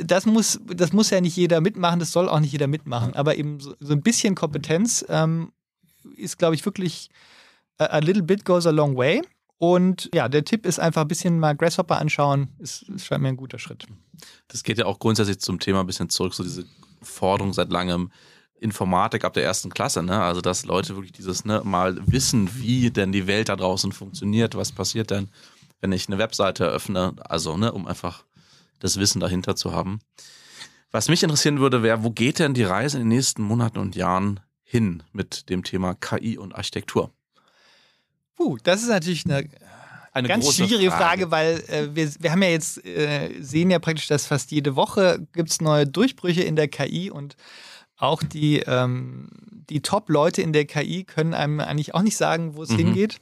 das 0.00 0.26
muss, 0.26 0.60
das 0.64 0.92
muss 0.92 1.10
ja 1.10 1.20
nicht 1.20 1.36
jeder 1.36 1.60
mitmachen, 1.60 1.98
das 1.98 2.12
soll 2.12 2.28
auch 2.28 2.40
nicht 2.40 2.52
jeder 2.52 2.66
mitmachen. 2.66 3.14
Aber 3.14 3.36
eben 3.36 3.60
so, 3.60 3.74
so 3.80 3.92
ein 3.92 4.02
bisschen 4.02 4.34
Kompetenz 4.34 5.04
ähm, 5.08 5.52
ist, 6.16 6.38
glaube 6.38 6.54
ich, 6.54 6.64
wirklich 6.64 7.10
a, 7.78 7.98
little 7.98 8.22
bit 8.22 8.44
goes 8.44 8.66
a 8.66 8.70
long 8.70 8.96
way. 8.96 9.22
Und 9.58 10.08
ja, 10.14 10.28
der 10.28 10.44
Tipp 10.44 10.66
ist 10.66 10.78
einfach 10.78 11.02
ein 11.02 11.08
bisschen 11.08 11.40
mal 11.40 11.56
Grasshopper 11.56 11.98
anschauen. 11.98 12.48
Ist, 12.60 12.82
ist 12.82 13.06
scheint 13.06 13.22
mir 13.22 13.28
ein 13.28 13.36
guter 13.36 13.58
Schritt. 13.58 13.86
Das 14.46 14.62
geht 14.62 14.78
ja 14.78 14.86
auch 14.86 15.00
grundsätzlich 15.00 15.40
zum 15.40 15.58
Thema 15.58 15.80
ein 15.80 15.86
bisschen 15.86 16.08
zurück, 16.10 16.34
so 16.34 16.44
diese 16.44 16.64
Forderung 17.02 17.52
seit 17.52 17.70
langem. 17.70 18.12
Informatik 18.60 19.24
ab 19.24 19.34
der 19.34 19.44
ersten 19.44 19.70
Klasse, 19.70 20.02
ne? 20.02 20.20
Also 20.20 20.40
dass 20.40 20.64
Leute 20.64 20.94
wirklich 20.96 21.12
dieses 21.12 21.44
ne, 21.44 21.62
mal 21.64 21.98
wissen, 22.06 22.50
wie 22.56 22.90
denn 22.90 23.12
die 23.12 23.26
Welt 23.26 23.48
da 23.48 23.56
draußen 23.56 23.92
funktioniert, 23.92 24.54
was 24.54 24.72
passiert 24.72 25.10
denn, 25.10 25.28
wenn 25.80 25.92
ich 25.92 26.08
eine 26.08 26.18
Webseite 26.18 26.64
eröffne, 26.64 27.14
also 27.20 27.56
ne, 27.56 27.72
um 27.72 27.86
einfach 27.86 28.24
das 28.80 28.98
Wissen 28.98 29.20
dahinter 29.20 29.56
zu 29.56 29.72
haben. 29.72 30.00
Was 30.90 31.08
mich 31.08 31.22
interessieren 31.22 31.60
würde, 31.60 31.82
wäre, 31.82 32.02
wo 32.02 32.10
geht 32.10 32.38
denn 32.38 32.54
die 32.54 32.64
Reise 32.64 32.96
in 32.96 33.04
den 33.04 33.16
nächsten 33.16 33.42
Monaten 33.42 33.78
und 33.78 33.94
Jahren 33.94 34.40
hin 34.62 35.02
mit 35.12 35.50
dem 35.50 35.62
Thema 35.62 35.94
KI 35.94 36.38
und 36.38 36.54
Architektur? 36.54 37.12
Puh, 38.36 38.56
das 38.62 38.82
ist 38.82 38.88
natürlich 38.88 39.24
eine, 39.26 39.48
Eine 40.12 40.28
ganz 40.28 40.54
schwierige 40.54 40.90
Frage, 40.90 41.30
weil 41.30 41.62
äh, 41.68 41.94
wir, 41.94 42.10
wir 42.18 42.32
haben 42.32 42.42
ja 42.42 42.48
jetzt, 42.48 42.84
äh, 42.84 43.34
sehen 43.40 43.70
ja 43.70 43.78
praktisch, 43.78 44.06
dass 44.06 44.26
fast 44.26 44.50
jede 44.50 44.74
Woche 44.76 45.26
gibt 45.32 45.50
es 45.50 45.60
neue 45.60 45.86
Durchbrüche 45.86 46.42
in 46.42 46.56
der 46.56 46.68
KI 46.68 47.10
und 47.10 47.36
auch 47.98 48.22
die, 48.22 48.60
ähm, 48.60 49.28
die 49.68 49.82
Top-Leute 49.82 50.40
in 50.40 50.52
der 50.52 50.64
KI 50.64 51.04
können 51.04 51.34
einem 51.34 51.60
eigentlich 51.60 51.94
auch 51.94 52.02
nicht 52.02 52.16
sagen, 52.16 52.54
wo 52.54 52.62
es 52.62 52.70
Mhm. 52.70 52.76
hingeht. 52.76 53.18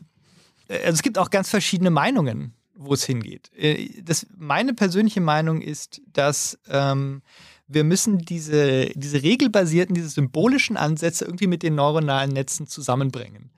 Äh, 0.69 0.79
Also 0.85 0.93
es 0.95 1.03
gibt 1.03 1.19
auch 1.19 1.31
ganz 1.31 1.49
verschiedene 1.51 1.91
Meinungen, 1.91 2.53
wo 2.75 2.93
es 2.95 3.05
hingeht. 3.05 3.51
Äh, 3.57 3.89
Das, 4.03 4.27
meine 4.37 4.75
persönliche 4.75 5.21
Meinung 5.21 5.61
ist, 5.61 6.01
dass 6.13 6.59
ähm, 6.69 7.23
wir 7.67 7.83
müssen 7.85 8.19
diese, 8.19 8.87
diese 8.95 9.23
regelbasierten, 9.23 9.95
diese 9.95 10.11
symbolischen 10.11 10.77
Ansätze 10.77 11.25
irgendwie 11.25 11.49
mit 11.49 11.63
den 11.63 11.75
neuronalen 11.75 12.33
Netzen 12.33 12.67
zusammenbringen. 12.69 13.51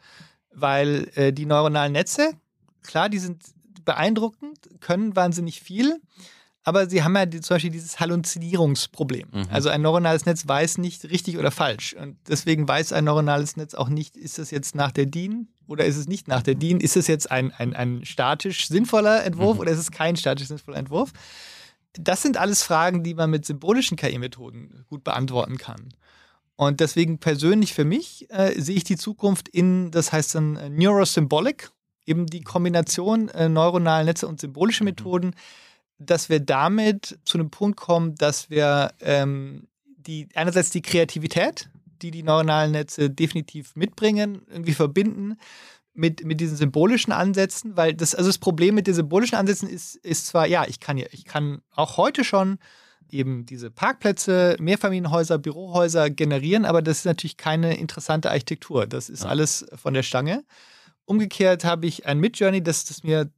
Weil 0.54 1.10
äh, 1.14 1.32
die 1.32 1.44
neuronalen 1.46 1.92
Netze, 1.92 2.30
klar, 2.82 3.08
die 3.08 3.18
sind 3.18 3.42
beeindruckend, 3.84 4.58
können 4.80 5.14
wahnsinnig 5.14 5.60
viel, 5.60 6.00
aber 6.68 6.88
sie 6.88 7.02
haben 7.02 7.16
ja 7.16 7.26
die, 7.26 7.40
zum 7.40 7.56
Beispiel 7.56 7.70
dieses 7.70 7.98
Halluzinierungsproblem. 7.98 9.28
Mhm. 9.32 9.46
Also 9.50 9.68
ein 9.68 9.82
neuronales 9.82 10.26
Netz 10.26 10.46
weiß 10.46 10.78
nicht 10.78 11.04
richtig 11.04 11.38
oder 11.38 11.50
falsch. 11.50 11.94
Und 11.94 12.16
deswegen 12.28 12.66
weiß 12.68 12.92
ein 12.92 13.04
neuronales 13.04 13.56
Netz 13.56 13.74
auch 13.74 13.88
nicht, 13.88 14.16
ist 14.16 14.38
es 14.38 14.50
jetzt 14.50 14.74
nach 14.74 14.92
der 14.92 15.06
DIN 15.06 15.48
oder 15.66 15.84
ist 15.84 15.96
es 15.96 16.06
nicht 16.08 16.28
nach 16.28 16.42
der 16.42 16.54
DIN? 16.54 16.80
Ist 16.80 16.96
es 16.96 17.06
jetzt 17.06 17.30
ein, 17.30 17.52
ein, 17.52 17.74
ein 17.74 18.04
statisch 18.04 18.68
sinnvoller 18.68 19.24
Entwurf 19.24 19.54
Mhm. 19.56 19.60
oder 19.60 19.72
ist 19.72 19.78
es 19.78 19.90
kein 19.90 20.16
statisch 20.16 20.48
sinnvoller 20.48 20.78
Entwurf? 20.78 21.12
Das 21.94 22.22
sind 22.22 22.36
alles 22.36 22.62
Fragen, 22.62 23.02
die 23.02 23.14
man 23.14 23.30
mit 23.30 23.44
symbolischen 23.44 23.96
KI-Methoden 23.96 24.84
gut 24.88 25.02
beantworten 25.04 25.58
kann. 25.58 25.88
Und 26.56 26.80
deswegen 26.80 27.18
persönlich 27.18 27.72
für 27.72 27.84
mich 27.84 28.26
äh, 28.30 28.60
sehe 28.60 28.76
ich 28.76 28.84
die 28.84 28.96
Zukunft 28.96 29.48
in, 29.48 29.90
das 29.90 30.12
heißt 30.12 30.34
dann 30.34 30.56
äh, 30.56 30.68
Neurosymbolic, 30.68 31.70
eben 32.04 32.26
die 32.26 32.40
Kombination 32.40 33.28
äh, 33.28 33.48
neuronale 33.48 34.04
Netze 34.04 34.26
und 34.26 34.40
symbolische 34.40 34.82
Methoden, 34.84 35.34
dass 35.98 36.28
wir 36.28 36.40
damit 36.40 37.18
zu 37.24 37.38
einem 37.38 37.50
Punkt 37.50 37.78
kommen, 37.78 38.14
dass 38.14 38.50
wir 38.50 38.92
ähm, 39.00 39.68
die 39.96 40.28
einerseits 40.34 40.70
die 40.70 40.82
Kreativität, 40.82 41.68
die 42.02 42.10
die 42.10 42.22
neuronalen 42.22 42.72
Netze 42.72 43.10
definitiv 43.10 43.74
mitbringen, 43.74 44.42
irgendwie 44.48 44.74
verbinden 44.74 45.36
mit, 45.94 46.24
mit 46.24 46.40
diesen 46.40 46.56
symbolischen 46.56 47.12
Ansätzen, 47.12 47.76
weil 47.76 47.92
das, 47.94 48.14
also 48.14 48.28
das 48.28 48.38
Problem 48.38 48.76
mit 48.76 48.86
den 48.86 48.94
symbolischen 48.94 49.34
Ansätzen 49.36 49.68
ist, 49.68 49.96
ist 49.96 50.28
zwar, 50.28 50.46
ja, 50.46 50.64
ich 50.66 50.78
kann 50.78 50.96
ja, 50.96 51.06
ich 51.10 51.24
kann 51.24 51.60
auch 51.74 51.96
heute 51.96 52.22
schon 52.24 52.58
eben 53.10 53.46
diese 53.46 53.70
Parkplätze, 53.70 54.56
Mehrfamilienhäuser, 54.60 55.38
Bürohäuser 55.38 56.10
generieren, 56.10 56.64
aber 56.64 56.82
das 56.82 56.98
ist 56.98 57.04
natürlich 57.06 57.36
keine 57.36 57.76
interessante 57.76 58.30
Architektur. 58.30 58.86
Das 58.86 59.08
ist 59.08 59.24
Ja. 59.24 59.30
alles 59.30 59.66
von 59.74 59.94
der 59.94 60.02
Stange. 60.02 60.44
Umgekehrt 61.04 61.64
habe 61.64 61.86
ich 61.86 62.06
ein 62.06 62.20
Midjourney, 62.20 62.62
das, 62.62 62.84
das 62.84 63.02
mir 63.02 63.30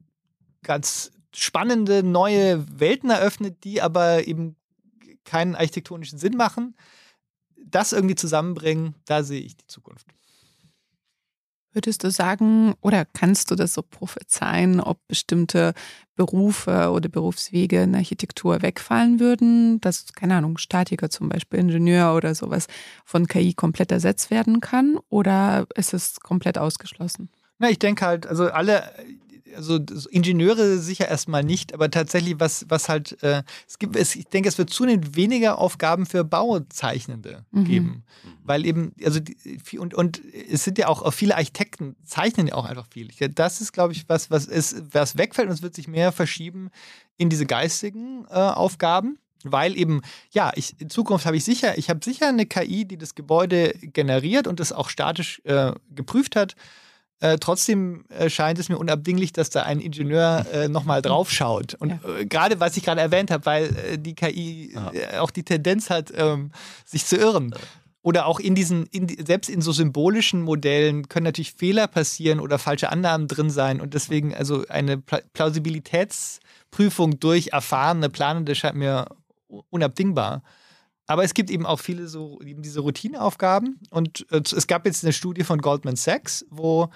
ganz 0.63 1.13
spannende 1.35 2.03
neue 2.03 2.65
Welten 2.79 3.11
eröffnet, 3.11 3.65
die 3.65 3.83
aber 3.83 4.27
eben 4.27 4.57
keinen 5.25 5.55
architektonischen 5.55 6.19
Sinn 6.19 6.37
machen. 6.37 6.75
Das 7.57 7.93
irgendwie 7.93 8.17
zusammenbringen, 8.17 8.95
da 9.05 9.23
sehe 9.23 9.41
ich 9.41 9.57
die 9.57 9.67
Zukunft. 9.67 10.07
Würdest 11.73 12.03
du 12.03 12.11
sagen 12.11 12.75
oder 12.81 13.05
kannst 13.05 13.53
du 13.53 13.55
das 13.55 13.75
so 13.75 13.83
prophezeien, 13.83 14.81
ob 14.81 15.07
bestimmte 15.07 15.73
Berufe 16.17 16.91
oder 16.91 17.09
Berufswege 17.09 17.83
in 17.83 17.93
der 17.93 18.01
Architektur 18.01 18.61
wegfallen 18.63 19.21
würden, 19.21 19.81
dass, 19.81 20.13
keine 20.13 20.35
Ahnung, 20.35 20.59
Statiker 20.59 21.11
zum 21.11 21.29
Beispiel, 21.29 21.61
Ingenieur 21.61 22.17
oder 22.17 22.35
sowas 22.35 22.67
von 23.05 23.29
KI 23.29 23.55
komplett 23.55 23.93
ersetzt 23.93 24.33
werden 24.33 24.61
kann 24.61 24.99
oder 25.11 25.67
ist 25.77 25.95
es 25.95 26.19
komplett 26.19 26.59
ausgeschlossen? 26.59 27.31
Na, 27.61 27.71
ich 27.71 27.79
denke 27.79 28.05
halt, 28.05 28.27
also 28.27 28.51
alle, 28.51 28.93
also 29.55 29.79
Ingenieure 30.11 30.79
sicher 30.79 31.09
erstmal 31.09 31.43
nicht, 31.45 31.75
aber 31.75 31.91
tatsächlich, 31.91 32.39
was, 32.39 32.67
was 32.69 32.89
halt, 32.89 33.23
äh, 33.23 33.43
es 33.69 33.79
gibt, 33.79 33.97
es, 33.97 34.17
ich 34.17 34.27
denke, 34.27 34.49
es 34.49 34.59
wird 34.59 34.71
zunehmend 34.71 35.17
weniger 35.17 35.59
Aufgaben 35.59 36.07
für 36.07 36.25
Bauzeichnende 36.25 37.45
Mhm. 37.51 37.65
geben. 37.65 38.05
Weil 38.45 38.65
eben, 38.67 38.93
also 39.05 39.21
die, 39.21 39.37
viel- 39.63 39.79
und, 39.81 39.95
und 39.95 40.21
es 40.51 40.65
sind 40.65 40.79
ja 40.79 40.89
auch, 40.89 41.03
auch 41.03 41.13
viele 41.13 41.37
Architekten 41.37 41.97
zeichnen 42.05 42.47
ja 42.49 42.55
auch 42.55 42.65
einfach 42.65 42.87
viel. 42.89 43.09
Das 43.35 43.61
ist, 43.61 43.73
glaube 43.73 43.93
ich, 43.93 44.09
was, 44.09 44.31
was 44.31 44.47
ist, 44.47 44.83
was 44.93 45.17
wegfällt 45.17 45.49
und 45.49 45.55
es 45.55 45.63
wird 45.63 45.75
sich 45.75 45.89
mehr 45.89 46.13
verschieben 46.13 46.71
in 47.17 47.31
diese 47.31 47.47
geistigen 47.47 48.25
äh, 48.31 48.35
Aufgaben. 48.35 49.19
Weil 49.43 49.79
eben, 49.79 50.03
ja, 50.33 50.53
ich, 50.55 50.79
in 50.81 50.91
Zukunft 50.91 51.25
habe 51.25 51.37
ich 51.37 51.45
sicher, 51.45 51.79
ich 51.79 51.89
habe 51.89 52.01
sicher 52.05 52.29
eine 52.29 52.45
KI, 52.45 52.85
die 52.85 52.99
das 52.99 53.15
Gebäude 53.15 53.73
generiert 53.81 54.47
und 54.47 54.61
das 54.61 54.71
auch 54.71 54.91
statisch 54.91 55.41
äh, 55.45 55.73
geprüft 55.95 56.37
hat. 56.37 56.57
Äh, 57.21 57.37
trotzdem 57.39 58.05
äh, 58.09 58.31
scheint 58.31 58.59
es 58.59 58.69
mir 58.71 58.79
unabdinglich, 58.79 59.33
dass 59.33 59.51
da 59.51 59.63
ein 59.65 59.79
Ingenieur 59.81 60.47
äh, 60.53 60.69
nochmal 60.69 61.03
drauf 61.03 61.31
schaut. 61.31 61.75
Und 61.75 61.91
Ja. 61.91 62.01
äh, 62.19 62.25
gerade 62.27 62.61
was 62.61 62.77
ich 62.79 62.83
gerade 62.85 63.01
erwähnt 63.03 63.31
habe, 63.31 63.45
weil 63.47 63.65
äh, 63.77 63.99
die 63.99 64.15
KI 64.15 64.75
äh, 64.95 65.19
auch 65.19 65.31
die 65.31 65.43
Tendenz 65.43 65.91
hat, 65.91 66.13
ähm, 66.17 66.51
sich 66.87 67.05
zu 67.05 67.17
irren. 67.17 67.55
Oder 68.03 68.25
auch 68.25 68.41
in 68.41 68.55
diesen, 68.55 68.87
in, 68.87 69.07
die- 69.07 69.23
selbst 69.27 69.51
in 69.51 69.61
so 69.61 69.73
symbolischen 69.73 70.41
Modellen 70.41 71.11
können 71.11 71.25
natürlich 71.25 71.53
Fehler 71.53 71.87
passieren 71.87 72.41
oder 72.41 72.59
falsche 72.59 72.89
Annahmen 72.91 73.29
drin 73.29 73.51
sein. 73.51 73.83
Und 73.83 73.93
deswegen, 73.93 74.35
also 74.35 74.65
eine 74.71 74.97
Pla 74.97 75.21
Plausibilitätsprüfung 75.35 77.21
durch 77.21 77.49
erfahrene 77.49 78.09
Planende 78.09 78.55
scheint 78.55 78.77
mir 78.77 79.07
unabdingbar. 79.69 80.43
Aber 81.11 81.25
es 81.25 81.35
gibt 81.35 81.51
eben 81.51 81.67
auch 81.67 81.81
viele 81.81 82.07
so 82.07 82.39
eben 82.41 82.63
diese 82.63 82.79
Routineaufgaben. 82.79 83.81
Und 83.91 84.27
äh, 84.31 84.43
es 84.45 84.69
gab 84.69 84.87
jetzt 84.87 85.03
eine 85.03 85.13
Studie 85.13 85.43
von 85.43 85.61
Goldman 85.61 85.97
Sachs, 85.97 86.47
wo 86.51 86.89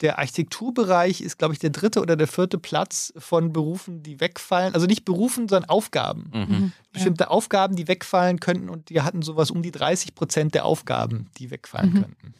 der 0.00 0.18
Architekturbereich 0.18 1.20
ist, 1.20 1.38
glaube 1.38 1.54
ich, 1.54 1.60
der 1.60 1.70
dritte 1.70 2.00
oder 2.00 2.16
der 2.16 2.26
vierte 2.26 2.58
Platz 2.58 3.12
von 3.16 3.52
Berufen, 3.52 4.02
die 4.02 4.18
wegfallen. 4.18 4.74
Also 4.74 4.86
nicht 4.88 5.04
Berufen, 5.04 5.48
sondern 5.48 5.70
Aufgaben. 5.70 6.30
Mhm. 6.34 6.72
Bestimmte 6.92 7.30
Aufgaben, 7.30 7.76
die 7.76 7.86
wegfallen 7.86 8.40
könnten. 8.40 8.68
Und 8.70 8.88
die 8.88 9.02
hatten 9.02 9.22
sowas 9.22 9.52
um 9.52 9.62
die 9.62 9.70
30 9.70 10.16
Prozent 10.16 10.54
der 10.56 10.64
Aufgaben, 10.64 11.30
die 11.38 11.52
wegfallen 11.52 11.92
Mhm. 11.92 12.02
könnten. 12.02 12.34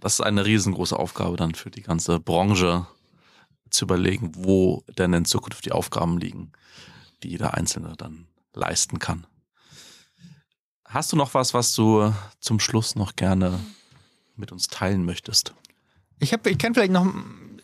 Das 0.00 0.14
ist 0.14 0.22
eine 0.22 0.44
riesengroße 0.44 0.98
Aufgabe 0.98 1.36
dann 1.36 1.54
für 1.54 1.70
die 1.70 1.82
ganze 1.82 2.18
Branche 2.18 2.88
zu 3.70 3.84
überlegen, 3.84 4.32
wo 4.34 4.82
denn 4.98 5.12
in 5.12 5.26
Zukunft 5.26 5.64
die 5.64 5.70
Aufgaben 5.70 6.18
liegen, 6.18 6.50
die 7.22 7.28
jeder 7.28 7.54
Einzelne 7.54 7.94
dann 7.96 8.26
leisten 8.52 8.98
kann. 8.98 9.28
Hast 10.92 11.12
du 11.12 11.16
noch 11.16 11.32
was, 11.34 11.54
was 11.54 11.74
du 11.74 12.12
zum 12.40 12.60
Schluss 12.60 12.96
noch 12.96 13.16
gerne 13.16 13.58
mit 14.36 14.52
uns 14.52 14.68
teilen 14.68 15.04
möchtest? 15.04 15.54
Ich, 16.20 16.32
hab, 16.32 16.46
ich 16.46 16.58
kann 16.58 16.74
vielleicht 16.74 16.92
noch 16.92 17.06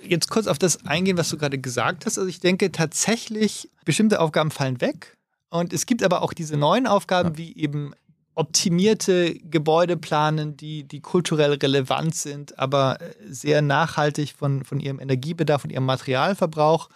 jetzt 0.03 0.31
kurz 0.31 0.47
auf 0.47 0.59
das 0.59 0.87
eingehen, 0.87 1.19
was 1.19 1.29
du 1.29 1.37
gerade 1.37 1.59
gesagt 1.59 2.07
hast. 2.07 2.19
Also 2.19 2.29
ich 2.29 2.41
denke 2.41 2.73
tatsächlich, 2.73 3.69
bestimmte 3.85 4.21
Aufgaben 4.21 4.51
fallen 4.51 4.81
weg. 4.81 5.17
Und 5.51 5.73
es 5.73 5.87
gibt 5.87 6.03
aber 6.03 6.23
auch 6.23 6.33
diese 6.33 6.57
neuen 6.57 6.87
Aufgaben, 6.87 7.37
wie 7.37 7.55
eben 7.57 7.93
optimierte 8.35 9.35
Gebäude 9.35 9.97
planen, 9.97 10.57
die, 10.57 10.85
die 10.85 11.01
kulturell 11.01 11.55
relevant 11.55 12.15
sind, 12.15 12.59
aber 12.59 13.01
äh, 13.01 13.13
sehr 13.29 13.63
nachhaltig 13.63 14.35
von, 14.39 14.65
von 14.65 14.79
ihrem 14.81 15.01
Energiebedarf 15.01 15.65
und 15.65 15.71
ihrem 15.71 15.87
Materialverbrauch. 15.87 16.89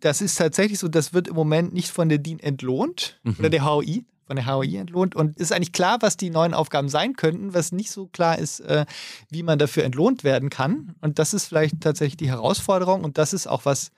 Das 0.00 0.20
ist 0.20 0.36
tatsächlich 0.36 0.78
so, 0.78 0.88
das 0.88 1.12
wird 1.12 1.28
im 1.28 1.34
Moment 1.34 1.72
nicht 1.74 1.90
von 1.90 2.08
der 2.08 2.18
DIN 2.18 2.40
entlohnt 2.40 3.20
Mhm. 3.22 3.36
oder 3.38 3.50
der 3.50 3.64
HOI, 3.64 4.04
von 4.26 4.36
der 4.36 4.46
HOI 4.46 4.76
entlohnt. 4.76 5.14
Und 5.14 5.38
ist 5.38 5.52
eigentlich 5.52 5.72
klar, 5.72 5.98
was 6.00 6.16
die 6.16 6.30
neuen 6.30 6.54
Aufgaben 6.54 6.88
sein 6.88 7.14
könnten. 7.14 7.54
Was 7.54 7.72
nicht 7.72 7.90
so 7.90 8.06
klar 8.06 8.38
ist, 8.38 8.60
äh, 8.60 8.86
wie 9.30 9.42
man 9.42 9.58
dafür 9.58 9.84
entlohnt 9.84 10.24
werden 10.24 10.50
kann. 10.50 10.94
Und 11.00 11.18
das 11.18 11.34
ist 11.34 11.46
vielleicht 11.46 11.80
tatsächlich 11.80 12.16
die 12.16 12.28
Herausforderung. 12.28 13.04
Und 13.04 13.18
das 13.18 13.32
ist 13.32 13.46
auch 13.46 13.64
was, 13.64 13.90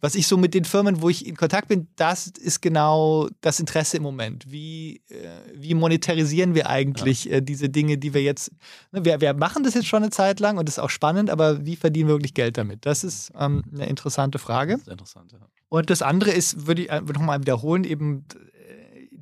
was 0.00 0.14
ich 0.14 0.26
so 0.26 0.36
mit 0.36 0.52
den 0.52 0.64
Firmen, 0.64 1.00
wo 1.00 1.08
ich 1.08 1.26
in 1.26 1.36
Kontakt 1.36 1.68
bin, 1.68 1.88
das 1.96 2.26
ist 2.26 2.60
genau 2.60 3.28
das 3.40 3.60
Interesse 3.60 3.96
im 3.96 4.02
Moment. 4.02 4.50
Wie, 4.50 5.00
äh, 5.08 5.28
wie 5.54 5.74
monetarisieren 5.74 6.54
wir 6.54 6.68
eigentlich 6.68 7.30
äh, 7.30 7.40
diese 7.40 7.68
Dinge, 7.68 7.96
die 7.96 8.12
wir 8.12 8.22
jetzt, 8.22 8.52
ne, 8.92 9.04
wir, 9.04 9.20
wir 9.20 9.34
machen 9.34 9.64
das 9.64 9.74
jetzt 9.74 9.86
schon 9.86 10.02
eine 10.02 10.10
Zeit 10.10 10.38
lang 10.38 10.58
und 10.58 10.68
das 10.68 10.76
ist 10.76 10.82
auch 10.82 10.90
spannend, 10.90 11.30
aber 11.30 11.64
wie 11.64 11.76
verdienen 11.76 12.08
wir 12.08 12.14
wirklich 12.16 12.34
Geld 12.34 12.58
damit? 12.58 12.84
Das 12.84 13.04
ist 13.04 13.32
ähm, 13.38 13.62
eine 13.72 13.86
interessante 13.86 14.38
Frage. 14.38 14.78
Sehr 14.84 14.92
interessant, 14.92 15.32
ja. 15.32 15.38
Und 15.68 15.90
das 15.90 16.02
andere 16.02 16.30
ist, 16.30 16.66
würde 16.66 16.82
ich 16.82 16.90
äh, 16.90 17.00
nochmal 17.00 17.40
wiederholen, 17.40 17.84
eben 17.84 18.24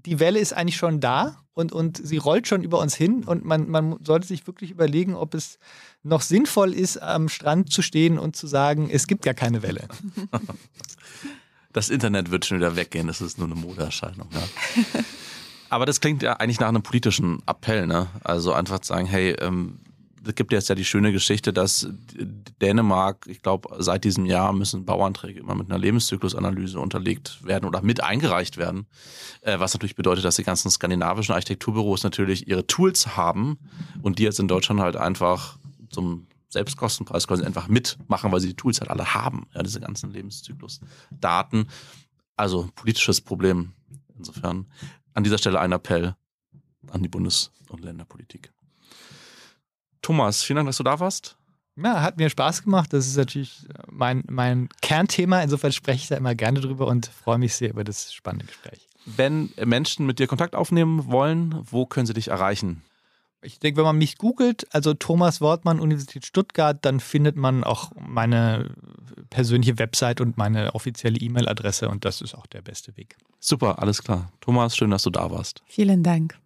die 0.07 0.21
Welle 0.21 0.39
ist 0.39 0.53
eigentlich 0.53 0.77
schon 0.77 1.01
da 1.01 1.45
und, 1.55 1.73
und 1.73 2.01
sie 2.05 2.19
rollt 2.19 2.49
schon 2.49 2.63
über 2.63 2.81
uns 2.81 2.95
hin 2.95 3.25
und 3.25 3.45
man, 3.45 3.69
man 3.69 3.97
sollte 4.05 4.27
sich 4.27 4.47
wirklich 4.47 4.71
überlegen, 4.71 5.15
ob 5.15 5.35
es 5.35 5.59
noch 6.03 6.21
sinnvoll 6.21 6.75
ist, 6.75 6.99
am 6.99 7.29
Strand 7.29 7.73
zu 7.73 7.83
stehen 7.83 8.19
und 8.19 8.37
zu 8.37 8.47
sagen, 8.47 8.91
es 8.91 9.07
gibt 9.07 9.25
gar 9.25 9.35
keine 9.35 9.63
Welle. 9.63 9.89
Das 11.73 11.91
Internet 11.91 12.31
wird 12.31 12.47
schon 12.47 12.59
wieder 12.59 12.77
weggehen, 12.77 13.09
das 13.09 13.21
ist 13.21 13.37
nur 13.37 13.49
eine 13.49 13.57
Modeerscheinung. 13.57 14.29
Ja. 14.33 15.01
Aber 15.71 15.87
das 15.87 16.01
klingt 16.01 16.23
ja 16.23 16.35
eigentlich 16.35 16.61
nach 16.61 16.69
einem 16.69 16.85
politischen 16.85 17.43
Appell, 17.47 17.89
ne? 17.89 18.07
Also 18.23 18.53
einfach 18.53 18.79
zu 18.79 18.93
sagen, 18.93 19.07
hey, 19.07 19.33
ähm, 19.41 19.81
es 20.27 20.35
gibt 20.35 20.53
jetzt 20.53 20.69
ja 20.69 20.75
die 20.75 20.85
schöne 20.85 21.13
Geschichte, 21.13 21.53
dass 21.53 21.89
Dänemark, 22.61 23.27
ich 23.27 23.43
glaube, 23.43 23.69
seit 23.79 24.05
diesem 24.05 24.27
Jahr 24.27 24.53
müssen 24.53 24.85
Bauanträge 24.85 25.41
immer 25.41 25.55
mit 25.55 25.71
einer 25.71 25.79
Lebenszyklusanalyse 25.79 26.79
unterlegt 26.79 27.45
werden 27.45 27.67
oder 27.67 27.83
mit 27.83 28.03
eingereicht 28.03 28.57
werden. 28.57 28.87
Äh, 29.43 29.59
was 29.59 29.75
natürlich 29.75 29.97
bedeutet, 29.97 30.25
dass 30.25 30.37
die 30.37 30.45
ganzen 30.45 30.71
skandinavischen 30.71 31.35
Architekturbüros 31.35 32.03
natürlich 32.05 32.49
ihre 32.49 32.67
Tools 32.67 33.17
haben 33.17 33.59
und 34.03 34.19
die 34.19 34.25
jetzt 34.25 34.41
in 34.41 34.49
Deutschland 34.49 34.81
halt 34.81 34.97
einfach 34.97 35.59
zum 35.91 36.27
Selbstkostenpreis 36.49 37.27
quasi 37.27 37.45
einfach 37.45 37.69
mitmachen, 37.69 38.33
weil 38.33 38.41
sie 38.41 38.49
die 38.49 38.57
Tools 38.57 38.81
halt 38.81 38.91
alle 38.91 39.15
haben, 39.15 39.47
ja, 39.55 39.63
diese 39.63 39.81
ganzen 39.81 40.11
Lebenszyklusdaten. 40.11 41.69
Also 42.37 42.69
politisches 42.75 43.21
Problem. 43.21 43.73
Insofern 44.17 44.67
an 45.13 45.25
dieser 45.25 45.39
Stelle 45.39 45.61
ein 45.61 45.73
Appell 45.73 46.15
an 46.91 47.03
die 47.03 47.09
Bundes- 47.09 47.51
und 47.69 47.85
Länderpolitik. 47.85 48.54
Thomas, 50.05 50.43
vielen 50.43 50.57
Dank, 50.57 50.69
dass 50.69 50.77
du 50.77 50.83
da 50.83 51.01
warst. 51.01 51.39
Ja, 51.77 52.03
hat 52.03 52.19
mir 52.19 52.29
Spaß 52.29 52.63
gemacht. 52.63 52.93
Das 52.93 53.07
ist 53.07 53.17
natürlich 53.17 53.67
mein, 53.91 54.23
mein 54.29 54.69
Kernthema. 54.83 55.41
Insofern 55.41 55.73
spreche 55.73 56.03
ich 56.03 56.09
da 56.09 56.17
immer 56.17 56.35
gerne 56.35 56.61
drüber 56.61 56.87
und 56.89 57.07
freue 57.07 57.39
mich 57.39 57.55
sehr 57.55 57.71
über 57.71 57.85
das 57.85 58.13
spannende 58.13 58.45
Gespräch. 58.45 58.87
Wenn 59.07 59.51
Menschen 59.65 60.05
mit 60.05 60.19
dir 60.19 60.27
Kontakt 60.27 60.55
aufnehmen 60.55 61.11
wollen, 61.11 61.59
wo 61.63 61.87
können 61.87 62.07
sie 62.07 62.13
dich 62.13 62.29
erreichen? 62.29 62.83
Ich 63.41 63.61
denke, 63.61 63.79
wenn 63.79 63.85
man 63.85 63.97
mich 63.97 64.19
googelt, 64.19 64.67
also 64.75 64.93
Thomas 64.93 65.41
Wortmann, 65.41 65.81
Universität 65.81 66.27
Stuttgart, 66.27 66.79
dann 66.83 67.01
findet 67.01 67.37
man 67.37 67.65
auch 67.65 67.93
meine 67.99 68.75
persönliche 69.31 69.79
Website 69.79 70.21
und 70.21 70.37
meine 70.37 70.75
offizielle 70.75 71.19
E-Mail-Adresse 71.19 71.89
und 71.89 72.05
das 72.05 72.21
ist 72.21 72.35
auch 72.35 72.47
der 72.47 72.61
beste 72.61 72.95
Weg. 72.99 73.17
Super, 73.41 73.79
alles 73.81 74.03
klar. 74.03 74.31
Thomas, 74.43 74.77
schön, 74.77 74.91
dass 74.91 75.03
du 75.03 75.11
da 75.11 75.31
warst. 75.31 75.63
Vielen 75.67 76.03
Dank. 76.03 76.39